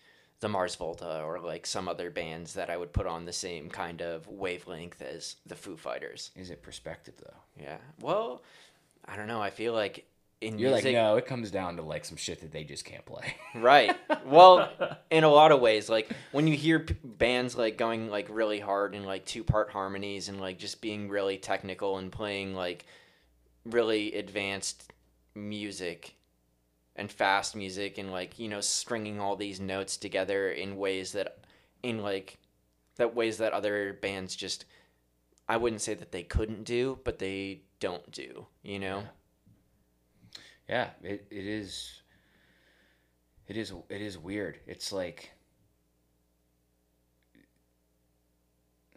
the 0.44 0.50
Mars 0.50 0.76
Volta 0.76 1.22
or 1.24 1.40
like 1.40 1.66
some 1.66 1.88
other 1.88 2.10
bands 2.12 2.54
that 2.56 2.70
I 2.70 2.76
would 2.76 2.92
put 2.92 3.08
on 3.08 3.24
the 3.24 3.32
same 3.34 3.70
kind 3.70 4.02
of 4.02 4.28
wavelength 4.28 5.02
as 5.02 5.38
the 5.46 5.56
Foo 5.56 5.78
Fighters. 5.78 6.32
Is 6.36 6.50
it 6.50 6.62
perspective 6.62 7.14
though? 7.18 7.64
Yeah. 7.64 7.78
Well 8.02 8.44
I 9.06 9.16
don't 9.16 9.28
know. 9.28 9.42
I 9.42 9.50
feel 9.50 9.74
like 9.74 10.06
in 10.42 10.60
you're 10.60 10.72
music 10.72 10.88
like 10.88 10.96
no 10.96 11.16
it 11.16 11.26
comes 11.26 11.50
down 11.50 11.78
to 11.78 11.82
like 11.82 12.04
some 12.04 12.18
shit 12.18 12.42
that 12.42 12.52
they 12.52 12.66
just 12.66 12.84
can't 12.84 13.06
play. 13.06 13.34
Right. 13.56 13.96
Well, 14.26 14.70
in 15.12 15.24
a 15.24 15.30
lot 15.30 15.52
of 15.52 15.62
ways, 15.62 15.88
like 15.88 16.12
when 16.32 16.48
you 16.48 16.56
hear 16.58 16.80
p- 16.80 16.96
bands 17.04 17.56
like 17.56 17.78
going 17.78 18.10
like 18.10 18.28
really 18.30 18.60
hard 18.60 18.96
in 18.96 19.06
like 19.06 19.26
two 19.26 19.44
part 19.44 19.70
harmonies 19.70 20.28
and 20.28 20.42
like 20.42 20.58
just 20.58 20.82
being 20.82 21.08
really 21.08 21.38
technical 21.38 22.00
and 22.00 22.12
playing 22.12 22.54
like 22.56 22.86
really 23.64 24.14
advanced 24.16 24.92
music 25.36 26.16
and 26.96 27.12
fast 27.12 27.56
music 27.56 27.98
and 27.98 28.12
like 28.12 28.38
you 28.38 28.48
know 28.48 28.62
stringing 28.62 29.20
all 29.20 29.36
these 29.36 29.60
notes 29.60 29.98
together 29.98 30.52
in 30.52 30.78
ways 30.78 31.12
that 31.14 31.40
in 31.82 32.00
like 32.00 32.38
that 32.98 33.16
ways 33.16 33.38
that 33.38 33.54
other 33.54 33.94
bands 34.02 34.36
just 34.36 34.66
I 35.48 35.58
wouldn't 35.58 35.82
say 35.82 35.94
that 35.94 36.14
they 36.14 36.24
couldn't 36.24 36.64
do, 36.64 37.00
but 37.04 37.20
they 37.20 37.64
don't 37.82 38.10
do, 38.12 38.48
you 38.62 38.80
know? 38.80 39.04
yeah. 40.70 40.92
It, 41.04 41.28
it 41.30 41.46
is 41.46 42.02
it 43.48 43.58
is 43.58 43.74
it 43.90 44.02
is 44.02 44.18
weird. 44.18 44.60
It's 44.68 44.92
like 44.92 45.32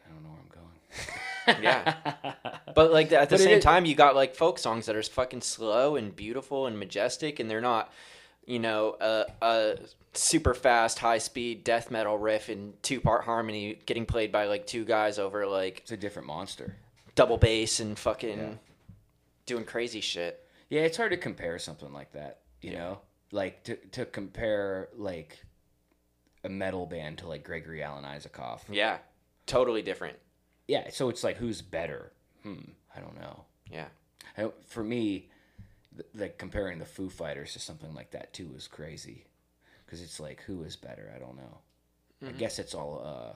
i 0.04 0.08
don't 0.12 0.22
know 0.22 0.30
where 0.30 0.38
i'm 0.40 0.48
going 0.48 1.20
Yeah. 1.46 1.94
But 2.74 2.92
like 2.92 3.10
at 3.10 3.30
the 3.30 3.36
But 3.36 3.40
same 3.42 3.58
is- 3.58 3.64
time, 3.64 3.86
you 3.86 3.94
got 3.94 4.14
like 4.14 4.34
folk 4.34 4.58
songs 4.58 4.84
that 4.86 4.96
are 4.96 5.02
fucking 5.02 5.40
slow 5.40 5.96
and 5.96 6.14
beautiful 6.14 6.66
and 6.66 6.78
majestic, 6.78 7.40
and 7.40 7.50
they're 7.50 7.62
not, 7.62 7.90
you 8.44 8.58
know, 8.58 8.96
a, 9.00 9.24
a 9.40 9.76
super 10.12 10.52
fast, 10.52 10.98
high 10.98 11.16
speed 11.16 11.64
death 11.64 11.90
metal 11.90 12.18
riff 12.18 12.50
in 12.50 12.74
two 12.82 13.00
part 13.00 13.24
harmony 13.24 13.78
getting 13.86 14.04
played 14.04 14.30
by 14.30 14.44
like 14.46 14.66
two 14.66 14.84
guys 14.84 15.18
over 15.18 15.46
like 15.46 15.78
it's 15.80 15.92
a 15.92 15.96
different 15.96 16.28
monster 16.28 16.76
double 17.14 17.38
bass 17.38 17.80
and 17.80 17.98
fucking 17.98 18.38
Yeah. 18.38 18.50
doing 19.46 19.64
crazy 19.64 20.02
shit. 20.02 20.44
Yeah, 20.68 20.82
it's 20.82 20.98
hard 20.98 21.12
to 21.12 21.16
compare 21.16 21.58
something 21.58 21.94
like 21.94 22.12
that, 22.12 22.40
you 22.60 22.72
Yeah. 22.72 22.78
know? 22.78 22.98
Like 23.32 23.64
to 23.64 23.76
to 23.92 24.04
compare 24.04 24.88
like 24.94 25.38
a 26.44 26.50
metal 26.50 26.84
band 26.84 27.18
to 27.18 27.26
like 27.28 27.42
Gregory 27.42 27.82
Alan 27.82 28.04
Isakov. 28.04 28.60
Yeah, 28.70 28.98
totally 29.46 29.80
different. 29.80 30.18
Yeah, 30.68 30.88
so 30.90 31.08
it's 31.08 31.22
like 31.24 31.36
who's 31.36 31.62
better? 31.62 32.12
Hmm, 32.42 32.70
I 32.96 33.00
don't 33.00 33.18
know. 33.20 33.44
Yeah. 33.70 33.86
I, 34.36 34.50
for 34.66 34.82
me, 34.84 35.28
like 36.14 36.38
comparing 36.38 36.78
the 36.78 36.84
Foo 36.84 37.08
Fighters 37.08 37.52
to 37.54 37.58
something 37.60 37.94
like 37.94 38.10
that 38.10 38.32
too 38.32 38.50
is 38.56 38.68
crazy, 38.68 39.24
because 39.84 40.02
it's 40.02 40.20
like 40.20 40.42
who 40.42 40.62
is 40.62 40.76
better? 40.76 41.12
I 41.14 41.18
don't 41.18 41.36
know. 41.36 41.58
I 42.26 42.32
guess 42.32 42.58
it's 42.58 42.74
all 42.74 43.02
uh, 43.04 43.34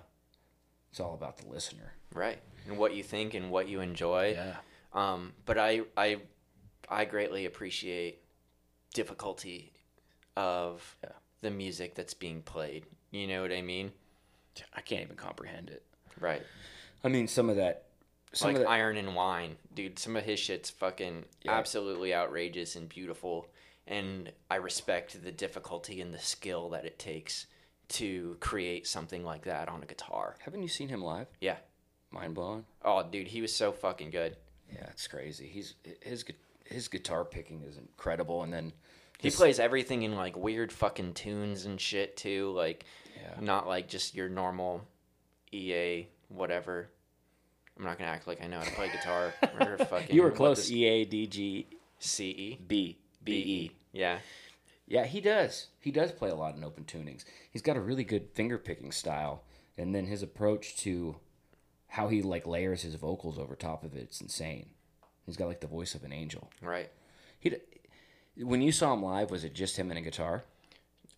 it's 0.90 1.00
all 1.00 1.14
about 1.14 1.36
the 1.38 1.48
listener. 1.48 1.92
Right. 2.14 2.38
And 2.66 2.76
what 2.78 2.94
you 2.94 3.02
think 3.02 3.34
and 3.34 3.50
what 3.50 3.68
you 3.68 3.80
enjoy. 3.80 4.32
Yeah. 4.32 4.56
Um, 4.92 5.32
but 5.46 5.56
I, 5.56 5.82
I, 5.96 6.16
I 6.88 7.04
greatly 7.04 7.46
appreciate 7.46 8.22
difficulty 8.92 9.72
of 10.36 10.96
Yeah. 11.04 11.10
the 11.42 11.50
music 11.50 11.94
that's 11.94 12.14
being 12.14 12.42
played. 12.42 12.86
You 13.12 13.28
know 13.28 13.42
what 13.42 13.52
I 13.52 13.62
mean? 13.62 13.92
I 14.74 14.80
can't 14.80 15.02
even 15.02 15.16
comprehend 15.16 15.70
it. 15.70 15.84
Right. 16.18 16.42
I 17.04 17.08
mean, 17.08 17.28
some 17.28 17.48
of 17.50 17.56
that, 17.56 17.84
some 18.32 18.48
like 18.48 18.56
of 18.56 18.62
that, 18.62 18.68
Iron 18.70 18.96
and 18.96 19.14
Wine, 19.14 19.56
dude. 19.74 19.98
Some 19.98 20.16
of 20.16 20.24
his 20.24 20.38
shit's 20.38 20.70
fucking 20.70 21.24
Yeah. 21.42 21.52
absolutely 21.52 22.14
outrageous 22.14 22.76
and 22.76 22.88
beautiful, 22.88 23.48
and 23.86 24.32
I 24.50 24.56
respect 24.56 25.22
the 25.22 25.32
difficulty 25.32 26.00
and 26.00 26.12
the 26.14 26.18
skill 26.18 26.70
that 26.70 26.84
it 26.84 26.98
takes 26.98 27.46
to 27.88 28.36
create 28.40 28.86
something 28.86 29.24
like 29.24 29.42
that 29.44 29.68
on 29.68 29.82
a 29.82 29.86
guitar. 29.86 30.36
haven't 30.40 30.62
you 30.62 30.68
seen 30.68 30.88
him 30.88 31.02
live? 31.02 31.26
Yeah. 31.40 31.56
Mind 32.12 32.34
blowing. 32.34 32.64
Oh, 32.84 33.02
dude, 33.02 33.28
he 33.28 33.40
was 33.40 33.54
so 33.54 33.72
fucking 33.72 34.10
good. 34.10 34.36
Yeah, 34.72 34.86
it's 34.90 35.06
crazy. 35.08 35.48
He's 35.48 35.74
his 36.02 36.24
his 36.66 36.86
guitar 36.88 37.24
picking 37.24 37.62
is 37.62 37.76
incredible, 37.78 38.42
and 38.44 38.52
then 38.52 38.72
He 39.18 39.26
his- 39.28 39.36
plays 39.36 39.58
everything 39.58 40.02
in 40.02 40.14
like 40.14 40.36
weird 40.36 40.72
fucking 40.72 41.14
tunes 41.14 41.64
and 41.64 41.80
shit 41.80 42.16
too, 42.16 42.52
like 42.52 42.84
Yeah. 43.16 43.40
not 43.40 43.66
like 43.66 43.88
just 43.88 44.14
your 44.14 44.28
normal 44.28 44.86
EA 45.52 46.06
whatever. 46.30 46.88
I'm 47.78 47.84
not 47.84 47.98
gonna 47.98 48.10
act 48.10 48.26
like 48.26 48.42
I 48.42 48.46
know 48.46 48.58
how 48.58 48.64
to 48.64 48.72
play 48.72 48.90
guitar 48.90 49.34
or 49.60 49.78
fucking. 49.84 50.14
You 50.14 50.22
were 50.22 50.30
close. 50.30 50.70
E 50.70 50.84
A 50.84 51.04
D 51.04 51.26
G 51.26 51.66
CE. 51.98 52.56
B 52.66 52.98
B 53.22 53.32
E. 53.32 53.70
Yeah. 53.92 54.18
Yeah, 54.86 55.06
he 55.06 55.20
does. 55.20 55.68
He 55.78 55.92
does 55.92 56.10
play 56.10 56.30
a 56.30 56.34
lot 56.34 56.56
in 56.56 56.64
open 56.64 56.84
tunings. 56.84 57.24
He's 57.50 57.62
got 57.62 57.76
a 57.76 57.80
really 57.80 58.02
good 58.02 58.28
finger 58.34 58.58
picking 58.58 58.90
style, 58.90 59.44
and 59.78 59.94
then 59.94 60.06
his 60.06 60.22
approach 60.22 60.76
to 60.78 61.16
how 61.86 62.08
he 62.08 62.22
like 62.22 62.46
layers 62.46 62.82
his 62.82 62.96
vocals 62.96 63.38
over 63.38 63.54
top 63.54 63.84
of 63.84 63.94
it, 63.94 64.02
it's 64.02 64.20
insane. 64.20 64.70
He's 65.26 65.36
got 65.36 65.46
like 65.46 65.60
the 65.60 65.66
voice 65.66 65.94
of 65.94 66.02
an 66.02 66.12
angel. 66.12 66.50
Right. 66.60 66.90
He, 67.38 67.54
when 68.36 68.62
you 68.62 68.72
saw 68.72 68.94
him 68.94 69.02
live, 69.02 69.30
was 69.30 69.44
it 69.44 69.54
just 69.54 69.76
him 69.76 69.90
and 69.90 69.98
a 69.98 70.02
guitar? 70.02 70.44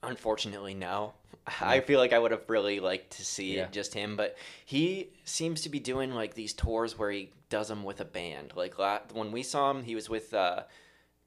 Unfortunately, 0.03 0.75
no. 0.75 1.15
I 1.61 1.81
feel 1.81 1.99
like 1.99 2.13
I 2.13 2.19
would 2.19 2.31
have 2.31 2.49
really 2.49 2.79
liked 2.81 3.17
to 3.17 3.25
see 3.25 3.57
Yeah. 3.57 3.67
just 3.71 3.95
him, 3.95 4.17
but 4.17 4.37
he 4.65 5.11
seems 5.25 5.63
to 5.63 5.69
be 5.69 5.81
doing 5.81 6.13
like 6.13 6.35
these 6.35 6.53
tours 6.53 6.99
where 6.99 7.11
he 7.11 7.31
does 7.51 7.69
them 7.69 7.83
with 7.85 8.01
a 8.01 8.05
band. 8.05 8.53
Like 8.55 8.79
la- 8.79 9.01
when 9.13 9.33
we 9.33 9.43
saw 9.43 9.71
him, 9.71 9.83
he 9.83 9.95
was 9.95 10.09
with 10.09 10.33
uh, 10.35 10.63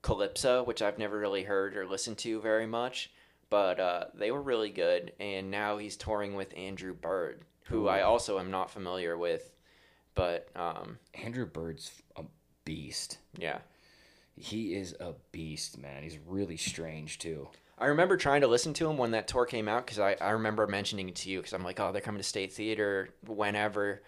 Calypso, 0.01 0.63
which 0.63 0.82
I've 0.82 0.97
never 0.97 1.19
really 1.19 1.43
heard 1.43 1.75
or 1.75 1.86
listened 1.86 2.17
to 2.19 2.39
very 2.41 2.65
much, 2.65 3.12
but 3.49 3.80
uh, 3.80 4.06
they 4.13 4.32
were 4.32 4.41
really 4.41 4.69
good. 4.69 5.12
And 5.19 5.51
now 5.51 5.78
he's 5.78 5.97
touring 5.97 6.36
with 6.36 6.56
Andrew 6.58 6.93
Bird, 6.93 7.41
who 7.65 7.88
I 7.88 8.01
also 8.04 8.39
am 8.39 8.51
not 8.51 8.71
familiar 8.71 9.17
with, 9.17 9.51
but 10.13 10.47
um, 10.56 10.97
Andrew 11.13 11.45
Bird's 11.45 11.91
a 12.15 12.23
beast. 12.63 13.17
yeah. 13.38 13.60
He 14.38 14.75
is 14.75 14.93
a 14.99 15.13
beast, 15.32 15.78
man. 15.78 16.04
He's 16.04 16.17
really 16.28 16.58
strange 16.58 17.19
too. 17.19 17.47
I 17.78 17.88
remember 17.88 18.16
trying 18.16 18.42
to 18.42 18.48
listen 18.48 18.74
to 18.76 18.90
him 18.90 18.98
when 18.98 19.12
that 19.12 19.28
tour 19.28 19.46
came 19.46 19.68
out 19.68 19.86
because 19.86 20.00
I, 20.00 20.16
I 20.22 20.32
remember 20.32 20.66
mentioning 20.66 21.10
it 21.10 21.16
to 21.18 21.30
you 21.30 21.40
because 21.40 21.54
I'm 21.54 21.64
like, 21.64 21.80
oh, 21.80 21.92
they're 21.92 22.02
coming 22.02 22.22
to 22.22 22.28
State 22.28 22.54
Theater 22.54 23.10
whenever. 23.28 24.02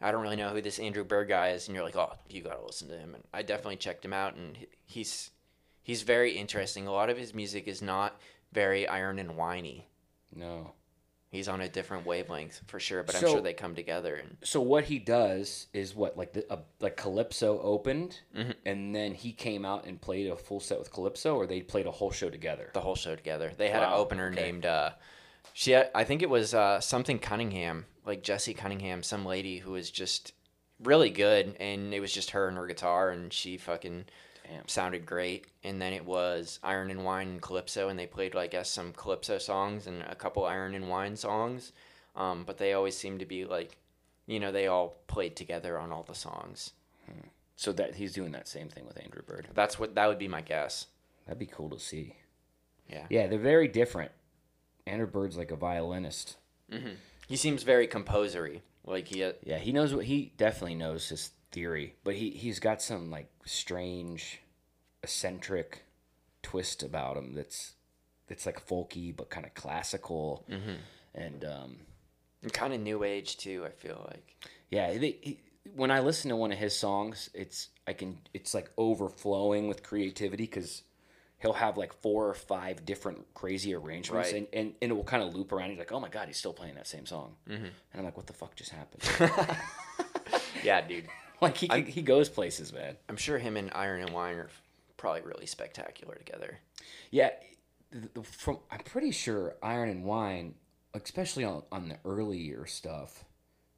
I 0.00 0.10
don't 0.10 0.22
really 0.22 0.36
know 0.36 0.48
who 0.48 0.60
this 0.60 0.80
Andrew 0.80 1.04
Bird 1.04 1.28
guy 1.28 1.50
is, 1.50 1.68
and 1.68 1.76
you're 1.76 1.84
like, 1.84 1.94
oh, 1.94 2.12
you 2.28 2.42
gotta 2.42 2.64
listen 2.64 2.88
to 2.88 2.98
him. 2.98 3.14
And 3.14 3.22
I 3.32 3.42
definitely 3.42 3.76
checked 3.76 4.04
him 4.04 4.12
out, 4.12 4.34
and 4.34 4.58
he's 4.84 5.30
he's 5.82 6.02
very 6.02 6.32
interesting. 6.32 6.88
A 6.88 6.92
lot 6.92 7.10
of 7.10 7.18
his 7.18 7.32
music 7.32 7.68
is 7.68 7.80
not 7.80 8.20
very 8.52 8.88
iron 8.88 9.20
and 9.20 9.36
whiny. 9.36 9.88
No. 10.34 10.72
He's 11.32 11.48
on 11.48 11.62
a 11.62 11.68
different 11.68 12.04
wavelength 12.04 12.60
for 12.66 12.78
sure, 12.78 13.02
but 13.02 13.14
I'm 13.14 13.22
So- 13.22 13.28
sure 13.32 13.40
they 13.40 13.54
come 13.54 13.74
together. 13.74 14.16
And 14.16 14.36
So 14.44 14.60
what 14.60 14.84
he 14.84 14.98
does 14.98 15.66
is 15.72 15.94
what 15.94 16.14
like 16.18 16.34
the 16.34 16.44
uh, 16.52 16.58
like 16.78 16.98
Calypso 16.98 17.58
opened, 17.62 18.20
Mhm. 18.36 18.54
and 18.66 18.94
then 18.94 19.14
he 19.14 19.32
came 19.32 19.64
out 19.64 19.86
and 19.86 19.98
played 19.98 20.26
a 20.30 20.36
full 20.36 20.60
set 20.60 20.78
with 20.78 20.92
Calypso, 20.92 21.34
or 21.34 21.46
they 21.46 21.62
played 21.62 21.86
a 21.86 21.90
whole 21.90 22.10
show 22.10 22.28
together. 22.28 22.70
the 22.74 22.82
whole 22.82 22.94
show 22.96 23.16
together. 23.16 23.50
They 23.56 23.70
had 23.70 23.82
an 23.82 23.90
Wow, 23.92 23.96
opener 23.96 24.26
okay. 24.30 24.42
named 24.42 24.66
uh 24.66 24.90
she 25.54 25.72
had, 25.72 25.90
I 25.94 26.04
think 26.04 26.20
it 26.22 26.28
was 26.30 26.52
uh 26.52 26.80
something 26.80 27.18
Cunningham, 27.18 27.86
like 28.04 28.22
Jesse 28.22 28.52
Cunningham, 28.54 29.02
some 29.02 29.24
lady 29.24 29.58
who 29.58 29.72
was 29.72 29.90
just 29.90 30.34
really 30.80 31.10
good 31.10 31.56
and 31.58 31.94
it 31.94 32.00
was 32.00 32.12
just 32.12 32.30
her 32.32 32.46
and 32.46 32.58
her 32.58 32.66
guitar 32.66 33.08
and 33.08 33.32
she 33.32 33.56
fucking 33.56 34.04
Damn. 34.52 34.68
sounded 34.68 35.06
great. 35.06 35.46
And 35.64 35.80
then 35.80 35.92
it 35.92 36.04
was 36.04 36.58
Iron 36.62 36.90
and 36.90 37.04
Wine 37.04 37.28
and 37.28 37.42
Calypso 37.42 37.88
and 37.88 37.98
they 37.98 38.06
played 38.06 38.34
like 38.34 38.50
I 38.50 38.58
guess 38.58 38.70
some 38.70 38.92
Calypso 38.92 39.38
songs 39.38 39.86
and 39.86 40.02
a 40.02 40.14
couple 40.14 40.44
Iron 40.44 40.74
and 40.74 40.88
Wine 40.88 41.16
songs. 41.16 41.72
Um 42.16 42.44
but 42.44 42.58
they 42.58 42.72
always 42.72 42.96
seemed 42.96 43.20
to 43.20 43.26
be 43.26 43.44
like 43.44 43.76
you 44.26 44.38
know, 44.38 44.52
they 44.52 44.66
all 44.66 44.96
played 45.08 45.36
together 45.36 45.78
on 45.78 45.90
all 45.90 46.02
the 46.04 46.14
songs. 46.14 46.72
Hmm. 47.06 47.28
So 47.56 47.72
that 47.72 47.94
he's 47.96 48.12
doing 48.12 48.32
that 48.32 48.48
same 48.48 48.68
thing 48.68 48.86
with 48.86 49.02
Andrew 49.02 49.22
Bird. 49.22 49.48
That's 49.54 49.78
what 49.78 49.94
that 49.94 50.06
would 50.06 50.18
be 50.18 50.28
my 50.28 50.40
guess. 50.40 50.86
That'd 51.26 51.38
be 51.38 51.46
cool 51.46 51.70
to 51.70 51.78
see. 51.78 52.16
Yeah. 52.88 53.06
Yeah, 53.08 53.26
they're 53.26 53.38
very 53.38 53.68
different. 53.68 54.10
Andrew 54.86 55.06
Bird's 55.06 55.36
like 55.36 55.50
a 55.50 55.56
violinist. 55.56 56.36
Mm-hmm. 56.70 56.94
He 57.28 57.36
seems 57.36 57.62
very 57.62 57.86
composery. 57.86 58.62
Like 58.84 59.08
he 59.08 59.22
uh, 59.22 59.32
Yeah, 59.44 59.58
he 59.58 59.72
knows 59.72 59.94
what 59.94 60.04
he 60.06 60.32
definitely 60.36 60.74
knows 60.74 61.08
his 61.08 61.30
theory, 61.52 61.94
but 62.04 62.14
he 62.14 62.30
he's 62.30 62.58
got 62.58 62.82
some 62.82 63.10
like 63.10 63.28
strange, 63.44 64.40
eccentric 65.02 65.84
twist 66.42 66.82
about 66.82 67.16
him 67.16 67.34
that's 67.34 67.74
that's 68.28 68.46
like 68.46 68.66
folky 68.66 69.14
but 69.14 69.30
kind 69.30 69.44
of 69.46 69.54
classical, 69.54 70.46
and 71.14 71.44
um, 71.44 71.76
kind 72.52 72.72
of 72.72 72.80
new 72.80 73.04
age 73.04 73.36
too, 73.36 73.64
I 73.66 73.70
feel 73.70 74.06
like. 74.10 74.36
yeah, 74.70 74.96
they, 74.96 75.16
he, 75.20 75.38
when 75.74 75.90
I 75.90 76.00
listen 76.00 76.30
to 76.30 76.36
one 76.36 76.50
of 76.52 76.58
his 76.58 76.76
songs, 76.76 77.28
it's 77.34 77.68
I 77.86 77.92
can 77.92 78.18
it's 78.32 78.54
like 78.54 78.70
overflowing 78.78 79.68
with 79.68 79.82
creativity 79.82 80.44
because 80.44 80.82
he'll 81.38 81.52
have 81.52 81.76
like 81.76 81.92
four 82.00 82.28
or 82.28 82.34
five 82.34 82.84
different 82.84 83.34
crazy 83.34 83.74
arrangements, 83.74 84.32
Right. 84.32 84.38
and, 84.38 84.46
and 84.52 84.74
and 84.80 84.90
it 84.92 84.94
will 84.94 85.04
kind 85.04 85.22
of 85.22 85.34
loop 85.34 85.52
around. 85.52 85.70
He's 85.70 85.78
like, 85.78 85.92
oh 85.92 86.00
my 86.00 86.08
god, 86.08 86.28
he's 86.28 86.36
still 86.38 86.52
playing 86.54 86.76
that 86.76 86.86
same 86.86 87.06
song, 87.06 87.34
mm-hmm. 87.48 87.64
and 87.64 87.72
I'm 87.94 88.04
like, 88.04 88.16
what 88.16 88.26
the 88.26 88.32
fuck 88.32 88.54
just 88.56 88.70
happened? 88.70 89.56
Yeah, 90.62 90.80
dude. 90.80 91.06
like 91.40 91.56
he 91.56 91.68
he 91.82 92.02
goes 92.02 92.28
places, 92.28 92.72
man. 92.72 92.96
I'm 93.08 93.16
sure 93.16 93.36
him 93.38 93.56
and 93.56 93.70
Iron 93.74 94.02
and 94.02 94.10
Wine 94.10 94.36
are 94.36 94.48
probably 95.02 95.20
really 95.22 95.46
spectacular 95.46 96.14
together. 96.14 96.60
Yeah, 97.10 97.30
from 98.22 98.60
I'm 98.70 98.84
pretty 98.84 99.10
sure 99.10 99.56
Iron 99.60 99.88
and 99.90 100.04
Wine, 100.04 100.54
especially 100.94 101.44
on 101.44 101.64
on 101.72 101.88
the 101.88 101.98
earlier 102.04 102.64
stuff, 102.66 103.24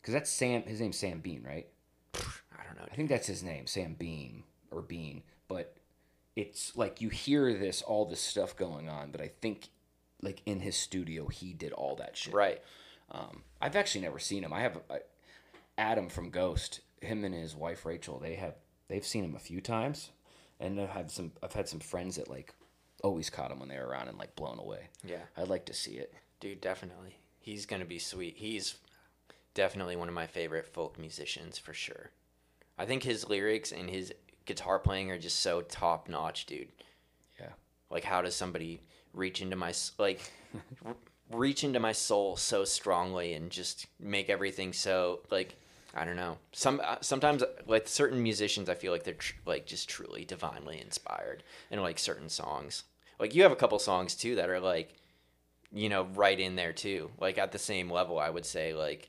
because 0.00 0.12
that's 0.12 0.30
Sam. 0.30 0.62
His 0.64 0.82
name's 0.82 0.98
Sam 0.98 1.20
Beam, 1.20 1.42
right? 1.44 1.66
I 2.14 2.62
don't 2.64 2.76
know. 2.76 2.86
I 2.90 2.94
think 2.94 3.08
that's 3.08 3.26
his 3.26 3.42
name, 3.42 3.66
Sam 3.66 3.94
Beam 3.94 4.44
or 4.70 4.82
Bean. 4.82 5.22
But 5.48 5.74
it's 6.36 6.76
like 6.76 7.00
you 7.00 7.08
hear 7.08 7.54
this 7.54 7.80
all 7.80 8.04
this 8.04 8.20
stuff 8.20 8.54
going 8.54 8.90
on, 8.90 9.10
but 9.10 9.22
I 9.22 9.30
think 9.40 9.70
like 10.20 10.42
in 10.44 10.60
his 10.60 10.76
studio 10.76 11.28
he 11.28 11.54
did 11.54 11.72
all 11.72 11.96
that 11.96 12.18
shit. 12.18 12.34
Right. 12.34 12.60
Um, 13.10 13.44
I've 13.62 13.76
actually 13.76 14.02
never 14.02 14.18
seen 14.18 14.44
him. 14.44 14.52
I 14.52 14.60
have 14.60 14.78
I, 14.90 14.98
Adam 15.78 16.10
from 16.10 16.28
Ghost. 16.28 16.80
Him 17.00 17.24
and 17.24 17.34
his 17.34 17.56
wife 17.56 17.86
Rachel. 17.86 18.18
They 18.18 18.34
have 18.34 18.56
they've 18.88 19.04
seen 19.04 19.24
him 19.24 19.34
a 19.34 19.40
few 19.40 19.62
times, 19.62 20.10
and 20.64 20.80
I've 20.80 20.90
had 20.90 21.10
some. 21.10 21.32
I've 21.42 21.52
had 21.52 21.68
some 21.68 21.80
friends 21.80 22.16
that 22.16 22.28
like 22.28 22.54
always 23.02 23.30
caught 23.30 23.50
him 23.50 23.60
when 23.60 23.68
they 23.68 23.76
were 23.76 23.86
around 23.86 24.08
and 24.08 24.18
like 24.18 24.34
blown 24.34 24.58
away. 24.58 24.88
Yeah. 25.06 25.22
I'd 25.36 25.48
like 25.48 25.66
to 25.66 25.74
see 25.74 25.92
it. 25.92 26.14
Dude, 26.40 26.60
definitely. 26.60 27.16
He's 27.38 27.66
going 27.66 27.80
to 27.80 27.86
be 27.86 27.98
sweet. 27.98 28.36
He's 28.38 28.76
definitely 29.52 29.94
one 29.94 30.08
of 30.08 30.14
my 30.14 30.26
favorite 30.26 30.66
folk 30.66 30.98
musicians 30.98 31.58
for 31.58 31.74
sure. 31.74 32.10
I 32.78 32.86
think 32.86 33.02
his 33.02 33.28
lyrics 33.28 33.72
and 33.72 33.90
his 33.90 34.12
guitar 34.46 34.78
playing 34.78 35.10
are 35.10 35.18
just 35.18 35.40
so 35.40 35.60
top 35.60 36.08
notch, 36.08 36.46
dude. 36.46 36.68
Yeah. 37.38 37.52
Like 37.90 38.04
how 38.04 38.22
does 38.22 38.34
somebody 38.34 38.80
reach 39.12 39.42
into 39.42 39.56
my 39.56 39.72
like 39.98 40.20
reach 41.30 41.62
into 41.62 41.80
my 41.80 41.92
soul 41.92 42.36
so 42.36 42.64
strongly 42.64 43.34
and 43.34 43.50
just 43.50 43.86
make 44.00 44.30
everything 44.30 44.72
so 44.72 45.20
like 45.30 45.56
I 45.94 46.04
don't 46.04 46.16
know. 46.16 46.38
Some 46.52 46.80
uh, 46.84 46.96
sometimes 47.00 47.44
like 47.66 47.86
certain 47.86 48.22
musicians, 48.22 48.68
I 48.68 48.74
feel 48.74 48.92
like 48.92 49.04
they're 49.04 49.14
tr- 49.14 49.34
like 49.46 49.64
just 49.64 49.88
truly 49.88 50.24
divinely 50.24 50.80
inspired 50.80 51.44
in 51.70 51.80
like 51.80 51.98
certain 51.98 52.28
songs. 52.28 52.82
Like 53.20 53.34
you 53.34 53.44
have 53.44 53.52
a 53.52 53.56
couple 53.56 53.78
songs 53.78 54.16
too 54.16 54.34
that 54.36 54.50
are 54.50 54.60
like, 54.60 54.94
you 55.72 55.88
know, 55.88 56.04
right 56.14 56.38
in 56.38 56.56
there 56.56 56.72
too. 56.72 57.10
Like 57.20 57.38
at 57.38 57.52
the 57.52 57.58
same 57.58 57.90
level, 57.90 58.18
I 58.18 58.28
would 58.30 58.44
say 58.44 58.74
like 58.74 59.08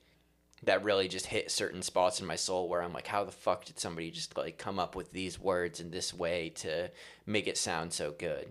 that 0.64 0.84
really 0.84 1.08
just 1.08 1.26
hit 1.26 1.50
certain 1.50 1.82
spots 1.82 2.20
in 2.20 2.28
my 2.28 2.36
soul 2.36 2.70
where 2.70 2.84
I'm 2.84 2.94
like, 2.94 3.08
how 3.08 3.24
the 3.24 3.32
fuck 3.32 3.66
did 3.66 3.80
somebody 3.80 4.12
just 4.12 4.38
like 4.38 4.60
come 4.60 4.78
up 4.78 4.96
with 4.96 5.12
these 5.12 5.40
words 5.40 5.80
in 5.80 5.90
this 5.90 6.14
way 6.14 6.50
to 6.58 6.92
make 7.26 7.48
it 7.48 7.58
sound 7.58 7.94
so 7.94 8.12
good? 8.12 8.48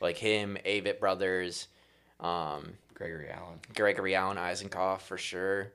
Like 0.00 0.16
him, 0.16 0.56
Avett 0.64 1.00
Brothers, 1.00 1.68
um, 2.20 2.74
Gregory 2.94 3.30
Alan. 3.30 3.60
Gregory 3.74 4.14
Alan 4.14 4.38
Isakov 4.38 5.00
for 5.00 5.18
sure. 5.18 5.72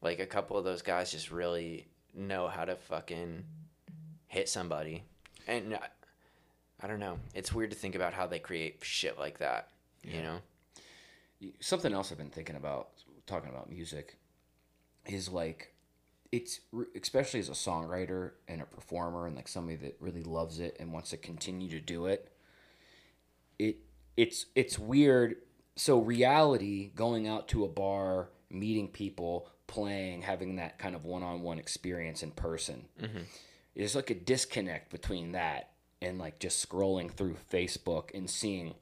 Like 0.00 0.20
a 0.20 0.26
couple 0.26 0.56
of 0.56 0.64
those 0.64 0.82
guys 0.82 1.10
just 1.10 1.30
really 1.30 1.88
know 2.14 2.48
how 2.48 2.64
to 2.64 2.76
fucking 2.76 3.44
hit 4.26 4.48
somebody. 4.48 5.04
And 5.46 5.74
I, 5.74 5.88
I 6.80 6.86
don't 6.86 7.00
know. 7.00 7.18
It's 7.34 7.52
weird 7.52 7.70
to 7.70 7.76
think 7.76 7.94
about 7.94 8.14
how 8.14 8.26
they 8.26 8.38
create 8.38 8.78
shit 8.82 9.18
like 9.18 9.38
that. 9.38 9.70
You 10.04 10.22
know? 10.22 10.38
something 11.60 11.92
else 11.92 12.10
I've 12.10 12.18
been 12.18 12.30
thinking 12.30 12.56
about 12.56 12.88
talking 13.26 13.50
about 13.50 13.70
music 13.70 14.16
is 15.06 15.28
like 15.28 15.74
it's 16.32 16.60
especially 17.00 17.40
as 17.40 17.48
a 17.48 17.52
songwriter 17.52 18.32
and 18.48 18.60
a 18.60 18.66
performer 18.66 19.26
and 19.26 19.36
like 19.36 19.48
somebody 19.48 19.76
that 19.76 19.96
really 20.00 20.22
loves 20.22 20.60
it 20.60 20.76
and 20.78 20.92
wants 20.92 21.10
to 21.10 21.16
continue 21.16 21.68
to 21.70 21.80
do 21.80 22.06
it 22.06 22.32
it 23.58 23.76
it's 24.16 24.46
it's 24.54 24.78
weird 24.78 25.36
so 25.76 25.98
reality 25.98 26.90
going 26.94 27.28
out 27.28 27.48
to 27.48 27.64
a 27.64 27.68
bar 27.68 28.28
meeting 28.50 28.88
people 28.88 29.48
playing 29.68 30.22
having 30.22 30.56
that 30.56 30.78
kind 30.78 30.96
of 30.96 31.04
one-on-one 31.04 31.58
experience 31.60 32.22
in 32.24 32.32
person 32.32 32.86
there's 33.76 33.94
like 33.94 34.10
a 34.10 34.14
disconnect 34.14 34.90
between 34.90 35.32
that 35.32 35.70
and 36.02 36.18
like 36.18 36.40
just 36.40 36.66
scrolling 36.68 37.08
through 37.10 37.36
facebook 37.52 38.10
and 38.14 38.28
seeing 38.28 38.74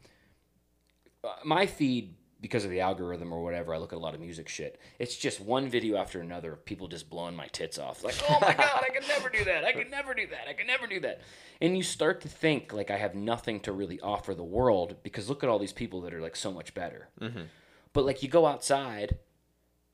uh, 1.24 1.28
my 1.44 1.66
feed 1.66 2.14
because 2.40 2.64
of 2.64 2.70
the 2.70 2.80
algorithm 2.80 3.32
or 3.32 3.42
whatever 3.42 3.74
i 3.74 3.78
look 3.78 3.92
at 3.92 3.96
a 3.96 3.98
lot 3.98 4.14
of 4.14 4.20
music 4.20 4.48
shit 4.48 4.80
it's 4.98 5.16
just 5.16 5.40
one 5.40 5.68
video 5.68 5.96
after 5.96 6.20
another 6.20 6.52
of 6.52 6.64
people 6.64 6.86
just 6.86 7.10
blowing 7.10 7.34
my 7.34 7.46
tits 7.48 7.78
off. 7.78 8.04
Like 8.04 8.14
oh 8.28 8.38
my 8.40 8.54
god 8.54 8.84
i 8.86 8.90
could 8.90 9.08
never 9.08 9.28
do 9.28 9.44
that 9.44 9.64
i 9.64 9.72
could 9.72 9.90
never 9.90 10.14
do 10.14 10.26
that 10.28 10.46
i 10.48 10.52
could 10.52 10.66
never 10.66 10.86
do 10.86 11.00
that. 11.00 11.20
And 11.60 11.76
you 11.76 11.82
start 11.82 12.20
to 12.20 12.28
think 12.28 12.72
like 12.72 12.90
i 12.90 12.96
have 12.96 13.14
nothing 13.14 13.58
to 13.60 13.72
really 13.72 13.98
offer 14.00 14.34
the 14.34 14.44
world 14.44 14.96
because 15.02 15.28
look 15.28 15.42
at 15.42 15.48
all 15.50 15.58
these 15.58 15.72
people 15.72 16.02
that 16.02 16.14
are 16.14 16.20
like 16.20 16.36
so 16.36 16.52
much 16.52 16.74
better. 16.74 17.08
But 17.92 18.04
like 18.04 18.22
you 18.22 18.28
go 18.28 18.44
outside 18.46 19.16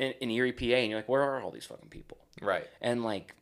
in, 0.02 0.12
in 0.20 0.30
erie 0.30 0.52
pa 0.52 0.64
and 0.64 0.90
you're 0.90 0.98
like 0.98 1.08
where 1.08 1.22
are 1.22 1.40
all 1.42 1.50
these 1.50 1.66
fucking 1.66 1.88
people? 1.88 2.18
Right. 2.40 2.66
and 2.80 3.02
like 3.04 3.34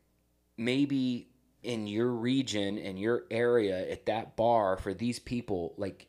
maybe 0.56 1.28
in 1.62 1.86
your 1.86 2.08
region 2.08 2.78
in 2.78 2.96
your 2.96 3.24
area 3.30 3.90
at 3.90 4.06
that 4.06 4.36
bar 4.36 4.76
for 4.76 4.92
these 4.94 5.18
people 5.18 5.74
like 5.76 6.06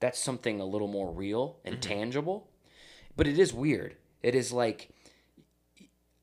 that's 0.00 0.18
something 0.18 0.60
a 0.60 0.64
little 0.64 0.88
more 0.88 1.10
real 1.12 1.58
and 1.64 1.80
tangible. 1.80 2.48
But 3.16 3.26
it 3.28 3.38
is 3.38 3.52
weird. 3.54 3.96
It 4.22 4.34
is 4.34 4.52
like 4.52 4.88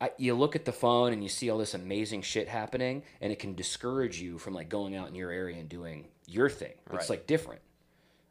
I, 0.01 0.11
you 0.17 0.33
look 0.33 0.55
at 0.55 0.65
the 0.65 0.71
phone 0.71 1.13
and 1.13 1.21
you 1.21 1.29
see 1.29 1.49
all 1.49 1.57
this 1.57 1.73
amazing 1.73 2.21
shit 2.23 2.47
happening 2.49 3.03
and 3.21 3.31
it 3.31 3.39
can 3.39 3.53
discourage 3.55 4.19
you 4.21 4.37
from 4.37 4.53
like 4.53 4.67
going 4.69 4.95
out 4.95 5.07
in 5.09 5.15
your 5.15 5.29
area 5.31 5.57
and 5.59 5.67
doing 5.69 6.07
your 6.25 6.49
thing. 6.49 6.73
It's 6.87 6.93
Right. 6.93 7.09
like 7.09 7.27
different. 7.27 7.61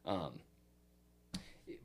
Um 0.05 0.33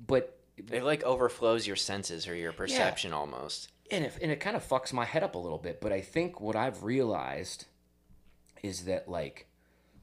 but 0.05 0.37
It 0.57 0.83
like 0.83 1.03
overflows 1.03 1.65
your 1.67 1.75
senses 1.75 2.27
or 2.27 2.35
your 2.35 2.51
perception 2.53 3.11
almost. 3.13 3.69
and 3.91 4.05
it, 4.05 4.17
and 4.21 4.31
it 4.31 4.39
kind 4.39 4.55
of 4.55 4.67
fucks 4.67 4.93
my 4.93 5.05
head 5.05 5.23
up 5.23 5.35
a 5.35 5.37
little 5.37 5.57
bit 5.57 5.81
but 5.81 5.91
i 5.91 5.99
think 6.01 6.39
what 6.39 6.55
i've 6.55 6.83
realized 6.83 7.65
is 8.61 8.85
that 8.85 9.09
like 9.09 9.47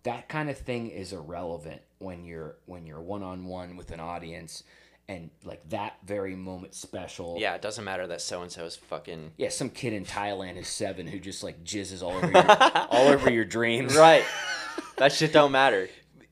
that 0.02 0.28
kind 0.28 0.50
of 0.50 0.58
thing 0.58 0.88
is 0.88 1.12
irrelevant 1.12 1.80
when 1.98 2.24
you're 2.24 2.56
when 2.66 2.86
you're 2.86 3.00
one-on-one 3.00 3.76
with 3.76 3.90
an 3.90 4.00
audience 4.00 4.62
and 5.08 5.30
like 5.44 5.66
that 5.70 5.96
very 6.04 6.36
moment 6.36 6.74
special 6.74 7.36
Yeah, 7.38 7.54
it 7.54 7.62
doesn't 7.62 7.84
matter 7.84 8.06
that 8.08 8.20
so 8.20 8.42
and 8.42 8.50
so 8.52 8.64
is 8.64 8.76
fucking 8.76 9.32
yeah 9.38 9.48
some 9.48 9.70
kid 9.70 9.92
in 9.92 10.04
thailand 10.04 10.56
is 10.56 10.68
seven 10.68 11.06
who 11.06 11.18
just 11.18 11.42
like 11.42 11.64
jizzes 11.64 12.02
all 12.02 12.12
over 12.12 12.30
your, 12.30 12.86
all 12.90 13.08
over 13.08 13.30
your 13.30 13.44
dreams 13.44 13.96
Right. 13.96 14.24
that 14.98 15.12
shit 15.12 15.32
don't 15.32 15.52
matter. 15.52 15.88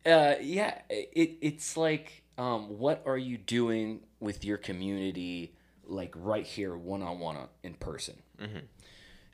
uh, 0.07 0.35
yeah, 0.41 0.79
it, 0.89 1.39
it's 1.41 1.77
like, 1.77 2.23
um, 2.39 2.79
what 2.79 3.03
are 3.05 3.19
you 3.19 3.37
doing 3.37 4.01
with 4.21 4.45
your 4.45 4.57
community, 4.57 5.55
like 5.85 6.13
right 6.17 6.47
here, 6.47 6.77
one 6.77 7.03
on 7.03 7.19
one 7.19 7.37
in 7.63 7.75
person? 7.75 8.17
Mm-hmm. 8.41 8.59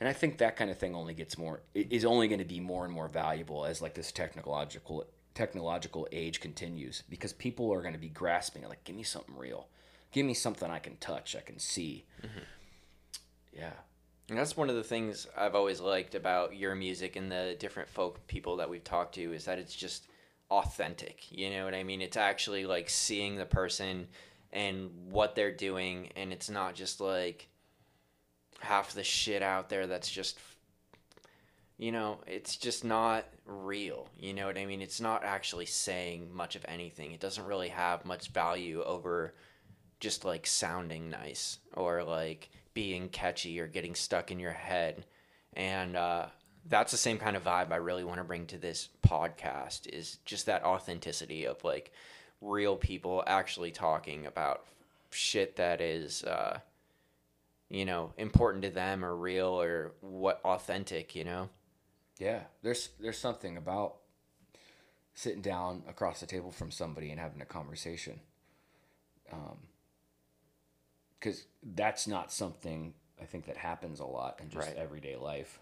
And 0.00 0.08
I 0.08 0.12
think 0.12 0.38
that 0.38 0.56
kind 0.56 0.70
of 0.70 0.78
thing 0.78 0.94
only 0.94 1.14
gets 1.14 1.38
more 1.38 1.62
is 1.74 2.04
only 2.04 2.28
going 2.28 2.40
to 2.40 2.44
be 2.44 2.60
more 2.60 2.84
and 2.84 2.92
more 2.92 3.08
valuable 3.08 3.64
as 3.64 3.80
like 3.80 3.94
this 3.94 4.12
technological 4.12 5.06
technological 5.34 6.06
age 6.12 6.40
continues 6.40 7.02
because 7.08 7.32
people 7.32 7.72
are 7.72 7.80
going 7.80 7.94
to 7.94 7.98
be 7.98 8.08
grasping 8.08 8.62
like, 8.68 8.84
give 8.84 8.96
me 8.96 9.02
something 9.02 9.36
real, 9.36 9.66
give 10.12 10.24
me 10.24 10.34
something 10.34 10.70
I 10.70 10.78
can 10.78 10.96
touch, 10.96 11.34
I 11.36 11.40
can 11.40 11.58
see. 11.58 12.04
Yeah, 13.56 13.72
And 14.28 14.38
that's 14.38 14.56
one 14.56 14.70
of 14.70 14.76
the 14.76 14.84
things 14.84 15.26
I've 15.36 15.54
always 15.54 15.80
liked 15.80 16.14
about 16.14 16.56
your 16.56 16.74
music 16.74 17.16
and 17.16 17.30
the 17.30 17.56
different 17.58 17.88
folk 17.88 18.26
people 18.26 18.56
that 18.56 18.70
we've 18.70 18.84
talked 18.84 19.14
to 19.16 19.32
is 19.32 19.44
that 19.44 19.58
it's 19.58 19.74
just 19.74 20.06
authentic. 20.50 21.30
You 21.30 21.50
know 21.50 21.64
what 21.64 21.74
I 21.74 21.84
mean? 21.84 22.00
It's 22.00 22.16
actually 22.16 22.64
like 22.66 22.88
seeing 22.88 23.36
the 23.36 23.46
person 23.46 24.08
and 24.54 24.90
what 25.10 25.34
they're 25.34 25.52
doing, 25.52 26.10
and 26.16 26.32
it's 26.32 26.48
not 26.48 26.74
just 26.74 27.00
like 27.00 27.48
half 28.60 28.94
the 28.94 29.04
shit 29.04 29.42
out 29.42 29.68
there 29.68 29.86
that's 29.86 30.10
just, 30.10 30.38
you 31.76 31.92
know, 31.92 32.20
it's 32.26 32.56
just 32.56 32.84
not 32.84 33.26
real. 33.44 34.08
You 34.18 34.32
know 34.32 34.46
what 34.46 34.56
I 34.56 34.64
mean? 34.64 34.80
It's 34.80 35.00
not 35.00 35.24
actually 35.24 35.66
saying 35.66 36.30
much 36.32 36.56
of 36.56 36.64
anything. 36.66 37.12
It 37.12 37.20
doesn't 37.20 37.44
really 37.44 37.68
have 37.68 38.06
much 38.06 38.28
value 38.28 38.82
over 38.82 39.34
just 40.00 40.24
like 40.24 40.46
sounding 40.46 41.10
nice 41.10 41.58
or 41.74 42.02
like 42.02 42.50
being 42.74 43.08
catchy 43.08 43.58
or 43.60 43.66
getting 43.66 43.94
stuck 43.94 44.30
in 44.30 44.38
your 44.38 44.52
head 44.52 45.04
and 45.54 45.96
uh, 45.96 46.26
that's 46.66 46.90
the 46.90 46.98
same 46.98 47.16
kind 47.16 47.36
of 47.36 47.44
vibe 47.44 47.72
i 47.72 47.76
really 47.76 48.04
want 48.04 48.18
to 48.18 48.24
bring 48.24 48.44
to 48.46 48.58
this 48.58 48.88
podcast 49.06 49.86
is 49.86 50.18
just 50.24 50.46
that 50.46 50.64
authenticity 50.64 51.46
of 51.46 51.62
like 51.64 51.92
real 52.44 52.76
people 52.76 53.22
actually 53.26 53.70
talking 53.70 54.26
about 54.26 54.64
shit 55.10 55.56
that 55.56 55.80
is 55.80 56.22
uh, 56.24 56.58
you 57.70 57.84
know 57.84 58.12
important 58.18 58.62
to 58.64 58.70
them 58.70 59.04
or 59.04 59.16
real 59.16 59.48
or 59.60 59.92
what 60.00 60.40
authentic 60.44 61.14
you 61.14 61.24
know 61.24 61.48
yeah. 62.18 62.42
There's 62.62 62.90
there's 63.00 63.18
something 63.18 63.56
about 63.56 63.96
sitting 65.14 65.40
down 65.42 65.82
across 65.88 66.20
the 66.20 66.26
table 66.26 66.52
from 66.52 66.70
somebody 66.70 67.10
and 67.10 67.18
having 67.18 67.40
a 67.42 67.44
conversation. 67.46 68.20
um, 69.32 69.58
because 71.18 71.46
that's 71.62 72.06
not 72.06 72.30
something 72.32 72.94
I 73.20 73.24
think 73.24 73.46
that 73.46 73.56
happens 73.56 73.98
a 74.00 74.04
lot 74.04 74.38
in 74.42 74.48
just 74.50 74.68
Right. 74.68 74.76
everyday 74.76 75.16
life. 75.16 75.58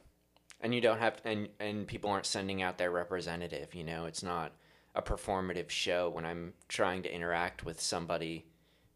and 0.60 0.74
you 0.74 0.80
don't 0.80 0.98
have 0.98 1.20
and 1.24 1.48
and 1.60 1.86
people 1.86 2.10
aren't 2.10 2.26
sending 2.26 2.60
out 2.62 2.76
their 2.78 2.90
representative 2.90 3.74
you 3.74 3.84
know 3.84 4.04
it's 4.06 4.22
not 4.22 4.52
a 4.94 5.02
performative 5.02 5.70
show 5.70 6.08
when 6.10 6.24
i'm 6.24 6.52
trying 6.68 7.02
to 7.02 7.14
interact 7.14 7.64
with 7.64 7.80
somebody 7.80 8.46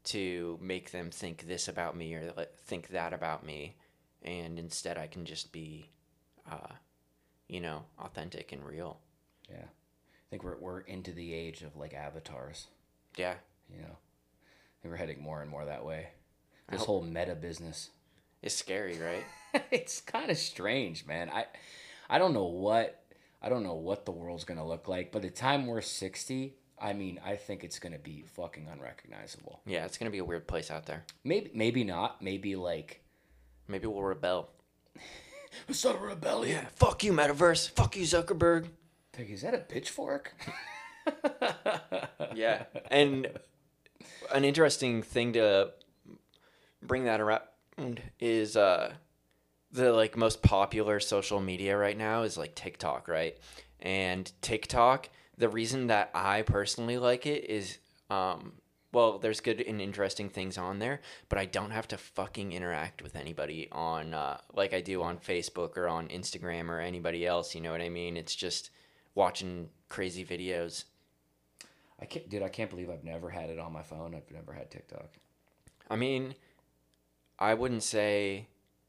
to 0.05 0.59
make 0.63 0.91
them 0.93 1.11
think 1.11 1.47
this 1.47 1.69
about 1.69 1.97
me 1.97 2.15
or 2.15 2.33
think 2.67 2.89
that 2.89 3.13
about 3.13 3.45
me 3.45 3.77
and 4.23 4.59
instead 4.59 4.99
i 4.99 5.07
can 5.07 5.25
just 5.25 5.53
be 5.53 5.91
uh, 6.51 6.73
you 7.49 7.61
know 7.61 7.83
authentic 7.99 8.53
and 8.53 8.65
real 8.65 8.99
Yeah, 9.51 9.57
I 9.65 10.27
think 10.31 10.45
we're 10.45 10.59
we're 10.59 10.81
into 10.81 11.13
the 11.13 11.33
age 11.35 11.63
of 11.63 11.77
like 11.77 11.95
avatars. 11.95 12.67
yeah 13.17 13.35
You 13.69 13.81
know, 13.81 13.97
I 13.97 14.77
think 14.83 14.93
we're 14.93 14.97
heading 14.97 15.23
more 15.23 15.41
and 15.43 15.51
more 15.51 15.65
that 15.65 15.85
way. 15.85 16.09
This 16.71 16.85
whole 16.85 17.03
meta 17.03 17.35
business. 17.35 17.91
is 18.43 18.55
scary 18.55 18.99
right 18.99 19.25
it's 19.73 20.01
kind 20.01 20.31
of 20.31 20.37
strange, 20.39 21.07
man. 21.07 21.31
I 21.31 21.47
I 22.09 22.19
don't 22.19 22.33
know 22.35 22.45
what 22.47 23.03
I 23.47 23.49
don't 23.49 23.63
know 23.63 23.75
what 23.75 24.05
the 24.05 24.11
world's 24.11 24.43
gonna 24.43 24.67
look 24.67 24.89
like. 24.89 25.13
By 25.13 25.21
the 25.21 25.31
time 25.31 25.69
we're 25.69 25.81
sixty, 25.81 26.57
I 26.81 26.93
mean, 26.95 27.21
I 27.25 27.37
think 27.37 27.63
it's 27.63 27.79
gonna 27.79 27.97
be 28.01 28.25
fucking 28.35 28.67
unrecognizable. 28.67 29.61
yeah 29.67 29.85
it's 29.85 29.99
gonna 29.99 30.11
be 30.11 30.19
a 30.19 30.25
weird 30.25 30.49
place 30.49 30.69
out 30.69 30.87
there 30.87 31.05
Maybe 31.23 31.51
maybe 31.55 31.85
not. 31.85 32.21
Maybe 32.21 32.57
like 32.57 33.03
maybe 33.69 33.87
we'll 33.87 34.03
rebel 34.03 34.49
it's 35.69 35.85
not 35.85 35.95
a 35.95 35.99
rebellion. 35.99 36.63
yeah 36.65 36.69
fuck 36.75 37.05
you 37.05 37.13
metaverse 37.13 37.71
fuck 37.71 37.97
you 37.97 38.03
zuckerberg 38.03 38.67
Like, 39.17 39.31
is 39.31 39.43
that 39.43 39.55
a 39.55 39.59
pitchfork? 39.59 40.35
yeah 42.35 42.65
and 42.91 43.29
an 44.35 44.45
interesting 44.45 45.03
thing 45.03 45.35
to 45.35 45.71
bring 46.83 47.05
that 47.05 47.21
around 47.21 48.03
is 48.19 48.57
uh 48.57 48.93
the 49.77 49.93
like 49.93 50.17
most 50.17 50.43
popular 50.43 50.99
social 50.99 51.41
media 51.41 51.77
right 51.77 51.97
now 51.97 52.23
is 52.23 52.37
like 52.37 52.55
TikTok, 52.55 53.09
right? 53.09 53.37
And 53.81 54.31
TikTok, 54.41 55.09
the 55.39 55.49
reason 55.49 55.89
that 55.89 56.11
I 56.15 56.43
personally 56.43 56.99
like 56.99 57.27
it 57.27 57.45
is 57.49 57.79
um 58.11 58.55
well, 58.93 59.19
there's 59.19 59.41
good 59.41 59.61
and 59.61 59.79
interesting 59.79 60.31
things 60.31 60.57
on 60.57 60.79
there, 60.79 61.03
but 61.29 61.39
I 61.39 61.45
don't 61.45 61.73
have 61.73 61.87
to 61.89 61.99
fucking 61.99 62.53
interact 62.53 63.03
with 63.03 63.15
anybody 63.15 63.69
on 63.71 64.15
uh, 64.15 64.39
like 64.55 64.73
I 64.73 64.81
do 64.81 65.03
on 65.03 65.19
Facebook 65.19 65.77
or 65.77 65.87
on 65.87 66.09
Instagram 66.09 66.71
or 66.71 66.81
anybody 66.81 67.27
else. 67.27 67.55
You 67.55 67.61
know 67.61 67.73
what 67.73 67.83
I 67.83 67.91
mean? 67.91 68.17
It's 68.17 68.35
just 68.35 68.71
watching 69.15 69.69
crazy 69.91 70.25
videos. 70.25 70.85
I 72.01 72.07
can't, 72.07 72.27
dude. 72.31 72.43
I 72.43 72.49
can't 72.49 72.71
believe 72.71 72.89
I've 72.89 73.05
never 73.05 73.29
had 73.29 73.51
it 73.51 73.59
on 73.59 73.71
my 73.71 73.83
phone. 73.83 74.15
I've 74.15 74.31
never 74.31 74.55
had 74.55 74.71
TikTok. 74.71 75.11
I 75.91 75.97
mean, 75.97 76.35
I 77.39 77.53
wouldn't 77.53 77.83
say 77.83 78.49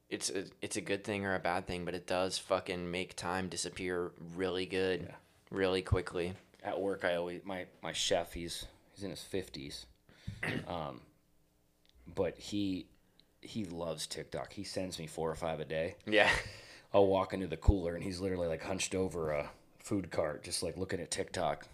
it's 0.09 0.29
a, 0.29 0.45
it's 0.61 0.75
a 0.77 0.81
good 0.81 1.03
thing 1.03 1.25
or 1.25 1.35
a 1.35 1.39
bad 1.39 1.67
thing, 1.67 1.85
but 1.85 1.93
it 1.93 2.07
does 2.07 2.37
fucking 2.37 2.89
make 2.89 3.15
time 3.15 3.49
disappear 3.49 4.11
really 4.35 4.65
good, 4.65 5.01
Yeah. 5.01 5.15
really 5.51 5.81
quickly. 5.81 6.33
At 6.63 6.79
work, 6.81 7.03
I 7.05 7.15
always 7.15 7.41
my 7.45 7.65
my 7.81 7.93
chef. 7.93 8.33
He's 8.33 8.65
he's 8.93 9.03
in 9.03 9.09
his 9.11 9.21
fifties, 9.21 9.85
um, 10.67 11.01
but 12.13 12.37
he 12.37 12.87
he 13.41 13.65
loves 13.65 14.07
TikTok. 14.07 14.53
He 14.53 14.63
sends 14.63 14.97
me 14.99 15.07
four 15.07 15.29
or 15.29 15.35
five 15.35 15.59
a 15.59 15.65
day. 15.65 15.95
Yeah. 16.05 16.29
I'll 16.93 17.07
walk 17.07 17.33
into 17.33 17.47
the 17.47 17.57
cooler 17.57 17.95
and 17.95 18.03
he's 18.03 18.19
literally 18.19 18.47
like 18.47 18.63
hunched 18.63 18.95
over 18.95 19.31
a 19.31 19.49
food 19.79 20.09
cart, 20.09 20.43
just 20.43 20.63
like 20.63 20.77
looking 20.77 20.99
at 20.99 21.11
TikTok. 21.11 21.67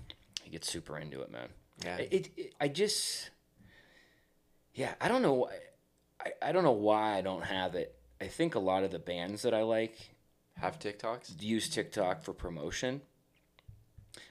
He 0.43 0.49
gets 0.49 0.69
super 0.69 0.97
into 0.97 1.21
it, 1.21 1.31
man. 1.31 1.47
Yeah. 1.83 1.97
It, 1.97 2.29
it 2.35 2.53
I 2.59 2.67
just 2.67 3.29
yeah, 4.75 4.93
I 4.99 5.07
don't 5.07 5.21
know 5.21 5.33
why 5.33 5.53
I, 6.19 6.49
I 6.49 6.51
don't 6.51 6.63
know 6.63 6.71
why 6.71 7.15
I 7.17 7.21
don't 7.21 7.43
have 7.43 7.75
it. 7.75 7.95
I 8.23 8.27
think 8.27 8.55
a 8.55 8.59
lot 8.59 8.83
of 8.83 8.91
the 8.91 8.99
bands 8.99 9.41
that 9.41 9.53
I 9.53 9.63
like 9.63 10.15
Have 10.59 10.79
TikToks? 10.79 11.41
use 11.41 11.67
TikTok 11.67 12.23
for 12.23 12.33
promotion. 12.33 13.01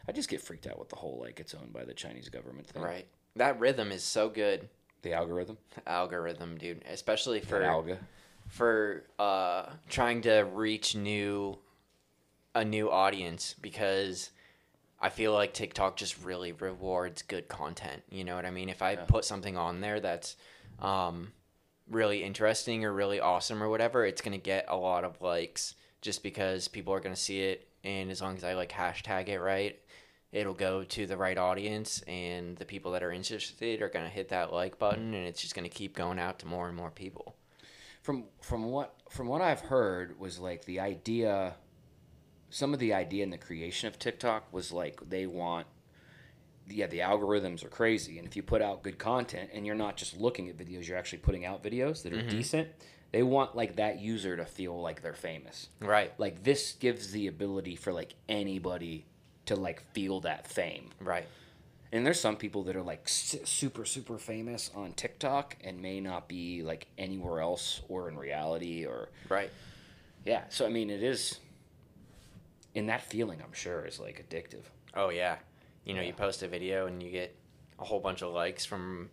I 0.09 0.13
just 0.13 0.29
get 0.31 0.41
freaked 0.41 0.67
out 0.67 0.79
with 0.79 0.89
the 0.89 0.97
whole 0.97 1.19
like 1.21 1.41
it's 1.41 1.55
owned 1.55 1.73
by 1.75 1.85
the 1.85 1.93
Chinese 1.93 2.29
government 2.31 2.69
thing. 2.69 2.83
Right. 2.83 3.07
That 3.37 3.61
rhythm 3.61 3.93
is 3.93 4.03
so 4.03 4.29
good. 4.29 4.69
The 5.03 5.13
algorithm. 5.13 5.59
The 5.75 5.89
Algorithm, 5.91 6.57
dude. 6.59 6.83
Especially 6.89 7.41
for 7.41 7.59
That 7.59 7.69
alga. 7.69 7.99
for 8.49 9.05
uh, 9.19 9.67
trying 9.89 10.23
to 10.23 10.43
reach 10.55 10.95
new 10.95 11.59
a 12.55 12.65
new 12.65 12.91
audience 12.91 13.55
because 13.61 14.31
I 15.01 15.09
feel 15.11 15.33
like 15.33 15.53
TikTok 15.53 15.97
just 15.97 16.23
really 16.25 16.53
rewards 16.53 17.23
good 17.23 17.49
content. 17.49 18.03
You 18.11 18.25
know 18.25 18.37
what 18.37 18.47
I 18.47 18.51
mean? 18.51 18.69
If 18.69 18.81
I 18.83 18.95
put 18.97 19.25
something 19.25 19.57
on 19.57 19.81
there 19.81 20.01
that's 20.01 20.37
um, 20.79 21.33
really 21.89 22.23
interesting 22.23 22.85
or 22.85 22.93
really 22.93 23.21
awesome 23.21 23.63
or 23.63 23.69
whatever, 23.69 24.05
it's 24.05 24.23
gonna 24.23 24.39
get 24.39 24.67
a 24.69 24.77
lot 24.77 25.05
of 25.05 25.21
likes 25.21 25.75
just 26.01 26.23
because 26.23 26.69
people 26.69 26.93
are 26.95 27.01
gonna 27.01 27.17
see 27.17 27.41
it, 27.41 27.69
and 27.85 28.11
as 28.11 28.21
long 28.21 28.37
as 28.37 28.45
I 28.45 28.55
like 28.55 28.73
hashtag 28.73 29.29
it 29.29 29.41
right, 29.41 29.79
it'll 30.33 30.55
go 30.55 30.83
to 30.85 31.07
the 31.07 31.17
right 31.17 31.39
audience, 31.39 32.03
and 32.03 32.57
the 32.57 32.65
people 32.65 32.93
that 32.93 33.03
are 33.03 33.13
interested 33.13 33.83
are 33.83 33.89
gonna 33.89 34.09
hit 34.09 34.29
that 34.31 34.53
like 34.53 34.79
button, 34.79 35.15
and 35.15 35.27
it's 35.27 35.41
just 35.41 35.55
gonna 35.55 35.69
keep 35.69 35.95
going 35.97 36.19
out 36.19 36.39
to 36.41 36.47
more 36.47 36.69
and 36.69 36.77
more 36.77 36.91
people. 36.91 37.37
From 38.03 38.25
from 38.41 38.65
what 38.65 38.95
from 39.11 39.29
what 39.29 39.43
I've 39.43 39.61
heard 39.61 40.19
was 40.19 40.39
like 40.39 40.65
the 40.65 40.81
idea 40.81 41.55
some 42.51 42.75
of 42.75 42.81
the 42.81 42.93
idea 42.93 43.23
in 43.23 43.31
the 43.31 43.39
creation 43.39 43.89
of 43.89 43.99
TikTok 43.99 44.53
was 44.53 44.71
like 44.73 45.01
they 45.09 45.27
want 45.27 45.67
yeah, 46.69 46.87
the 46.87 47.01
algorithms 47.01 47.65
are 47.65 47.69
crazy 47.69 48.19
and 48.19 48.27
if 48.27 48.37
you 48.37 48.43
put 48.43 48.63
out 48.63 48.83
good 48.83 48.99
content 48.99 49.51
and 49.53 49.67
you're 49.67 49.75
not 49.75 49.97
just 49.97 50.17
looking 50.19 50.49
at 50.49 50.57
videos, 50.57 50.87
you're 50.87 50.99
actually 50.99 51.19
putting 51.19 51.45
out 51.45 51.63
videos 51.63 52.03
that 52.03 52.13
are 52.13 52.17
mm-hmm. 52.17 52.29
decent, 52.29 52.69
they 53.13 53.23
want 53.23 53.55
like 53.55 53.77
that 53.77 54.01
user 54.01 54.37
to 54.37 54.45
feel 54.45 54.81
like 54.81 55.03
they're 55.03 55.13
famous. 55.13 55.69
Right. 55.81 56.13
Like 56.19 56.43
this 56.43 56.73
gives 56.73 57.13
the 57.13 57.27
ability 57.27 57.77
for 57.77 57.93
like 57.93 58.15
anybody 58.29 59.07
to 59.47 59.57
like 59.57 59.83
feel 59.93 60.21
that 60.21 60.47
fame. 60.47 60.91
Right. 61.01 61.27
And 61.93 62.07
there's 62.07 62.19
some 62.19 62.37
people 62.37 62.63
that 62.65 62.75
are 62.75 62.83
like 62.83 63.03
super 63.07 63.85
super 63.85 64.17
famous 64.19 64.71
on 64.75 64.93
TikTok 64.93 65.59
and 65.63 65.81
may 65.81 66.01
not 66.01 66.27
be 66.27 66.63
like 66.63 66.87
anywhere 66.97 67.41
else 67.41 67.83
or 67.89 68.09
in 68.09 68.17
reality 68.17 68.87
or 68.87 69.11
Right. 69.29 69.51
yeah. 70.25 70.45
So 70.49 70.67
I 70.67 70.71
mean, 70.71 70.91
it 70.91 71.03
is. 71.03 71.39
In 72.75 72.87
that 72.87 73.03
feeling, 73.03 73.43
I'm 73.45 73.53
sure 73.53 73.85
is 73.85 74.01
like 74.01 74.27
addictive. 74.27 74.63
Oh 74.95 75.11
yeah. 75.11 75.37
You 75.85 75.95
know, 75.95 76.01
Yeah. 76.01 76.09
you 76.09 76.13
post 76.13 76.43
a 76.43 76.49
video 76.49 76.87
and 76.87 77.03
you 77.03 77.11
get 77.11 77.35
a 77.79 77.85
whole 77.85 78.01
bunch 78.01 78.23
of 78.23 78.33
likes 78.33 78.65
from 78.65 79.11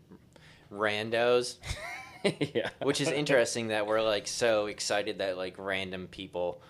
randos, 0.72 1.56
yeah. 2.24 2.70
which 2.84 3.02
is 3.02 3.08
interesting 3.10 3.70
that 3.70 3.88
we're 3.88 4.02
like 4.02 4.28
so 4.28 4.66
excited 4.68 5.20
that 5.20 5.38
like 5.38 5.56
random 5.58 6.08
people 6.08 6.62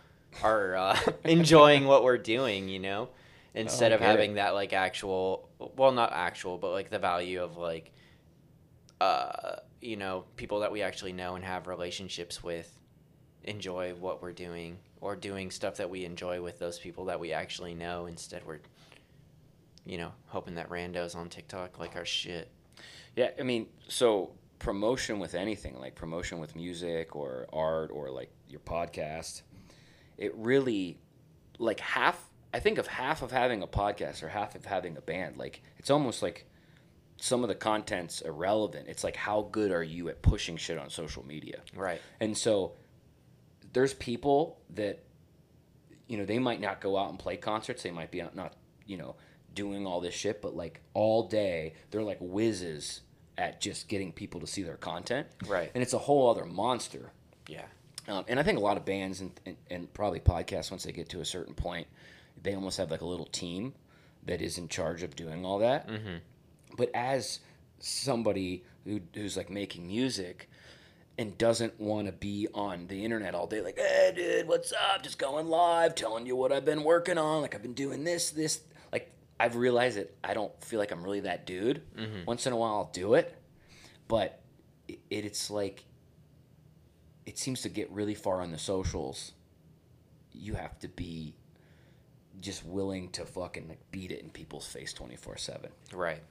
are 0.43 0.76
uh, 0.76 1.00
enjoying 1.24 1.86
what 1.86 2.04
we're 2.04 2.18
doing, 2.20 2.70
you 2.70 2.80
know, 2.80 3.10
instead 3.56 3.91
of 3.91 4.00
get 4.00 4.06
it. 4.08 4.12
having 4.12 4.34
that 4.36 4.54
like 4.54 4.74
actual, 4.74 5.50
well, 5.76 5.91
not 5.91 6.14
actual, 6.14 6.58
but 6.58 6.72
like 6.72 6.89
the 6.89 7.00
value 7.00 7.41
of 7.43 7.58
like, 7.58 7.91
uh, 9.02 9.56
you 9.82 9.95
know, 9.97 10.26
people 10.36 10.60
that 10.60 10.72
we 10.72 10.82
actually 10.82 11.14
know 11.14 11.36
and 11.36 11.43
have 11.43 11.68
relationships 11.68 12.43
with 12.43 12.72
enjoy 13.43 13.93
what 13.95 14.22
we're 14.22 14.34
doing 14.34 14.78
or 15.02 15.16
doing 15.16 15.50
stuff 15.50 15.78
that 15.78 15.89
we 15.89 16.04
enjoy 16.06 16.41
with 16.41 16.60
those 16.60 16.78
people 16.78 17.06
that 17.06 17.20
we 17.20 17.32
actually 17.32 17.74
know 17.74 18.06
instead 18.06 18.45
we're 18.45 18.60
you 19.86 19.98
know 19.98 20.12
hoping 20.28 20.56
that 20.56 20.70
randos 20.70 21.16
on 21.16 21.30
tiktok 21.30 21.80
like 21.80 21.96
our 21.96 22.06
shit 22.06 22.50
Yeah. 23.16 23.32
I 23.40 23.44
mean, 23.44 23.68
so 23.88 24.32
promotion 24.60 25.20
with 25.20 25.36
anything, 25.36 25.78
like 25.80 25.96
promotion 25.96 26.40
with 26.40 26.56
music 26.56 27.16
or 27.16 27.48
art 27.52 27.92
or 27.94 28.10
like 28.12 28.30
your 28.48 28.60
podcast, 28.62 29.42
it 30.18 30.34
really, 30.36 31.00
like 31.58 31.80
half. 31.80 32.24
I 32.54 32.60
think 32.60 32.78
of 32.78 32.88
half 32.88 33.22
of 33.22 33.32
having 33.32 33.62
a 33.62 33.68
podcast 33.68 34.24
or 34.24 34.30
half 34.30 34.56
of 34.56 34.66
having 34.66 34.98
a 34.98 35.02
band. 35.02 35.38
Like 35.38 35.62
it's 35.78 35.90
almost 35.90 36.22
like 36.22 36.46
some 37.18 37.44
of 37.44 37.50
the 37.50 37.56
content's 37.56 38.22
irrelevant. 38.22 38.88
It's 38.88 39.04
like 39.04 39.16
how 39.16 39.48
good 39.52 39.72
are 39.72 39.84
you 39.84 40.10
at 40.10 40.22
pushing 40.22 40.58
shit 40.58 40.78
on 40.78 40.90
social 40.90 41.26
media? 41.26 41.60
right 41.76 42.02
And 42.20 42.38
so 42.38 42.74
there's 43.74 43.94
people 43.94 44.60
that 44.72 45.04
you 46.08 46.18
know, 46.18 46.26
they 46.26 46.40
might 46.40 46.60
not 46.60 46.82
go 46.82 46.98
out 46.98 47.10
and 47.10 47.20
play 47.20 47.38
concerts. 47.38 47.84
They 47.84 47.92
might 47.92 48.10
be 48.12 48.22
out 48.22 48.36
not, 48.36 48.54
you 48.88 48.98
know, 48.98 49.16
doing 49.54 49.86
all 49.86 50.00
this 50.02 50.14
shit, 50.14 50.41
but 50.41 50.56
like 50.56 50.82
all 50.93 51.28
day 51.28 51.74
they're 51.91 52.04
like 52.04 52.20
whizzes 52.20 53.02
at 53.38 53.62
just 53.62 53.88
getting 53.88 54.12
people 54.12 54.39
to 54.41 54.47
see 54.47 54.64
their 54.64 54.78
content. 54.78 55.28
Right. 55.47 55.72
And 55.74 55.82
it's 55.82 55.93
a 55.93 55.97
whole 55.97 56.30
other 56.30 56.45
monster. 56.45 57.12
yeah 57.47 57.66
Um, 58.08 58.26
and 58.28 58.39
I 58.39 58.43
think 58.43 58.58
a 58.58 58.62
lot 58.62 58.78
of 58.78 58.86
bands 58.86 59.22
and, 59.22 59.32
and, 59.45 59.58
and 59.70 59.93
probably 59.93 60.20
podcasts, 60.20 60.72
once 60.72 60.84
they 60.84 60.91
get 60.91 61.10
to 61.10 61.22
a 61.22 61.26
certain 61.26 61.54
point, 61.54 61.88
they 62.41 62.54
almost 62.54 62.78
have 62.78 62.91
like 62.91 63.02
a 63.02 63.06
little 63.06 63.28
team 63.28 63.74
that 64.26 64.41
is 64.41 64.58
in 64.58 64.68
charge 64.68 65.04
of 65.04 65.16
doing 65.16 65.45
all 65.45 65.60
that. 65.60 65.88
Mm-hmm. 65.88 66.18
But 66.78 66.91
as 66.93 67.39
somebody 67.80 68.64
who, 68.86 69.00
who's 69.14 69.38
like 69.38 69.50
making 69.50 69.88
music 69.88 70.50
and 71.18 71.38
doesn't 71.38 71.80
want 71.80 72.08
to 72.08 72.14
be 72.14 72.47
on 72.54 72.88
the 72.88 73.04
internet 73.04 73.36
all 73.36 73.47
day, 73.47 73.62
like, 73.62 73.78
hey, 73.78 74.14
dude, 74.16 74.47
what's 74.47 74.72
up? 74.72 75.04
Just 75.04 75.20
going 75.20 75.47
live, 75.47 75.95
telling 75.95 76.26
you 76.26 76.36
what 76.36 76.52
I've 76.52 76.66
been 76.66 76.84
working 76.84 77.18
on. 77.18 77.41
Like, 77.41 77.56
I've 77.56 77.62
been 77.62 77.74
doing 77.74 78.04
this, 78.04 78.30
this. 78.32 78.62
I've 79.40 79.56
realized 79.56 79.98
that 79.98 80.16
I 80.24 80.34
don't 80.34 80.52
feel 80.64 80.80
like 80.80 80.92
I'm 80.92 81.04
really 81.04 81.22
that 81.22 81.46
dude. 81.46 81.82
Mm-hmm. 81.96 82.26
Once 82.26 82.46
in 82.46 82.54
a 82.54 82.58
while, 82.58 82.74
I'll 82.76 82.90
do 82.94 83.14
it. 83.14 83.36
But 84.08 84.42
it, 84.88 85.00
it's 85.10 85.50
like, 85.50 85.86
it 87.26 87.38
seems 87.38 87.62
to 87.62 87.70
get 87.70 87.90
really 87.92 88.16
far 88.16 88.42
on 88.42 88.52
the 88.52 88.58
socials. 88.58 89.32
You 90.34 90.56
have 90.56 90.78
to 90.80 90.88
be 90.88 91.36
just 92.42 92.66
willing 92.66 93.10
to 93.12 93.26
fucking 93.26 93.68
like 93.68 93.80
beat 93.92 94.12
it 94.12 94.22
in 94.22 94.30
people's 94.30 94.66
face 94.66 94.94
24 94.94 95.36
7. 95.38 95.70
right 95.94 96.22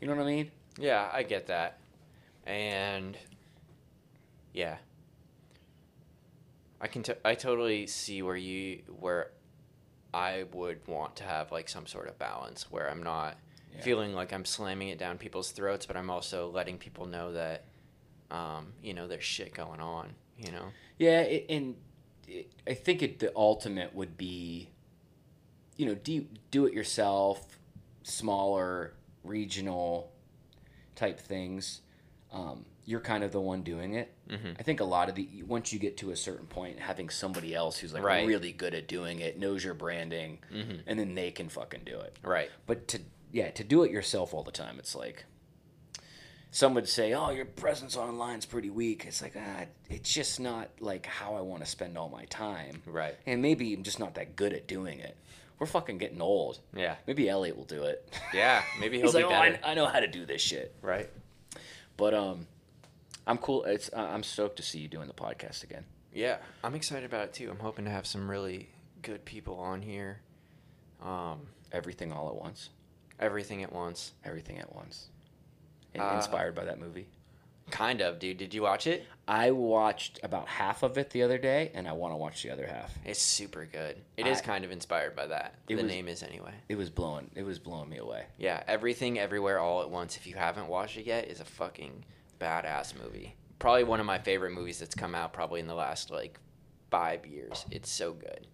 You 0.00 0.08
know 0.08 0.14
what 0.14 0.22
I 0.22 0.26
mean? 0.26 0.50
yeah 0.78 1.08
i 1.12 1.22
get 1.22 1.46
that 1.46 1.78
and 2.46 3.16
yeah 4.52 4.76
i 6.82 6.86
can 6.86 7.02
t- 7.02 7.14
i 7.24 7.34
totally 7.34 7.86
see 7.86 8.20
where 8.22 8.36
you 8.36 8.80
where 9.00 9.30
i 10.14 10.44
would 10.52 10.78
want 10.86 11.16
to 11.16 11.24
have 11.24 11.50
like 11.52 11.68
some 11.68 11.86
sort 11.86 12.08
of 12.08 12.18
balance 12.18 12.70
where 12.70 12.90
i'm 12.90 13.02
not 13.02 13.36
Yeah. 13.74 13.82
feeling 13.82 14.14
like 14.14 14.32
i'm 14.32 14.44
slamming 14.44 14.88
it 14.88 14.98
down 14.98 15.18
people's 15.18 15.50
throats 15.50 15.84
but 15.86 15.96
i'm 15.96 16.10
also 16.10 16.48
letting 16.50 16.78
people 16.78 17.06
know 17.06 17.32
that 17.32 17.64
um, 18.30 18.72
you 18.82 18.92
know 18.94 19.06
there's 19.06 19.24
shit 19.24 19.54
going 19.54 19.80
on 19.80 20.14
you 20.38 20.50
know 20.50 20.66
Yeah, 20.98 21.20
it, 21.20 21.46
and 21.48 21.76
it, 22.26 22.50
I 22.66 22.74
think 22.74 23.02
it, 23.02 23.18
the 23.20 23.30
ultimate 23.36 23.94
would 23.94 24.16
be, 24.16 24.70
you 25.76 25.86
know, 25.86 25.94
do 25.94 26.26
do 26.50 26.66
it 26.66 26.72
yourself, 26.74 27.46
smaller, 28.02 28.94
regional 29.22 30.10
type 30.96 31.20
things. 31.20 31.82
Um, 32.32 32.64
you're 32.88 33.00
kind 33.00 33.24
of 33.24 33.32
the 33.32 33.40
one 33.40 33.62
doing 33.62 33.94
it. 33.94 34.14
Mhm. 34.28 34.54
I 34.58 34.62
think 34.62 34.78
a 34.80 34.84
lot 34.84 35.08
of 35.08 35.16
the 35.16 35.42
once 35.42 35.72
you 35.72 35.78
get 35.80 35.96
to 35.98 36.12
a 36.12 36.16
certain 36.16 36.46
point, 36.46 36.78
having 36.78 37.08
somebody 37.10 37.52
else 37.54 37.78
who's 37.78 37.92
like 37.92 38.02
Right. 38.04 38.26
really 38.26 38.52
good 38.52 38.74
at 38.74 38.86
doing 38.86 39.18
it, 39.18 39.38
knows 39.38 39.64
your 39.64 39.74
branding, 39.74 40.38
Mhm. 40.52 40.82
and 40.86 40.98
then 40.98 41.14
they 41.16 41.30
can 41.32 41.48
fucking 41.48 41.82
do 41.84 41.98
it. 42.00 42.16
right 42.22 42.48
But 42.66 42.86
to 42.88 43.00
yeah, 43.32 43.50
to 43.50 43.64
do 43.64 43.82
it 43.82 43.90
yourself 43.90 44.32
all 44.32 44.44
the 44.44 44.52
time, 44.52 44.78
it's 44.78 44.94
like 44.94 45.24
some 46.52 46.74
would 46.74 46.88
say, 46.88 47.12
"Oh, 47.12 47.30
your 47.30 47.44
presence 47.44 47.96
online's 47.96 48.46
pretty 48.46 48.70
weak." 48.70 49.04
It's 49.04 49.20
like, 49.20 49.34
ah, 49.36 49.64
it's 49.90 50.12
just 50.14 50.40
not 50.40 50.70
like 50.80 51.04
how 51.06 51.34
I 51.34 51.40
want 51.40 51.62
to 51.64 51.66
spend 51.70 51.98
all 51.98 52.08
my 52.08 52.24
time. 52.26 52.82
right 52.86 53.16
And 53.26 53.42
maybe 53.42 53.74
I'm 53.74 53.82
just 53.82 53.98
not 53.98 54.14
that 54.14 54.36
good 54.36 54.52
at 54.54 54.66
doing 54.66 55.00
it. 55.00 55.16
We're 55.58 55.66
fucking 55.66 55.98
getting 55.98 56.20
old. 56.22 56.60
yeah 56.74 56.96
Maybe 57.06 57.28
Elliot 57.28 57.56
will 57.56 57.64
do 57.64 57.82
it. 57.84 58.08
yeah 58.32 58.62
maybe 58.78 58.96
he'll 58.98 59.06
He's 59.06 59.14
be 59.16 59.22
like, 59.24 59.32
"Oh, 59.32 59.34
I, 59.34 59.50
better 59.50 59.64
I 59.66 59.74
know 59.74 59.86
how 59.86 60.00
to 60.00 60.06
do 60.06 60.24
this 60.24 60.40
shit." 60.40 60.74
right 60.82 61.10
But 61.96 62.14
um, 62.14 62.46
I'm 63.26 63.38
cool. 63.38 63.64
It's 63.64 63.90
I- 63.94 64.12
I'm 64.14 64.22
stoked 64.22 64.56
to 64.56 64.62
see 64.62 64.78
you 64.78 64.88
doing 64.88 65.08
the 65.08 65.14
podcast 65.14 65.62
again. 65.64 65.84
Yeah, 66.12 66.38
I'm 66.64 66.74
excited 66.74 67.04
about 67.04 67.24
it 67.24 67.32
too. 67.34 67.50
I'm 67.50 67.58
hoping 67.58 67.84
to 67.84 67.90
have 67.90 68.06
some 68.06 68.30
really 68.30 68.70
good 69.02 69.24
people 69.24 69.58
on 69.58 69.82
here. 69.82 70.20
Um, 71.02 71.48
Everything 71.72 72.12
all 72.12 72.28
at 72.28 72.36
once. 72.36 72.70
everything 73.18 73.62
at 73.62 73.72
once. 73.72 74.12
Everything 74.24 74.58
at 74.58 74.74
once. 74.74 75.08
In- 75.94 76.00
Uh, 76.00 76.14
inspired 76.16 76.54
by 76.54 76.64
that 76.64 76.78
movie. 76.78 77.08
Kind 77.70 78.00
of, 78.00 78.18
dude. 78.20 78.36
Did 78.36 78.54
you 78.54 78.62
watch 78.62 78.86
it? 78.86 79.04
I 79.26 79.50
watched 79.50 80.20
about 80.22 80.46
half 80.46 80.82
of 80.84 80.96
it 80.98 81.10
the 81.10 81.22
other 81.24 81.36
day, 81.38 81.72
and 81.74 81.88
I 81.88 81.92
want 81.92 82.12
to 82.12 82.16
watch 82.16 82.42
the 82.44 82.50
other 82.50 82.66
half. 82.66 82.96
It's 83.04 83.18
super 83.20 83.64
good. 83.66 84.00
It 84.16 84.26
is 84.26 84.38
I- 84.38 84.42
kind 84.44 84.64
of 84.64 84.70
inspired 84.70 85.16
by 85.16 85.26
that. 85.26 85.54
The 85.66 85.74
was- 85.74 85.84
name 85.84 86.06
is 86.08 86.22
anyway. 86.22 86.54
It 86.68 86.76
was 86.76 86.90
blowing. 86.90 87.30
It 87.34 87.42
was 87.42 87.58
blowing 87.58 87.88
me 87.88 87.96
away. 87.98 88.26
Yeah, 88.38 88.62
Everything 88.68 89.18
Everywhere 89.18 89.58
All 89.58 89.82
at 89.82 89.90
Once. 89.90 90.16
If 90.16 90.26
you 90.28 90.36
haven't 90.36 90.68
watched 90.68 90.96
it 90.96 91.06
yet, 91.06 91.26
is 91.26 91.40
a 91.40 91.44
fucking 91.44 92.04
badass 92.38 92.94
movie. 93.02 93.36
Probably 93.58 93.84
one 93.84 94.00
of 94.00 94.06
my 94.06 94.18
favorite 94.18 94.52
movies 94.52 94.78
that's 94.78 94.94
come 94.94 95.14
out 95.14 95.32
probably 95.32 95.60
in 95.60 95.66
the 95.66 95.74
last 95.74 96.10
like 96.10 96.38
five 96.90 97.26
years. 97.26 97.64
It's 97.70 97.90
so 97.90 98.12
good. 98.12 98.46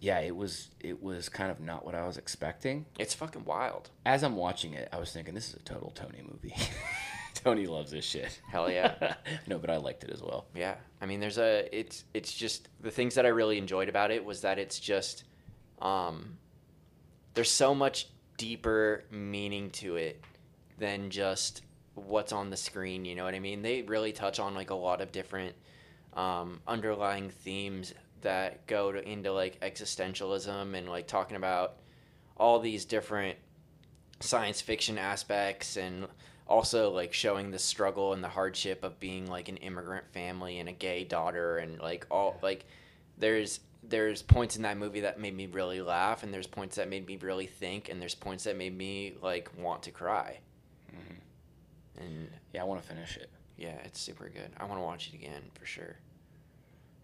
yeah, 0.00 0.20
it 0.20 0.34
was 0.36 0.70
it 0.80 1.02
was 1.02 1.28
kind 1.28 1.50
of 1.50 1.60
not 1.60 1.84
what 1.84 1.94
I 1.94 2.06
was 2.06 2.16
expecting. 2.18 2.86
It's 2.98 3.14
fucking 3.14 3.44
wild. 3.44 3.90
As 4.04 4.22
I'm 4.24 4.36
watching 4.36 4.74
it, 4.74 4.88
I 4.92 4.98
was 4.98 5.12
thinking 5.12 5.34
this 5.34 5.48
is 5.48 5.54
a 5.54 5.60
total 5.62 5.90
Tony 5.90 6.22
movie. 6.22 6.54
Tony 7.34 7.66
loves 7.66 7.90
this 7.90 8.04
shit. 8.04 8.40
Hell 8.50 8.70
yeah. 8.70 9.14
no, 9.46 9.58
but 9.58 9.68
I 9.70 9.76
liked 9.76 10.04
it 10.04 10.10
as 10.10 10.22
well. 10.22 10.46
Yeah, 10.54 10.74
I 11.02 11.06
mean, 11.06 11.20
there's 11.20 11.38
a 11.38 11.68
it's 11.76 12.04
it's 12.14 12.32
just 12.32 12.68
the 12.80 12.90
things 12.90 13.14
that 13.16 13.26
I 13.26 13.28
really 13.28 13.58
enjoyed 13.58 13.88
about 13.90 14.10
it 14.10 14.24
was 14.24 14.40
that 14.40 14.58
it's 14.58 14.80
just, 14.80 15.24
um, 15.80 16.38
there's 17.34 17.50
so 17.50 17.74
much 17.74 18.08
deeper 18.38 19.04
meaning 19.10 19.70
to 19.70 19.96
it 19.96 20.22
than 20.78 21.10
just 21.10 21.62
what's 21.96 22.32
on 22.32 22.50
the 22.50 22.56
screen. 22.56 23.04
You 23.04 23.16
know 23.16 23.24
what 23.24 23.34
I 23.34 23.40
mean? 23.40 23.62
They 23.62 23.82
really 23.82 24.12
touch 24.12 24.38
on 24.38 24.54
like 24.54 24.70
a 24.70 24.74
lot 24.74 25.00
of 25.00 25.10
different 25.10 25.56
um, 26.14 26.60
underlying 26.66 27.30
themes 27.30 27.92
that 28.22 28.66
go 28.66 28.92
to, 28.92 29.06
into 29.06 29.32
like 29.32 29.60
existentialism 29.60 30.74
and 30.74 30.88
like 30.88 31.06
talking 31.06 31.36
about 31.36 31.76
all 32.36 32.58
these 32.58 32.84
different 32.84 33.36
science 34.20 34.60
fiction 34.60 34.98
aspects 34.98 35.76
and 35.76 36.06
also 36.46 36.90
like 36.90 37.12
showing 37.12 37.50
the 37.50 37.58
struggle 37.58 38.12
and 38.12 38.22
the 38.22 38.28
hardship 38.28 38.84
of 38.84 38.98
being 39.00 39.26
like 39.26 39.48
an 39.48 39.56
immigrant 39.58 40.06
family 40.12 40.58
and 40.58 40.68
a 40.68 40.72
gay 40.72 41.04
daughter 41.04 41.58
and 41.58 41.78
like 41.80 42.06
all 42.10 42.38
like 42.42 42.64
there's 43.18 43.60
there's 43.82 44.22
points 44.22 44.56
in 44.56 44.62
that 44.62 44.78
movie 44.78 45.00
that 45.00 45.20
made 45.20 45.34
me 45.36 45.46
really 45.46 45.80
laugh 45.80 46.22
and 46.22 46.32
there's 46.32 46.46
points 46.46 46.76
that 46.76 46.88
made 46.88 47.06
me 47.06 47.16
really 47.20 47.46
think 47.46 47.88
and 47.88 48.00
there's 48.00 48.14
points 48.14 48.44
that 48.44 48.56
made 48.56 48.76
me 48.76 49.14
like 49.22 49.50
want 49.58 49.82
to 49.82 49.90
cry. 49.90 50.38
And 51.98 52.28
Yeah, 52.52 52.62
I 52.62 52.64
want 52.64 52.82
to 52.82 52.88
finish 52.88 53.16
it. 53.16 53.30
yeah 53.56 53.76
it's 53.84 54.00
super 54.00 54.28
good 54.28 54.50
i 54.58 54.64
want 54.64 54.78
to 54.80 54.84
watch 54.84 55.08
it 55.08 55.14
again 55.14 55.42
for 55.54 55.66
sure 55.66 55.96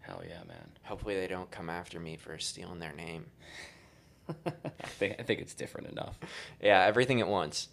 Hell 0.01 0.21
yeah, 0.27 0.43
man. 0.47 0.69
hopefully 0.83 1.15
they 1.15 1.27
don't 1.27 1.49
come 1.49 1.69
after 1.69 1.99
me 1.99 2.17
for 2.17 2.37
stealing 2.37 2.79
their 2.79 2.91
name 2.93 3.25
I 4.45 4.87
think 4.87 5.15
I 5.19 5.23
think 5.23 5.39
it's 5.41 5.53
different 5.53 5.87
enough. 5.89 6.17
yeah 6.61 6.83
everything 6.85 7.21
at 7.21 7.27
once 7.27 7.67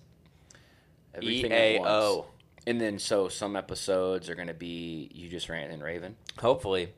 Everything 1.15 1.53
at 1.53 1.81
once. 1.81 1.89
eao 1.91 2.25
And 2.67 2.81
then 2.81 2.99
so 2.99 3.29
some 3.29 3.57
episodes 3.57 4.29
are 4.29 4.35
gonna 4.35 4.55
be 4.55 5.11
you 5.13 5.29
just 5.29 5.49
ran 5.49 5.71
and 5.71 5.83
Raven. 5.83 6.17
Hopefully. 6.39 6.93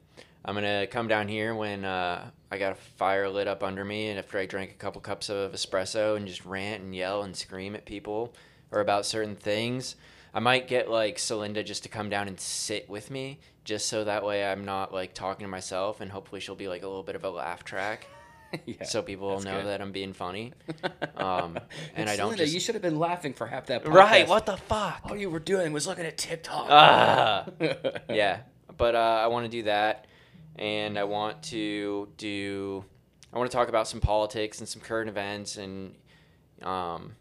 I'm 0.44 0.54
gonna 0.54 0.86
come 0.88 1.06
down 1.06 1.28
here 1.28 1.54
when 1.54 1.84
uh, 1.84 2.28
I 2.50 2.58
got 2.58 2.72
a 2.72 2.74
fire 2.74 3.28
lit 3.28 3.46
up 3.46 3.62
under 3.62 3.84
me, 3.84 4.08
and 4.08 4.18
after 4.18 4.38
I 4.38 4.46
drank 4.46 4.70
a 4.72 4.74
couple 4.74 5.00
cups 5.00 5.28
of 5.30 5.52
espresso, 5.52 6.16
and 6.16 6.26
just 6.26 6.44
rant 6.44 6.82
and 6.82 6.94
yell 6.94 7.22
and 7.22 7.34
scream 7.36 7.76
at 7.76 7.84
people 7.84 8.34
or 8.72 8.80
about 8.80 9.06
certain 9.06 9.36
things. 9.36 9.94
I 10.34 10.40
might 10.40 10.66
get 10.66 10.90
like 10.90 11.18
Celinda 11.18 11.64
just 11.64 11.82
to 11.82 11.88
come 11.90 12.08
down 12.08 12.26
and 12.26 12.40
sit 12.40 12.88
with 12.88 13.10
me, 13.10 13.38
just 13.64 13.86
so 13.86 14.04
that 14.04 14.24
way 14.24 14.44
I'm 14.44 14.64
not 14.64 14.92
like 14.92 15.12
talking 15.14 15.44
to 15.44 15.50
myself, 15.50 16.00
and 16.00 16.10
hopefully 16.10 16.40
she'll 16.40 16.54
be 16.54 16.68
like 16.68 16.82
a 16.82 16.88
little 16.88 17.02
bit 17.02 17.14
of 17.16 17.24
a 17.24 17.30
laugh 17.30 17.64
track, 17.64 18.06
yeah. 18.66 18.82
so 18.84 19.02
people 19.02 19.28
will 19.28 19.42
know 19.42 19.58
good. 19.58 19.66
that 19.66 19.80
I'm 19.82 19.92
being 19.92 20.12
funny. 20.14 20.52
Um, 21.14 21.58
and 21.94 22.08
I 22.08 22.16
don't 22.16 22.32
Celinda, 22.32 22.38
just- 22.38 22.54
You 22.54 22.58
should 22.58 22.74
have 22.74 22.82
been 22.82 22.98
laughing 22.98 23.32
for 23.34 23.46
half 23.46 23.66
that. 23.66 23.84
Podcast. 23.84 23.92
Right? 23.94 24.26
What 24.28 24.46
the 24.46 24.56
fuck? 24.56 25.02
All 25.04 25.16
you 25.16 25.28
were 25.30 25.38
doing 25.38 25.72
was 25.72 25.86
looking 25.86 26.06
at 26.06 26.16
TikTok. 26.18 26.66
Ah. 26.68 27.44
yeah, 28.10 28.40
but 28.76 28.94
uh, 28.96 29.20
I 29.22 29.26
want 29.28 29.44
to 29.44 29.50
do 29.50 29.64
that, 29.64 30.06
and 30.56 30.98
I 30.98 31.04
want 31.04 31.42
to 31.44 32.08
do. 32.16 32.84
I 33.32 33.38
want 33.38 33.50
to 33.50 33.56
talk 33.56 33.68
about 33.68 33.86
some 33.86 34.00
politics 34.00 34.58
and 34.60 34.68
some 34.68 34.80
current 34.82 35.08
events, 35.10 35.58
and 35.58 35.94
um, 36.62 37.12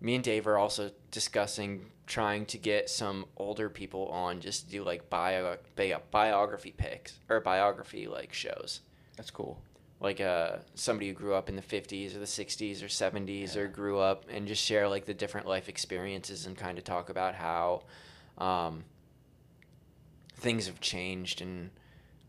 me 0.00 0.14
and 0.14 0.24
Dave 0.24 0.46
are 0.46 0.58
also 0.58 0.90
discussing 1.10 1.86
trying 2.06 2.46
to 2.46 2.58
get 2.58 2.88
some 2.88 3.26
older 3.36 3.68
people 3.68 4.06
on 4.08 4.40
just 4.40 4.64
to 4.64 4.70
do 4.70 4.82
like 4.82 5.10
bio, 5.10 5.56
bio 5.76 6.00
biography 6.10 6.72
picks 6.76 7.14
or 7.28 7.40
biography 7.40 8.06
like 8.06 8.32
shows. 8.32 8.80
That's 9.16 9.30
cool. 9.30 9.60
like 10.00 10.20
uh, 10.20 10.56
somebody 10.74 11.08
who 11.08 11.14
grew 11.14 11.34
up 11.34 11.48
in 11.48 11.56
the 11.56 11.62
50s 11.62 12.14
or 12.14 12.20
the 12.20 12.24
60s 12.24 12.82
or 12.82 12.86
70s 12.86 13.56
or 13.56 13.66
grew 13.66 13.98
up 13.98 14.24
and 14.30 14.46
just 14.46 14.64
share 14.64 14.88
like 14.88 15.04
the 15.04 15.14
different 15.14 15.46
life 15.46 15.68
experiences 15.68 16.46
and 16.46 16.56
kind 16.56 16.78
of 16.78 16.84
talk 16.84 17.10
about 17.10 17.34
how 17.34 17.82
um, 18.38 18.84
things 20.36 20.66
have 20.66 20.80
changed 20.80 21.42
and 21.42 21.70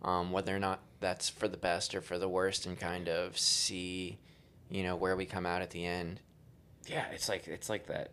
um, 0.01 0.31
whether 0.31 0.55
or 0.55 0.59
not 0.59 0.81
that's 0.99 1.29
for 1.29 1.47
the 1.47 1.57
best 1.57 1.93
or 1.93 2.01
for 2.01 2.17
the 2.17 2.27
worst 2.27 2.65
and 2.65 2.79
kind 2.79 3.07
of 3.07 3.37
see 3.37 4.17
you 4.69 4.83
know 4.83 4.95
where 4.95 5.15
we 5.15 5.25
come 5.25 5.45
out 5.45 5.61
at 5.61 5.69
the 5.69 5.85
end 5.85 6.19
Yeah, 6.89 7.05
it's 7.13 7.29
like 7.29 7.47
it's 7.47 7.69
like 7.69 7.87
that. 7.87 8.11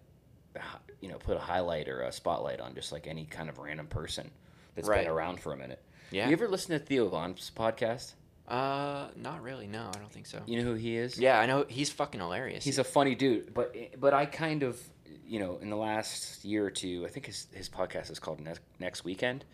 You 1.00 1.10
know, 1.10 1.18
put 1.18 1.36
a 1.36 1.40
highlight 1.40 1.88
or 1.88 2.00
a 2.02 2.12
spotlight 2.12 2.60
on 2.60 2.74
just 2.74 2.90
like 2.92 3.06
any 3.06 3.26
kind 3.26 3.48
of 3.50 3.58
random 3.58 3.86
person 3.86 4.30
that's 4.74 4.88
Right. 4.88 5.02
been 5.04 5.10
around 5.12 5.40
for 5.40 5.52
a 5.52 5.56
minute. 5.56 5.82
yeah 6.10 6.26
You 6.26 6.32
ever 6.32 6.48
listen 6.48 6.70
to 6.78 6.78
Theo 6.84 7.08
Von's 7.08 7.50
podcast? 7.54 8.12
uh 8.48 9.08
not 9.16 9.42
really 9.42 9.66
no 9.66 9.90
i 9.92 9.98
don't 9.98 10.12
think 10.12 10.24
so 10.24 10.40
You 10.46 10.58
know 10.58 10.64
who 10.70 10.74
he 10.74 10.96
is? 10.96 11.18
yeah 11.18 11.40
i 11.40 11.46
know 11.46 11.64
he's 11.68 11.90
fucking 11.90 12.20
hilarious 12.20 12.62
He's 12.64 12.78
a 12.78 12.84
funny 12.84 13.16
dude, 13.16 13.52
but 13.52 13.74
but 13.98 14.14
I 14.14 14.24
kind 14.24 14.62
of 14.62 14.80
you 15.26 15.40
know 15.40 15.58
in 15.60 15.68
the 15.68 15.76
last 15.76 16.44
year 16.44 16.64
or 16.64 16.70
two, 16.70 17.04
I 17.04 17.08
think 17.10 17.26
his 17.26 17.48
his 17.52 17.68
podcast 17.68 18.08
is 18.10 18.18
called 18.20 18.38
Next, 18.40 18.60
Next 18.78 19.04
Weekend. 19.04 19.44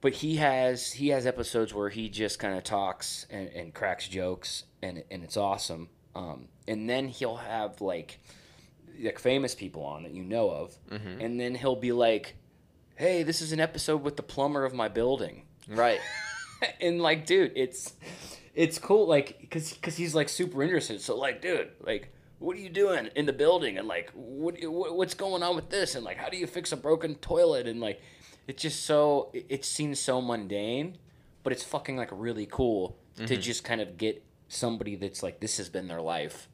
But 0.00 0.14
he 0.14 0.36
has 0.36 0.90
he 0.92 1.08
has 1.10 1.26
episodes 1.26 1.72
where 1.74 1.90
he 1.90 2.08
just 2.08 2.38
kind 2.38 2.56
of 2.56 2.64
talks 2.64 3.26
and, 3.30 3.48
and 3.50 3.74
cracks 3.74 4.08
jokes, 4.08 4.64
and 4.82 5.04
and 5.10 5.22
it's 5.22 5.36
awesome. 5.36 5.90
Um, 6.14 6.48
and 6.68 6.88
then 6.88 7.08
he'll 7.08 7.36
have 7.36 7.80
like 7.80 8.20
like 9.02 9.18
famous 9.18 9.54
people 9.54 9.82
on 9.84 10.02
that 10.02 10.12
you 10.12 10.22
know 10.22 10.50
of, 10.50 10.76
Mhm. 10.90 11.24
and 11.24 11.40
then 11.40 11.54
he'll 11.54 11.76
be 11.76 11.92
like, 11.92 12.36
"Hey, 12.96 13.22
this 13.22 13.40
is 13.40 13.52
an 13.52 13.60
episode 13.60 14.02
with 14.02 14.16
the 14.16 14.22
plumber 14.22 14.64
of 14.64 14.74
my 14.74 14.88
building." 14.88 15.44
right. 15.68 16.00
And 16.80 17.00
like 17.02 17.26
dude 17.26 17.50
it's 17.56 17.92
it's 18.54 18.78
cool 18.78 19.08
like 19.08 19.38
because 19.40 19.72
because 19.72 19.96
he's 19.96 20.14
like 20.14 20.28
super 20.28 20.62
interested. 20.62 21.00
So 21.00 21.16
like 21.16 21.42
dude 21.42 21.70
like 21.80 22.12
what 22.38 22.56
are 22.56 22.60
you 22.60 22.68
doing 22.68 23.08
in 23.16 23.26
the 23.26 23.32
building? 23.32 23.78
And 23.78 23.88
like 23.88 24.10
what, 24.14 24.62
what 24.62 24.94
what's 24.96 25.14
going 25.14 25.42
on 25.42 25.56
with 25.56 25.70
this? 25.70 25.96
And 25.96 26.04
like 26.04 26.18
how 26.18 26.28
do 26.28 26.36
you 26.36 26.46
fix 26.46 26.70
a 26.70 26.76
broken 26.76 27.16
toilet? 27.16 27.66
And 27.66 27.80
like 27.80 28.00
it's 28.46 28.62
just 28.62 28.84
so 28.84 29.30
it, 29.32 29.46
it 29.48 29.64
seems 29.64 29.98
so 29.98 30.20
mundane 30.22 30.98
but 31.42 31.52
it's 31.52 31.64
fucking 31.64 31.96
like 31.96 32.10
really 32.12 32.46
cool 32.46 32.96
to 33.26 33.36
just 33.36 33.64
kind 33.64 33.80
of 33.80 33.96
get 33.98 34.22
somebody 34.52 34.96
that's 34.96 35.22
like 35.22 35.40
this 35.40 35.56
has 35.56 35.68
been 35.70 35.88
their 35.88 36.02
life 36.02 36.48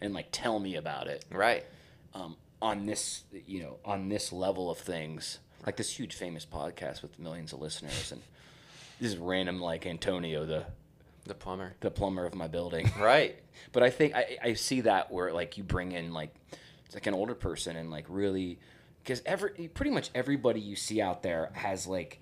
and 0.00 0.14
like 0.14 0.28
tell 0.32 0.58
me 0.58 0.76
about 0.76 1.06
it. 1.06 1.24
Right. 1.30 1.64
Um, 2.14 2.36
on 2.62 2.86
this 2.86 3.24
you 3.46 3.62
know 3.62 3.76
on 3.84 4.08
this 4.08 4.32
level 4.32 4.70
of 4.70 4.78
things 4.78 5.38
like 5.66 5.76
this 5.76 5.98
huge 5.98 6.14
famous 6.14 6.46
podcast 6.46 7.02
with 7.02 7.18
millions 7.18 7.52
of 7.52 7.60
listeners 7.60 8.10
and 8.10 8.22
this 8.98 9.12
is 9.12 9.18
random 9.18 9.60
like 9.60 9.84
antonio 9.84 10.46
the 10.46 10.64
the 11.26 11.34
plumber. 11.34 11.74
the 11.80 11.90
plumber 11.90 12.24
of 12.24 12.34
my 12.34 12.48
building. 12.48 12.90
Right. 12.98 13.36
But 13.72 13.82
i 13.82 13.90
think 13.90 14.14
i, 14.14 14.38
I 14.42 14.54
see 14.54 14.82
that 14.82 15.12
where 15.12 15.32
like 15.32 15.58
you 15.58 15.64
bring 15.64 15.92
in 15.92 16.14
like 16.14 16.34
it's 16.86 16.94
like 16.94 17.06
an 17.06 17.12
older 17.12 17.34
person 17.34 17.76
and 17.76 17.90
like 17.90 18.06
really 18.08 18.58
because 19.02 19.20
every 19.26 19.68
pretty 19.68 19.90
much 19.90 20.10
everybody 20.14 20.60
you 20.60 20.76
see 20.76 21.02
out 21.02 21.22
there 21.22 21.50
has 21.52 21.86
like 21.86 22.20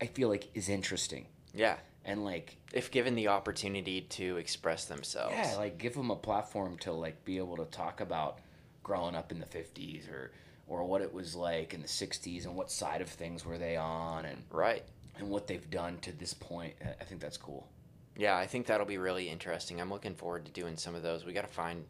i 0.00 0.06
feel 0.06 0.28
like 0.28 0.48
is 0.52 0.68
interesting. 0.68 1.26
Yeah 1.54 1.76
and 2.04 2.24
like 2.24 2.56
if 2.72 2.90
given 2.90 3.14
the 3.14 3.28
opportunity 3.28 4.02
to 4.02 4.36
express 4.36 4.86
themselves. 4.86 5.34
Yeah, 5.36 5.56
like 5.56 5.78
give 5.78 5.94
them 5.94 6.10
a 6.10 6.16
platform 6.16 6.78
to 6.78 6.92
like 6.92 7.24
be 7.24 7.38
able 7.38 7.56
to 7.56 7.64
talk 7.66 8.00
about 8.00 8.38
growing 8.82 9.14
up 9.14 9.30
in 9.32 9.38
the 9.38 9.46
50s 9.46 10.10
or 10.10 10.32
or 10.66 10.84
what 10.84 11.02
it 11.02 11.12
was 11.12 11.34
like 11.34 11.74
in 11.74 11.82
the 11.82 11.88
60s 11.88 12.44
and 12.44 12.54
what 12.54 12.70
side 12.70 13.00
of 13.00 13.08
things 13.08 13.44
were 13.44 13.58
they 13.58 13.76
on 13.76 14.24
and 14.24 14.42
right. 14.50 14.84
and 15.18 15.28
what 15.28 15.46
they've 15.46 15.68
done 15.70 15.98
to 15.98 16.12
this 16.12 16.32
point. 16.32 16.74
I- 16.84 16.94
I 17.00 17.04
think 17.04 17.20
that's 17.20 17.36
cool. 17.36 17.68
Yeah, 18.16 18.36
I 18.36 18.46
think 18.46 18.66
that'll 18.66 18.86
be 18.86 18.98
really 18.98 19.28
interesting. 19.28 19.80
I'm 19.80 19.90
looking 19.90 20.14
forward 20.14 20.44
to 20.46 20.52
doing 20.52 20.76
some 20.76 20.94
of 20.94 21.02
those. 21.02 21.24
We 21.24 21.32
got 21.32 21.46
to 21.46 21.52
find 21.52 21.84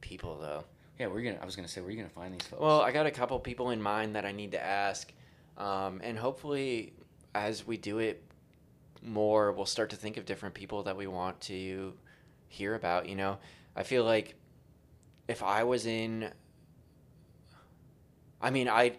people 0.00 0.38
though. 0.38 0.64
Yeah, 0.98 1.06
we're 1.08 1.22
gonna. 1.22 1.38
I 1.40 1.44
was 1.44 1.56
gonna 1.56 1.68
say, 1.68 1.80
where 1.80 1.88
are 1.88 1.90
you 1.90 1.96
gonna 1.96 2.10
find 2.10 2.34
these 2.34 2.46
folks? 2.46 2.60
Well, 2.60 2.80
I 2.80 2.92
got 2.92 3.06
a 3.06 3.10
couple 3.10 3.38
people 3.40 3.70
in 3.70 3.80
mind 3.80 4.14
that 4.14 4.24
I 4.24 4.32
need 4.32 4.52
to 4.52 4.62
ask, 4.62 5.10
um, 5.56 6.00
and 6.04 6.18
hopefully, 6.18 6.92
as 7.34 7.66
we 7.66 7.76
do 7.76 7.98
it 7.98 8.22
more, 9.02 9.52
we'll 9.52 9.66
start 9.66 9.90
to 9.90 9.96
think 9.96 10.16
of 10.16 10.24
different 10.24 10.54
people 10.54 10.82
that 10.84 10.96
we 10.96 11.06
want 11.06 11.40
to 11.42 11.92
hear 12.48 12.74
about. 12.74 13.08
You 13.08 13.16
know, 13.16 13.38
I 13.76 13.82
feel 13.82 14.04
like 14.04 14.34
if 15.28 15.42
I 15.42 15.64
was 15.64 15.86
in, 15.86 16.30
I 18.40 18.50
mean, 18.50 18.68
I, 18.68 18.92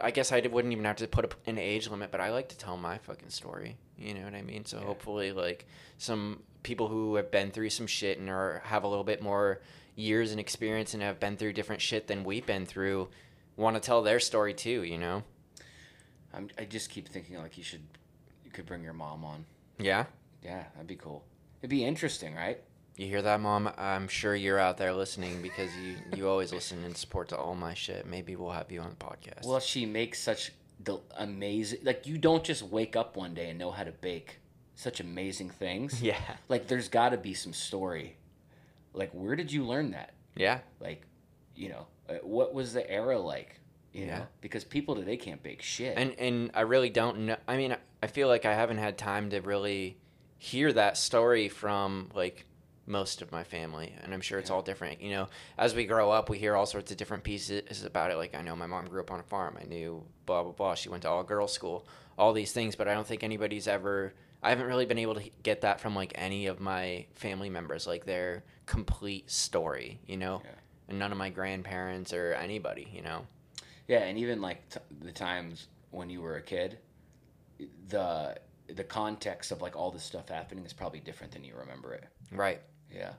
I 0.00 0.10
guess 0.10 0.32
I 0.32 0.40
wouldn't 0.40 0.72
even 0.72 0.84
have 0.84 0.96
to 0.96 1.08
put 1.08 1.34
an 1.46 1.58
age 1.58 1.88
limit, 1.88 2.10
but 2.10 2.20
I 2.20 2.30
like 2.30 2.48
to 2.50 2.58
tell 2.58 2.76
my 2.76 2.98
fucking 2.98 3.30
story. 3.30 3.76
You 3.98 4.14
know 4.14 4.22
what 4.22 4.34
I 4.34 4.42
mean? 4.42 4.64
So 4.64 4.78
Yeah. 4.78 4.84
hopefully, 4.84 5.32
like 5.32 5.66
some 5.98 6.42
people 6.62 6.88
who 6.88 7.16
have 7.16 7.30
been 7.30 7.50
through 7.50 7.70
some 7.70 7.86
shit 7.86 8.18
and 8.18 8.28
are 8.28 8.60
have 8.64 8.84
a 8.84 8.88
little 8.88 9.04
bit 9.04 9.22
more 9.22 9.60
years 9.96 10.30
and 10.30 10.40
experience 10.40 10.94
and 10.94 11.02
have 11.02 11.20
been 11.20 11.36
through 11.36 11.52
different 11.52 11.82
shit 11.82 12.06
than 12.06 12.24
we've 12.24 12.46
been 12.46 12.64
through 12.64 13.08
want 13.56 13.76
to 13.76 13.80
tell 13.80 14.02
their 14.02 14.20
story 14.20 14.54
too. 14.54 14.82
You 14.82 14.96
know? 14.98 15.22
I'm, 16.32 16.48
I 16.58 16.64
just 16.64 16.90
keep 16.90 17.08
thinking 17.08 17.36
like 17.38 17.58
you 17.58 17.64
should, 17.64 17.82
you 18.50 18.54
could 18.54 18.66
bring 18.66 18.82
your 18.82 18.92
mom 18.92 19.24
on. 19.24 19.44
Yeah. 19.78 20.06
Yeah, 20.42 20.64
that'd 20.74 20.88
be 20.88 20.96
cool. 20.96 21.24
It'd 21.60 21.70
be 21.70 21.84
interesting, 21.84 22.34
right? 22.34 22.58
You 22.96 23.06
hear 23.06 23.22
that, 23.22 23.40
mom? 23.40 23.70
I'm 23.78 24.08
sure 24.08 24.34
you're 24.34 24.58
out 24.58 24.76
there 24.76 24.92
listening 24.92 25.40
because 25.40 25.70
you 25.76 25.94
you 26.16 26.28
always 26.28 26.52
listen 26.52 26.84
and 26.84 26.96
support 26.96 27.28
to 27.28 27.36
all 27.36 27.54
my 27.54 27.74
shit. 27.74 28.06
Maybe 28.06 28.34
we'll 28.36 28.50
have 28.50 28.72
you 28.72 28.80
on 28.80 28.90
the 28.90 28.96
podcast. 28.96 29.46
Well, 29.46 29.60
she 29.60 29.86
makes 29.86 30.20
such 30.20 30.52
the 30.82 30.98
amazing. 31.16 31.80
Like 31.84 32.06
you 32.06 32.18
don't 32.18 32.42
just 32.42 32.62
wake 32.64 32.96
up 32.96 33.16
one 33.16 33.32
day 33.34 33.50
and 33.50 33.58
know 33.58 33.70
how 33.70 33.84
to 33.84 33.92
bake 33.92 34.40
such 34.74 34.98
amazing 35.00 35.50
things. 35.50 36.02
Yeah. 36.10 36.18
Like 36.48 36.66
there's 36.66 36.88
got 36.88 37.10
to 37.10 37.16
be 37.18 37.34
some 37.34 37.52
story. 37.52 38.16
Like 38.92 39.12
where 39.12 39.36
did 39.36 39.52
you 39.52 39.64
learn 39.64 39.92
that? 39.92 40.14
Yeah. 40.34 40.58
Like, 40.80 41.02
you 41.54 41.68
know, 41.68 41.86
uh, 42.08 42.14
what 42.22 42.52
was 42.52 42.72
the 42.72 42.90
era 42.90 43.18
like? 43.18 43.60
You 43.92 44.06
Yeah. 44.06 44.18
know, 44.18 44.26
because 44.40 44.64
people 44.64 44.94
today 44.96 45.16
can't 45.16 45.42
bake 45.42 45.62
shit. 45.62 45.96
And 45.96 46.12
and 46.18 46.50
I 46.54 46.62
really 46.62 46.90
don't 46.90 47.20
know. 47.26 47.36
I 47.46 47.56
mean, 47.56 47.76
I 48.02 48.06
feel 48.06 48.28
like 48.28 48.44
I 48.44 48.54
haven't 48.54 48.78
had 48.78 48.96
time 48.98 49.30
to 49.30 49.40
really 49.40 49.96
hear 50.38 50.72
that 50.72 50.96
story 50.96 51.48
from 51.48 52.10
like 52.14 52.46
most 52.86 53.22
of 53.22 53.30
my 53.30 53.44
family, 53.44 53.94
and 54.02 54.12
I'm 54.12 54.20
sure 54.22 54.38
it's 54.38 54.50
Yeah. 54.50 54.56
all 54.56 54.62
different. 54.62 55.00
You 55.00 55.10
know, 55.10 55.28
as 55.58 55.74
we 55.74 55.84
grow 55.84 56.10
up, 56.10 56.28
we 56.30 56.38
hear 56.38 56.56
all 56.56 56.66
sorts 56.66 56.90
of 56.90 56.96
different 56.96 57.22
pieces 57.24 57.84
about 57.84 58.10
it. 58.10 58.16
Like 58.16 58.34
I 58.34 58.42
know 58.42 58.56
my 58.56 58.66
mom 58.66 58.86
grew 58.86 59.00
up 59.00 59.10
on 59.10 59.20
a 59.20 59.24
farm. 59.24 59.58
I 59.60 59.64
knew 59.64 60.04
blah 60.26 60.42
blah 60.42 60.52
blah. 60.52 60.74
She 60.74 60.88
went 60.88 61.02
to 61.02 61.10
all 61.10 61.22
girls 61.22 61.52
school. 61.52 61.86
All 62.18 62.32
these 62.32 62.52
things, 62.52 62.76
but 62.76 62.88
I 62.88 62.94
don't 62.94 63.06
think 63.06 63.22
anybody's 63.22 63.68
ever. 63.68 64.12
I 64.42 64.48
haven't 64.48 64.66
really 64.66 64.86
been 64.86 64.98
able 64.98 65.14
to 65.16 65.30
get 65.42 65.60
that 65.60 65.80
from 65.80 65.94
like 65.94 66.12
any 66.14 66.46
of 66.46 66.60
my 66.60 67.06
family 67.14 67.50
members, 67.50 67.86
like 67.86 68.06
their 68.06 68.42
complete 68.66 69.30
story. 69.30 70.00
You 70.06 70.16
know, 70.16 70.40
Yeah. 70.44 70.50
and 70.88 70.98
none 70.98 71.12
of 71.12 71.18
my 71.18 71.28
grandparents 71.30 72.12
or 72.14 72.32
anybody. 72.32 72.88
You 72.92 73.02
know. 73.02 73.26
yeah, 73.86 74.00
and 74.04 74.16
even 74.18 74.40
like 74.40 74.68
t- 74.70 74.80
the 75.02 75.12
times 75.12 75.68
when 75.90 76.08
you 76.10 76.20
were 76.22 76.36
a 76.36 76.42
kid, 76.42 76.78
the 77.88 78.36
the 78.68 78.84
context 78.84 79.50
of 79.52 79.60
like 79.62 79.74
all 79.76 79.90
this 79.90 80.04
stuff 80.04 80.28
happening 80.28 80.64
is 80.64 80.72
probably 80.72 81.00
different 81.00 81.32
than 81.32 81.42
you 81.44 81.54
remember 81.56 81.92
it. 81.94 82.04
Right. 82.32 82.60
Yeah. 82.92 83.12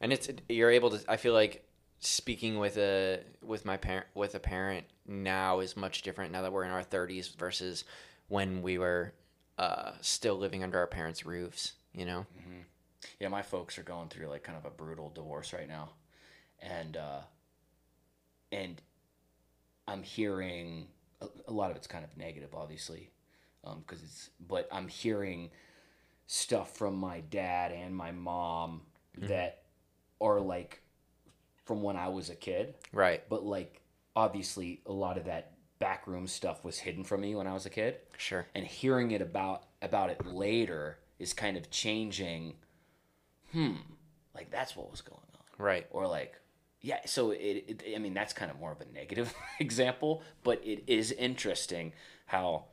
and 0.00 0.12
it's 0.12 0.28
you're 0.48 0.70
able 0.70 0.90
to 0.90 1.00
i 1.10 1.16
feel 1.16 1.34
like 1.34 1.66
speaking 2.00 2.58
with 2.58 2.76
a 2.78 3.20
with 3.42 3.64
my 3.64 3.76
parent 3.76 4.06
with 4.14 4.34
a 4.34 4.40
parent 4.40 4.84
now 5.06 5.60
is 5.60 5.76
much 5.76 6.02
different 6.02 6.32
now 6.32 6.42
that 6.42 6.52
we're 6.52 6.64
in 6.64 6.70
our 6.70 6.82
30s 6.84 7.36
versus 7.36 7.84
when 8.28 8.62
we 8.62 8.78
were 8.78 9.12
uh, 9.58 9.92
still 10.00 10.36
living 10.36 10.62
under 10.62 10.78
our 10.78 10.86
parents 10.86 11.24
roofs 11.26 11.74
you 11.94 12.04
know 12.06 12.26
Yeah, 13.20 13.28
my 13.28 13.42
folks 13.42 13.78
are 13.78 13.82
going 13.82 14.08
through 14.08 14.28
like 14.28 14.42
kind 14.42 14.56
of 14.58 14.64
a 14.64 14.70
brutal 14.70 15.10
divorce 15.10 15.52
right 15.52 15.68
now, 15.68 15.90
and 16.60 16.96
uh, 16.96 17.20
and 18.50 18.80
I'm 19.86 20.02
hearing 20.02 20.88
a, 21.20 21.26
a 21.46 21.52
lot 21.52 21.70
of 21.70 21.76
it's 21.76 21.86
kind 21.86 22.02
of 22.04 22.16
negative, 22.16 22.54
obviously, 22.54 23.10
because 23.86 24.02
it's. 24.02 24.30
But 24.46 24.68
I'm 24.72 24.88
hearing 24.88 25.50
stuff 26.26 26.76
from 26.76 26.96
my 26.96 27.20
dad 27.20 27.72
and 27.72 27.94
my 27.94 28.10
mom 28.10 28.82
that 29.18 29.62
are 30.20 30.40
like 30.40 30.82
from 31.64 31.82
when 31.82 31.96
I 31.96 32.08
was 32.08 32.30
a 32.30 32.34
kid, 32.34 32.74
right. 32.92 33.22
But 33.28 33.44
like 33.44 33.82
obviously 34.16 34.80
a 34.86 34.92
lot 34.92 35.18
of 35.18 35.24
that 35.24 35.52
backroom 35.78 36.26
stuff 36.26 36.64
was 36.64 36.78
hidden 36.78 37.04
from 37.04 37.20
me 37.20 37.34
when 37.34 37.46
I 37.46 37.52
was 37.52 37.66
a 37.66 37.70
kid. 37.70 37.96
Sure. 38.16 38.46
And 38.54 38.66
hearing 38.66 39.10
it 39.10 39.20
about 39.22 39.64
about 39.82 40.10
it 40.10 40.24
later 40.26 40.98
is 41.18 41.32
kind 41.32 41.56
of 41.56 41.70
changing 41.70 42.54
hmm 43.52 43.74
like 44.34 44.50
that's 44.50 44.76
what 44.76 44.90
was 44.90 45.00
going 45.00 45.20
on. 45.20 45.64
Right. 45.64 45.86
Or 45.90 46.06
like 46.06 46.34
yeah 46.84 46.98
so 47.06 47.30
it, 47.30 47.64
it 47.66 47.82
i 47.96 47.98
mean 47.98 48.12
that's 48.12 48.34
kind 48.34 48.50
of 48.50 48.60
more 48.60 48.70
of 48.70 48.80
a 48.80 48.84
negative 48.92 49.32
example 49.58 50.22
but 50.42 50.60
it 50.64 50.84
is 50.86 51.12
interesting 51.12 51.92
how 52.26 52.66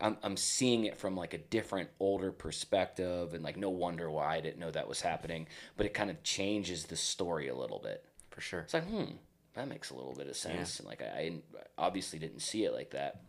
I'm, 0.00 0.16
I'm 0.22 0.36
seeing 0.36 0.84
it 0.84 0.98
from 0.98 1.16
like 1.16 1.34
a 1.34 1.38
different 1.38 1.90
older 2.00 2.32
perspective 2.32 3.34
and 3.34 3.44
like 3.44 3.56
no 3.56 3.70
wonder 3.70 4.10
why 4.10 4.36
i 4.36 4.40
didn't 4.40 4.58
know 4.58 4.70
that 4.70 4.88
was 4.88 5.00
happening 5.00 5.46
but 5.76 5.86
it 5.86 5.94
kind 5.94 6.10
of 6.10 6.22
changes 6.22 6.84
the 6.86 6.96
story 6.96 7.48
a 7.48 7.54
little 7.54 7.78
bit 7.78 8.04
for 8.30 8.40
sure 8.40 8.60
it's 8.60 8.74
like, 8.74 8.88
hmm, 8.88 9.12
that 9.54 9.68
makes 9.68 9.90
a 9.90 9.94
little 9.94 10.14
bit 10.14 10.26
of 10.26 10.36
sense. 10.36 10.80
And 10.80 10.88
like, 10.88 11.00
I, 11.00 11.04
I 11.04 11.32
obviously 11.78 12.18
didn't 12.18 12.40
see 12.40 12.64
it 12.64 12.72
like 12.72 12.90
that, 12.90 13.22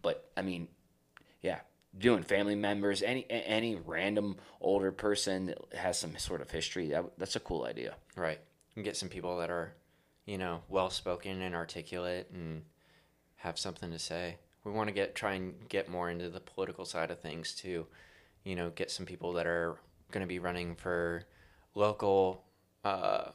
but 0.00 0.30
I 0.36 0.42
mean, 0.42 0.68
yeah, 1.40 1.58
doing 1.98 2.22
family 2.22 2.54
members, 2.54 3.02
any 3.02 3.26
any 3.28 3.74
random 3.84 4.36
older 4.60 4.92
person 4.92 5.46
that 5.46 5.58
has 5.76 5.98
some 5.98 6.16
sort 6.18 6.40
of 6.40 6.50
history, 6.52 6.90
that, 6.90 7.04
that's 7.18 7.34
a 7.34 7.40
cool 7.40 7.64
idea. 7.64 7.96
right 8.14 8.38
and 8.76 8.84
get 8.84 8.96
some 8.96 9.08
people 9.08 9.38
that 9.38 9.50
are 9.50 9.74
you 10.24 10.38
know 10.38 10.62
well 10.68 10.90
spoken 10.90 11.42
and 11.42 11.54
articulate 11.54 12.28
and 12.32 12.62
have 13.36 13.58
something 13.58 13.90
to 13.90 13.98
say 13.98 14.36
we 14.64 14.72
want 14.72 14.88
to 14.88 14.94
get 14.94 15.14
try 15.14 15.34
and 15.34 15.54
get 15.68 15.88
more 15.88 16.10
into 16.10 16.28
the 16.28 16.40
political 16.40 16.84
side 16.84 17.10
of 17.10 17.20
things 17.20 17.54
too. 17.54 17.86
You 18.44 18.56
know 18.56 18.70
get 18.70 18.90
some 18.90 19.06
people 19.06 19.32
that 19.34 19.46
are 19.46 19.76
going 20.10 20.22
to 20.22 20.28
be 20.28 20.38
running 20.38 20.74
for 20.74 21.24
local 21.74 22.44
uh, 22.84 23.30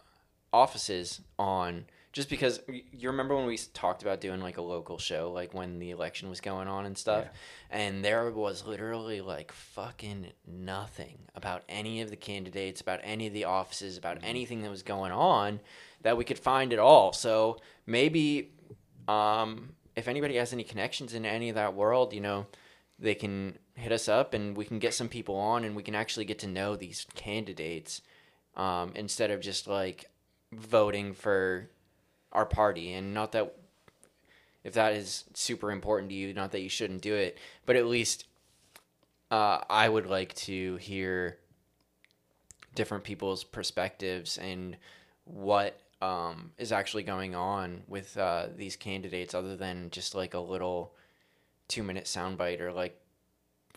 offices 0.54 1.22
on 1.40 1.86
just 2.14 2.30
because 2.30 2.62
you 2.68 3.10
remember 3.10 3.36
when 3.36 3.46
we 3.46 3.58
talked 3.74 4.02
about 4.02 4.20
doing 4.22 4.42
like 4.42 4.58
a 4.58 4.62
local 4.62 4.98
show 4.98 5.32
like 5.32 5.54
when 5.54 5.78
the 5.78 5.92
election 5.92 6.30
was 6.30 6.42
going 6.42 6.68
on 6.68 6.86
and 6.86 6.98
stuff? 6.98 7.26
And 7.70 8.04
there 8.04 8.32
was 8.32 8.66
literally 8.66 9.22
like 9.22 9.52
fucking 9.52 10.32
nothing 10.48 11.20
about 11.36 11.64
any 11.70 12.02
of 12.02 12.10
the 12.10 12.16
candidates 12.16 12.82
about 12.82 13.02
any 13.04 13.28
of 13.28 13.34
the 13.34 13.44
offices 13.44 13.98
about 13.98 14.18
anything 14.24 14.64
that 14.64 14.72
was 14.72 14.82
going 14.82 15.12
on 15.12 15.60
that 16.02 16.18
we 16.18 16.24
could 16.24 16.40
find 16.40 16.74
at 16.74 16.80
all. 16.80 17.14
So 17.14 17.60
maybe 17.86 18.52
um, 19.08 19.74
if 19.98 20.08
anybody 20.08 20.36
has 20.36 20.54
any 20.54 20.64
connections 20.64 21.14
in 21.14 21.26
any 21.26 21.50
of 21.50 21.56
that 21.56 21.74
world 21.74 22.14
you 22.14 22.22
know 22.22 22.46
they 23.00 23.14
can 23.14 23.58
hit 23.76 23.92
us 23.92 24.08
up 24.08 24.34
and 24.34 24.56
we 24.58 24.66
can 24.66 24.80
get 24.80 24.94
some 24.94 25.08
people 25.08 25.36
on 25.36 25.64
and 25.64 25.76
we 25.76 25.84
can 25.84 25.94
actually 25.94 26.26
get 26.26 26.40
to 26.40 26.48
know 26.48 26.76
these 26.76 27.06
candidates 27.14 28.02
um, 28.56 28.92
instead 28.96 29.30
of 29.30 29.40
just 29.40 29.68
like 29.68 30.10
voting 30.52 31.14
for 31.14 31.70
our 32.32 32.46
party. 32.46 32.94
And 32.94 33.14
not 33.14 33.34
that 33.34 33.54
if 34.64 34.74
that 34.74 34.94
is 34.94 35.24
super 35.34 35.72
important 35.72 36.10
to 36.10 36.16
you 36.16 36.34
not 36.34 36.52
that 36.52 36.60
you 36.60 36.68
shouldn't 36.68 37.02
do 37.02 37.14
it 37.14 37.38
but 37.66 37.78
at 37.78 37.86
least 37.86 38.26
uh, 39.32 39.60
i 39.70 39.88
would 39.88 40.06
like 40.06 40.34
to 40.36 40.76
hear 40.76 41.38
different 42.76 43.06
people's 43.06 43.46
perspectives 43.46 44.38
and 44.38 44.76
what 45.24 45.80
um, 46.02 46.52
is 46.58 46.72
actually 46.72 47.04
going 47.04 47.36
on 47.36 47.84
with 47.88 48.18
uh, 48.18 48.48
these 48.56 48.76
candidates 48.76 49.34
other 49.34 49.56
than 49.56 49.90
just 49.90 50.16
like 50.16 50.34
a 50.34 50.40
little 50.40 50.94
two 51.68 51.84
minute 51.84 52.06
soundbite 52.06 52.62
or 52.62 52.72
like 52.72 53.00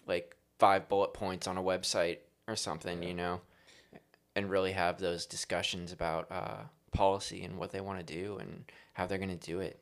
like 0.06 0.36
five 0.58 0.88
bullet 0.88 1.14
points 1.14 1.46
on 1.46 1.56
a 1.56 1.62
website 1.62 2.18
or 2.46 2.56
something 2.56 3.02
you 3.02 3.14
know? 3.14 3.40
And 4.36 4.48
really 4.48 4.72
have 4.72 4.98
those 4.98 5.26
discussions 5.26 5.92
about 5.92 6.30
uh, 6.30 6.62
policy 6.92 7.42
and 7.42 7.58
what 7.58 7.72
they 7.72 7.80
want 7.80 8.06
to 8.06 8.14
do 8.14 8.38
and 8.38 8.64
how 8.92 9.06
they're 9.06 9.18
going 9.18 9.36
to 9.36 9.46
do 9.46 9.60
it. 9.60 9.78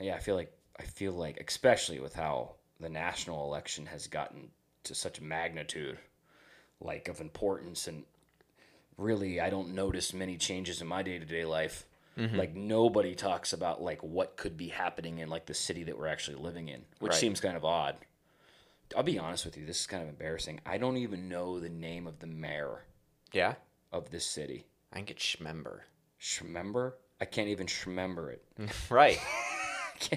Yeah, 0.00 0.14
I 0.14 0.18
feel 0.18 0.36
like 0.36 0.52
I 0.78 0.84
feel 0.84 1.12
like 1.12 1.42
especially 1.46 2.00
with 2.00 2.14
how 2.14 2.54
the 2.80 2.88
national 2.88 3.44
election 3.46 3.86
has 3.86 4.06
gotten 4.06 4.50
to 4.84 4.94
such 4.94 5.20
magnitude, 5.20 5.98
like 6.80 7.08
of 7.08 7.20
importance, 7.20 7.88
and 7.88 8.04
really 8.98 9.40
I 9.40 9.50
don't 9.50 9.74
notice 9.74 10.12
many 10.12 10.36
changes 10.36 10.80
in 10.80 10.86
my 10.86 11.02
day 11.02 11.18
to 11.18 11.24
day 11.24 11.44
life. 11.44 11.86
Mm-hmm. 12.18 12.36
Like 12.36 12.54
nobody 12.54 13.14
talks 13.14 13.52
about 13.52 13.80
like 13.82 14.02
what 14.02 14.36
could 14.36 14.56
be 14.56 14.68
happening 14.68 15.18
in 15.18 15.28
like 15.30 15.46
the 15.46 15.54
city 15.54 15.84
that 15.84 15.98
we're 15.98 16.08
actually 16.08 16.36
living 16.36 16.68
in, 16.68 16.82
which 17.00 17.12
Right. 17.12 17.20
seems 17.20 17.40
kind 17.40 17.56
of 17.56 17.64
odd. 17.64 17.96
I'll 18.94 19.02
be 19.02 19.18
honest 19.18 19.46
with 19.46 19.56
you, 19.56 19.64
this 19.64 19.80
is 19.80 19.86
kind 19.86 20.02
of 20.02 20.08
embarrassing. 20.10 20.60
I 20.66 20.76
don't 20.76 20.98
even 20.98 21.28
know 21.30 21.58
the 21.58 21.70
name 21.70 22.06
of 22.06 22.18
the 22.18 22.26
mayor 22.26 22.84
yeah 23.32 23.54
of 23.90 24.10
this 24.10 24.26
city. 24.26 24.66
i 24.92 24.96
think 24.96 25.10
it's 25.10 25.22
schmember 25.24 25.80
Schmember? 26.20 26.92
I 27.20 27.24
can't 27.24 27.48
even 27.48 27.66
remember 27.86 28.30
it. 28.30 28.44
right 28.90 29.18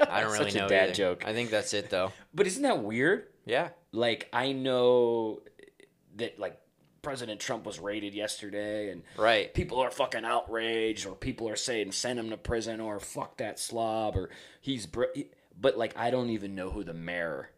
i 0.00 0.20
don't 0.20 0.30
Such 0.32 0.38
really 0.40 0.50
a 0.58 0.62
know 0.62 0.68
dad 0.68 0.84
either. 0.84 0.92
joke. 0.94 1.22
i 1.26 1.32
think 1.32 1.50
that's 1.50 1.72
it 1.72 1.88
though 1.90 2.12
But 2.34 2.46
isn't 2.46 2.62
that 2.62 2.82
weird? 2.82 3.28
yeah 3.46 3.70
like 3.92 4.28
I 4.32 4.52
know 4.52 5.40
that 6.16 6.38
like 6.38 6.60
President 7.02 7.40
Trump 7.40 7.64
was 7.64 7.78
raided 7.78 8.14
yesterday 8.14 8.90
and 8.90 9.02
right. 9.16 9.52
people 9.54 9.80
are 9.80 9.90
fucking 9.90 10.24
outraged 10.24 11.06
or 11.06 11.14
people 11.14 11.48
are 11.48 11.56
saying 11.56 11.92
send 11.92 12.18
him 12.18 12.30
to 12.30 12.36
prison 12.36 12.80
or 12.80 13.00
fuck 13.00 13.38
that 13.38 13.58
slob 13.58 14.16
or 14.16 14.30
he's 14.60 14.86
br- 14.86 15.04
but 15.58 15.78
like 15.78 15.96
I 15.96 16.10
don't 16.10 16.30
even 16.30 16.54
know 16.54 16.70
who 16.70 16.84
the 16.84 16.94
mayor 16.94 17.50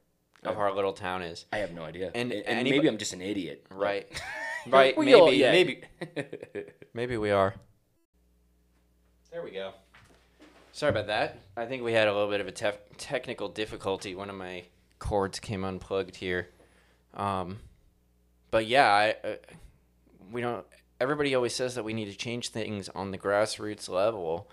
of 0.45 0.59
our 0.59 0.75
little 0.75 0.93
town 0.93 1.23
is. 1.23 1.45
I 1.53 1.59
have 1.59 1.73
no 1.73 1.83
idea. 1.83 2.11
And 2.15 2.33
and, 2.33 2.67
anybo- 2.67 2.71
maybe 2.71 2.89
I'm 2.89 2.99
just 2.99 3.13
an 3.13 3.23
idiot. 3.23 3.67
Right. 3.71 4.07
Right. 4.65 4.97
Maybe 4.97 5.15
all- 5.15 5.33
yeah. 5.33 5.51
maybe. 5.51 5.81
Maybe 6.95 7.17
we 7.17 7.33
are. 7.33 7.53
There 9.33 9.43
we 9.43 9.51
go. 9.51 9.73
Sorry 10.71 10.91
about 10.91 11.09
that. 11.09 11.41
I 11.57 11.67
think 11.67 11.83
we 11.83 11.93
had 11.95 12.07
a 12.07 12.13
little 12.13 12.31
bit 12.31 12.41
of 12.41 12.47
a 12.47 12.53
tef- 12.53 12.79
technical 12.97 13.49
difficulty. 13.49 14.15
One 14.15 14.31
of 14.31 14.37
my 14.37 14.65
cords 15.01 15.41
came 15.41 15.65
unplugged 15.65 16.15
here. 16.15 16.49
Um 17.15 17.59
but 18.53 18.67
yeah 18.67 18.89
i 18.89 19.17
uh, 19.27 19.35
we 20.31 20.41
don't 20.41 20.65
everybody 21.01 21.35
always 21.35 21.53
says 21.55 21.75
that 21.75 21.83
we 21.83 21.93
need 21.93 22.05
to 22.05 22.17
change 22.17 22.51
things 22.51 22.89
on 22.91 23.11
the 23.11 23.19
grassroots 23.19 23.89
level 23.89 24.49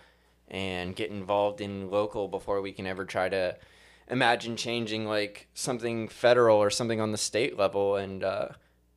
and 0.48 0.96
get 0.96 1.12
involved 1.12 1.62
in 1.62 1.92
local 1.92 2.28
before 2.28 2.60
we 2.60 2.72
can 2.72 2.88
ever 2.88 3.06
try 3.06 3.30
to 3.30 3.56
imagine 4.10 4.56
changing 4.58 5.06
like 5.06 5.48
something 5.54 6.08
federal 6.08 6.58
or 6.58 6.72
something 6.72 7.00
on 7.00 7.12
the 7.12 7.20
state 7.20 7.56
level. 7.56 7.96
And 7.96 8.24
uh, 8.24 8.48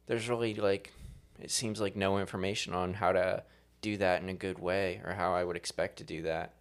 there's 0.06 0.30
really 0.30 0.54
like 0.54 0.92
it 1.38 1.50
seems 1.50 1.78
like 1.78 1.94
no 1.94 2.18
information 2.18 2.72
on 2.72 2.94
how 2.94 3.12
to 3.12 3.42
do 3.82 3.98
that 3.98 4.22
in 4.22 4.30
a 4.30 4.34
good 4.34 4.58
way 4.60 5.02
or 5.04 5.12
how 5.12 5.34
i 5.34 5.42
would 5.42 5.56
expect 5.56 5.98
to 5.98 6.04
do 6.04 6.22
that. 6.22 6.54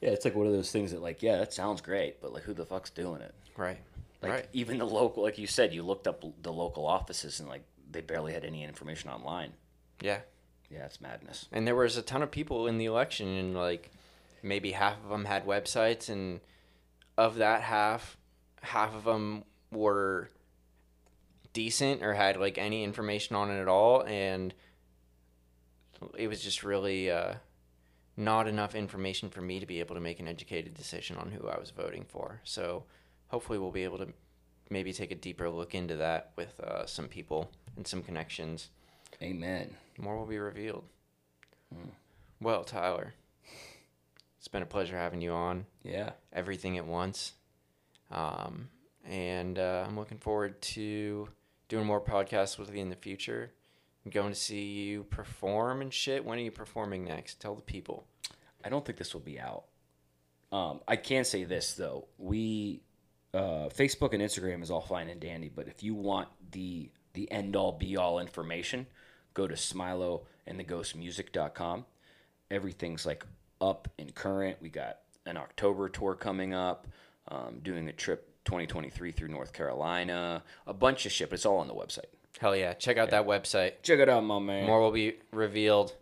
Yeah 0.00 0.10
it's 0.10 0.24
like 0.24 0.34
one 0.34 0.46
of 0.46 0.52
those 0.52 0.72
things 0.72 0.92
that 0.92 1.02
like 1.02 1.22
yeah 1.22 1.36
that 1.36 1.52
sounds 1.52 1.80
great 1.80 2.22
but 2.22 2.32
like 2.32 2.44
who 2.44 2.54
the 2.54 2.64
fuck's 2.64 2.90
doing 2.90 3.20
it? 3.20 3.34
Right. 3.56 3.78
Like 4.22 4.32
Right. 4.32 4.48
even 4.52 4.78
the 4.78 4.86
local, 4.86 5.22
like 5.22 5.38
you 5.38 5.46
said, 5.46 5.74
you 5.74 5.82
looked 5.82 6.06
up 6.06 6.24
the 6.42 6.52
local 6.52 6.86
offices 6.86 7.38
and 7.38 7.48
like 7.48 7.62
they 7.90 8.00
barely 8.00 8.32
had 8.32 8.44
any 8.44 8.64
information 8.64 9.10
online. 9.10 9.52
Yeah. 10.00 10.20
Yeah, 10.70 10.84
it's 10.84 11.00
madness. 11.00 11.48
And 11.50 11.66
there 11.66 11.74
was 11.74 11.96
a 11.96 12.02
ton 12.02 12.22
of 12.22 12.30
people 12.30 12.66
in 12.66 12.78
the 12.78 12.84
election, 12.84 13.26
and 13.28 13.54
like 13.54 13.90
maybe 14.42 14.72
half 14.72 15.02
of 15.02 15.08
them 15.08 15.24
had 15.24 15.46
websites, 15.46 16.08
and 16.08 16.40
of 17.16 17.36
that 17.36 17.62
half, 17.62 18.18
half 18.60 18.94
of 18.94 19.04
them 19.04 19.44
were 19.72 20.30
decent 21.52 22.02
or 22.02 22.14
had 22.14 22.36
like 22.36 22.58
any 22.58 22.84
information 22.84 23.34
on 23.34 23.50
it 23.50 23.60
at 23.60 23.68
all, 23.68 24.04
and 24.04 24.52
it 26.16 26.28
was 26.28 26.42
just 26.42 26.62
really 26.62 27.10
uh, 27.10 27.34
not 28.16 28.46
enough 28.46 28.74
information 28.74 29.30
for 29.30 29.40
me 29.40 29.60
to 29.60 29.66
be 29.66 29.80
able 29.80 29.94
to 29.94 30.00
make 30.00 30.20
an 30.20 30.28
educated 30.28 30.74
decision 30.74 31.16
on 31.16 31.30
who 31.30 31.48
I 31.48 31.58
was 31.58 31.70
voting 31.70 32.04
for. 32.06 32.40
So 32.44 32.84
hopefully, 33.28 33.58
we'll 33.58 33.70
be 33.70 33.84
able 33.84 33.98
to 33.98 34.08
maybe 34.70 34.92
take 34.92 35.10
a 35.10 35.14
deeper 35.14 35.48
look 35.48 35.74
into 35.74 35.96
that 35.96 36.32
with 36.36 36.60
uh, 36.60 36.84
some 36.84 37.08
people 37.08 37.50
and 37.78 37.86
some 37.86 38.02
connections. 38.02 38.68
Amen. 39.22 39.74
More 39.98 40.18
will 40.18 40.26
be 40.26 40.38
revealed. 40.38 40.84
Well, 42.40 42.64
Tyler, 42.64 43.14
it's 44.36 44.48
been 44.48 44.62
a 44.62 44.66
pleasure 44.66 44.96
having 44.96 45.22
you 45.22 45.32
on. 45.32 45.64
Yeah. 45.82 46.10
Everything 46.32 46.76
at 46.76 46.86
once. 46.86 47.32
Um, 48.10 48.68
and 49.08 49.58
uh, 49.58 49.84
I'm 49.86 49.96
looking 49.96 50.18
forward 50.18 50.60
to 50.60 51.28
doing 51.68 51.86
more 51.86 52.00
podcasts 52.00 52.58
with 52.58 52.74
you 52.74 52.82
in 52.82 52.90
the 52.90 52.96
future. 52.96 53.52
I'm 54.04 54.10
going 54.10 54.32
to 54.32 54.38
see 54.38 54.64
you 54.64 55.04
perform 55.04 55.80
and 55.80 55.92
shit. 55.92 56.24
When 56.24 56.38
are 56.38 56.42
you 56.42 56.50
performing 56.50 57.04
next? 57.04 57.40
Tell 57.40 57.54
the 57.54 57.62
people. 57.62 58.06
I 58.64 58.68
don't 58.68 58.84
think 58.84 58.98
this 58.98 59.14
will 59.14 59.20
be 59.20 59.40
out. 59.40 59.64
Um, 60.50 60.80
I 60.88 60.96
can 60.96 61.24
say 61.24 61.44
this 61.44 61.74
though: 61.74 62.06
we 62.16 62.80
uh, 63.34 63.68
Facebook 63.68 64.14
and 64.14 64.22
Instagram 64.22 64.62
is 64.62 64.70
all 64.70 64.80
fine 64.80 65.10
and 65.10 65.20
dandy, 65.20 65.50
but 65.54 65.68
if 65.68 65.82
you 65.82 65.94
want 65.94 66.28
the 66.52 66.90
the 67.18 67.30
end 67.32 67.56
all 67.56 67.72
be 67.72 67.96
all 67.96 68.20
information, 68.20 68.86
go 69.34 69.48
to 69.48 69.54
Smilo 69.54 70.22
and 70.46 70.58
the 70.58 70.62
ghostmusic.com. 70.62 71.84
Everything's 72.48 73.04
like 73.04 73.26
up 73.60 73.88
and 73.98 74.14
current. 74.14 74.58
We 74.62 74.68
got 74.68 74.98
an 75.26 75.36
October 75.36 75.88
tour 75.88 76.14
coming 76.14 76.54
up, 76.54 76.86
um, 77.26 77.58
doing 77.60 77.88
a 77.88 77.92
trip 77.92 78.32
2023 78.44 79.10
through 79.10 79.28
North 79.28 79.52
Carolina, 79.52 80.44
a 80.64 80.72
bunch 80.72 81.06
of 81.06 81.12
shit. 81.12 81.28
But 81.28 81.34
it's 81.34 81.46
all 81.46 81.58
on 81.58 81.66
the 81.66 81.74
website. 81.74 82.06
Hell 82.38 82.54
yeah. 82.54 82.72
Check 82.74 82.98
out 82.98 83.10
that 83.10 83.26
website. 83.26 83.82
Check 83.82 83.98
it 83.98 84.08
out, 84.08 84.22
my 84.22 84.38
man. 84.38 84.64
More 84.64 84.80
will 84.80 84.92
be 84.92 85.16
revealed. 85.32 85.94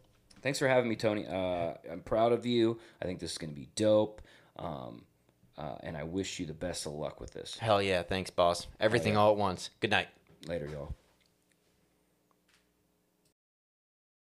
Thanks 0.42 0.58
for 0.58 0.68
having 0.68 0.90
me, 0.90 0.96
Tony. 0.96 1.26
Uh, 1.26 1.72
I'm 1.90 2.00
proud 2.04 2.32
of 2.32 2.44
you. 2.44 2.78
I 3.00 3.06
think 3.06 3.20
this 3.20 3.32
is 3.32 3.38
going 3.38 3.54
to 3.54 3.58
be 3.58 3.70
dope. 3.74 4.20
Um, 4.58 5.04
uh, 5.56 5.76
and 5.80 5.96
I 5.96 6.02
wish 6.02 6.38
you 6.38 6.44
the 6.44 6.52
best 6.52 6.84
of 6.84 6.92
luck 6.92 7.22
with 7.22 7.32
this. 7.32 7.56
Hell 7.58 7.80
yeah. 7.80 8.02
Thanks, 8.02 8.28
boss. 8.28 8.66
Everything 8.78 9.16
all 9.16 9.30
at 9.32 9.38
once. 9.38 9.70
Good 9.80 9.90
night. 9.90 10.08
Later, 10.46 10.68
y'all. 10.70 10.94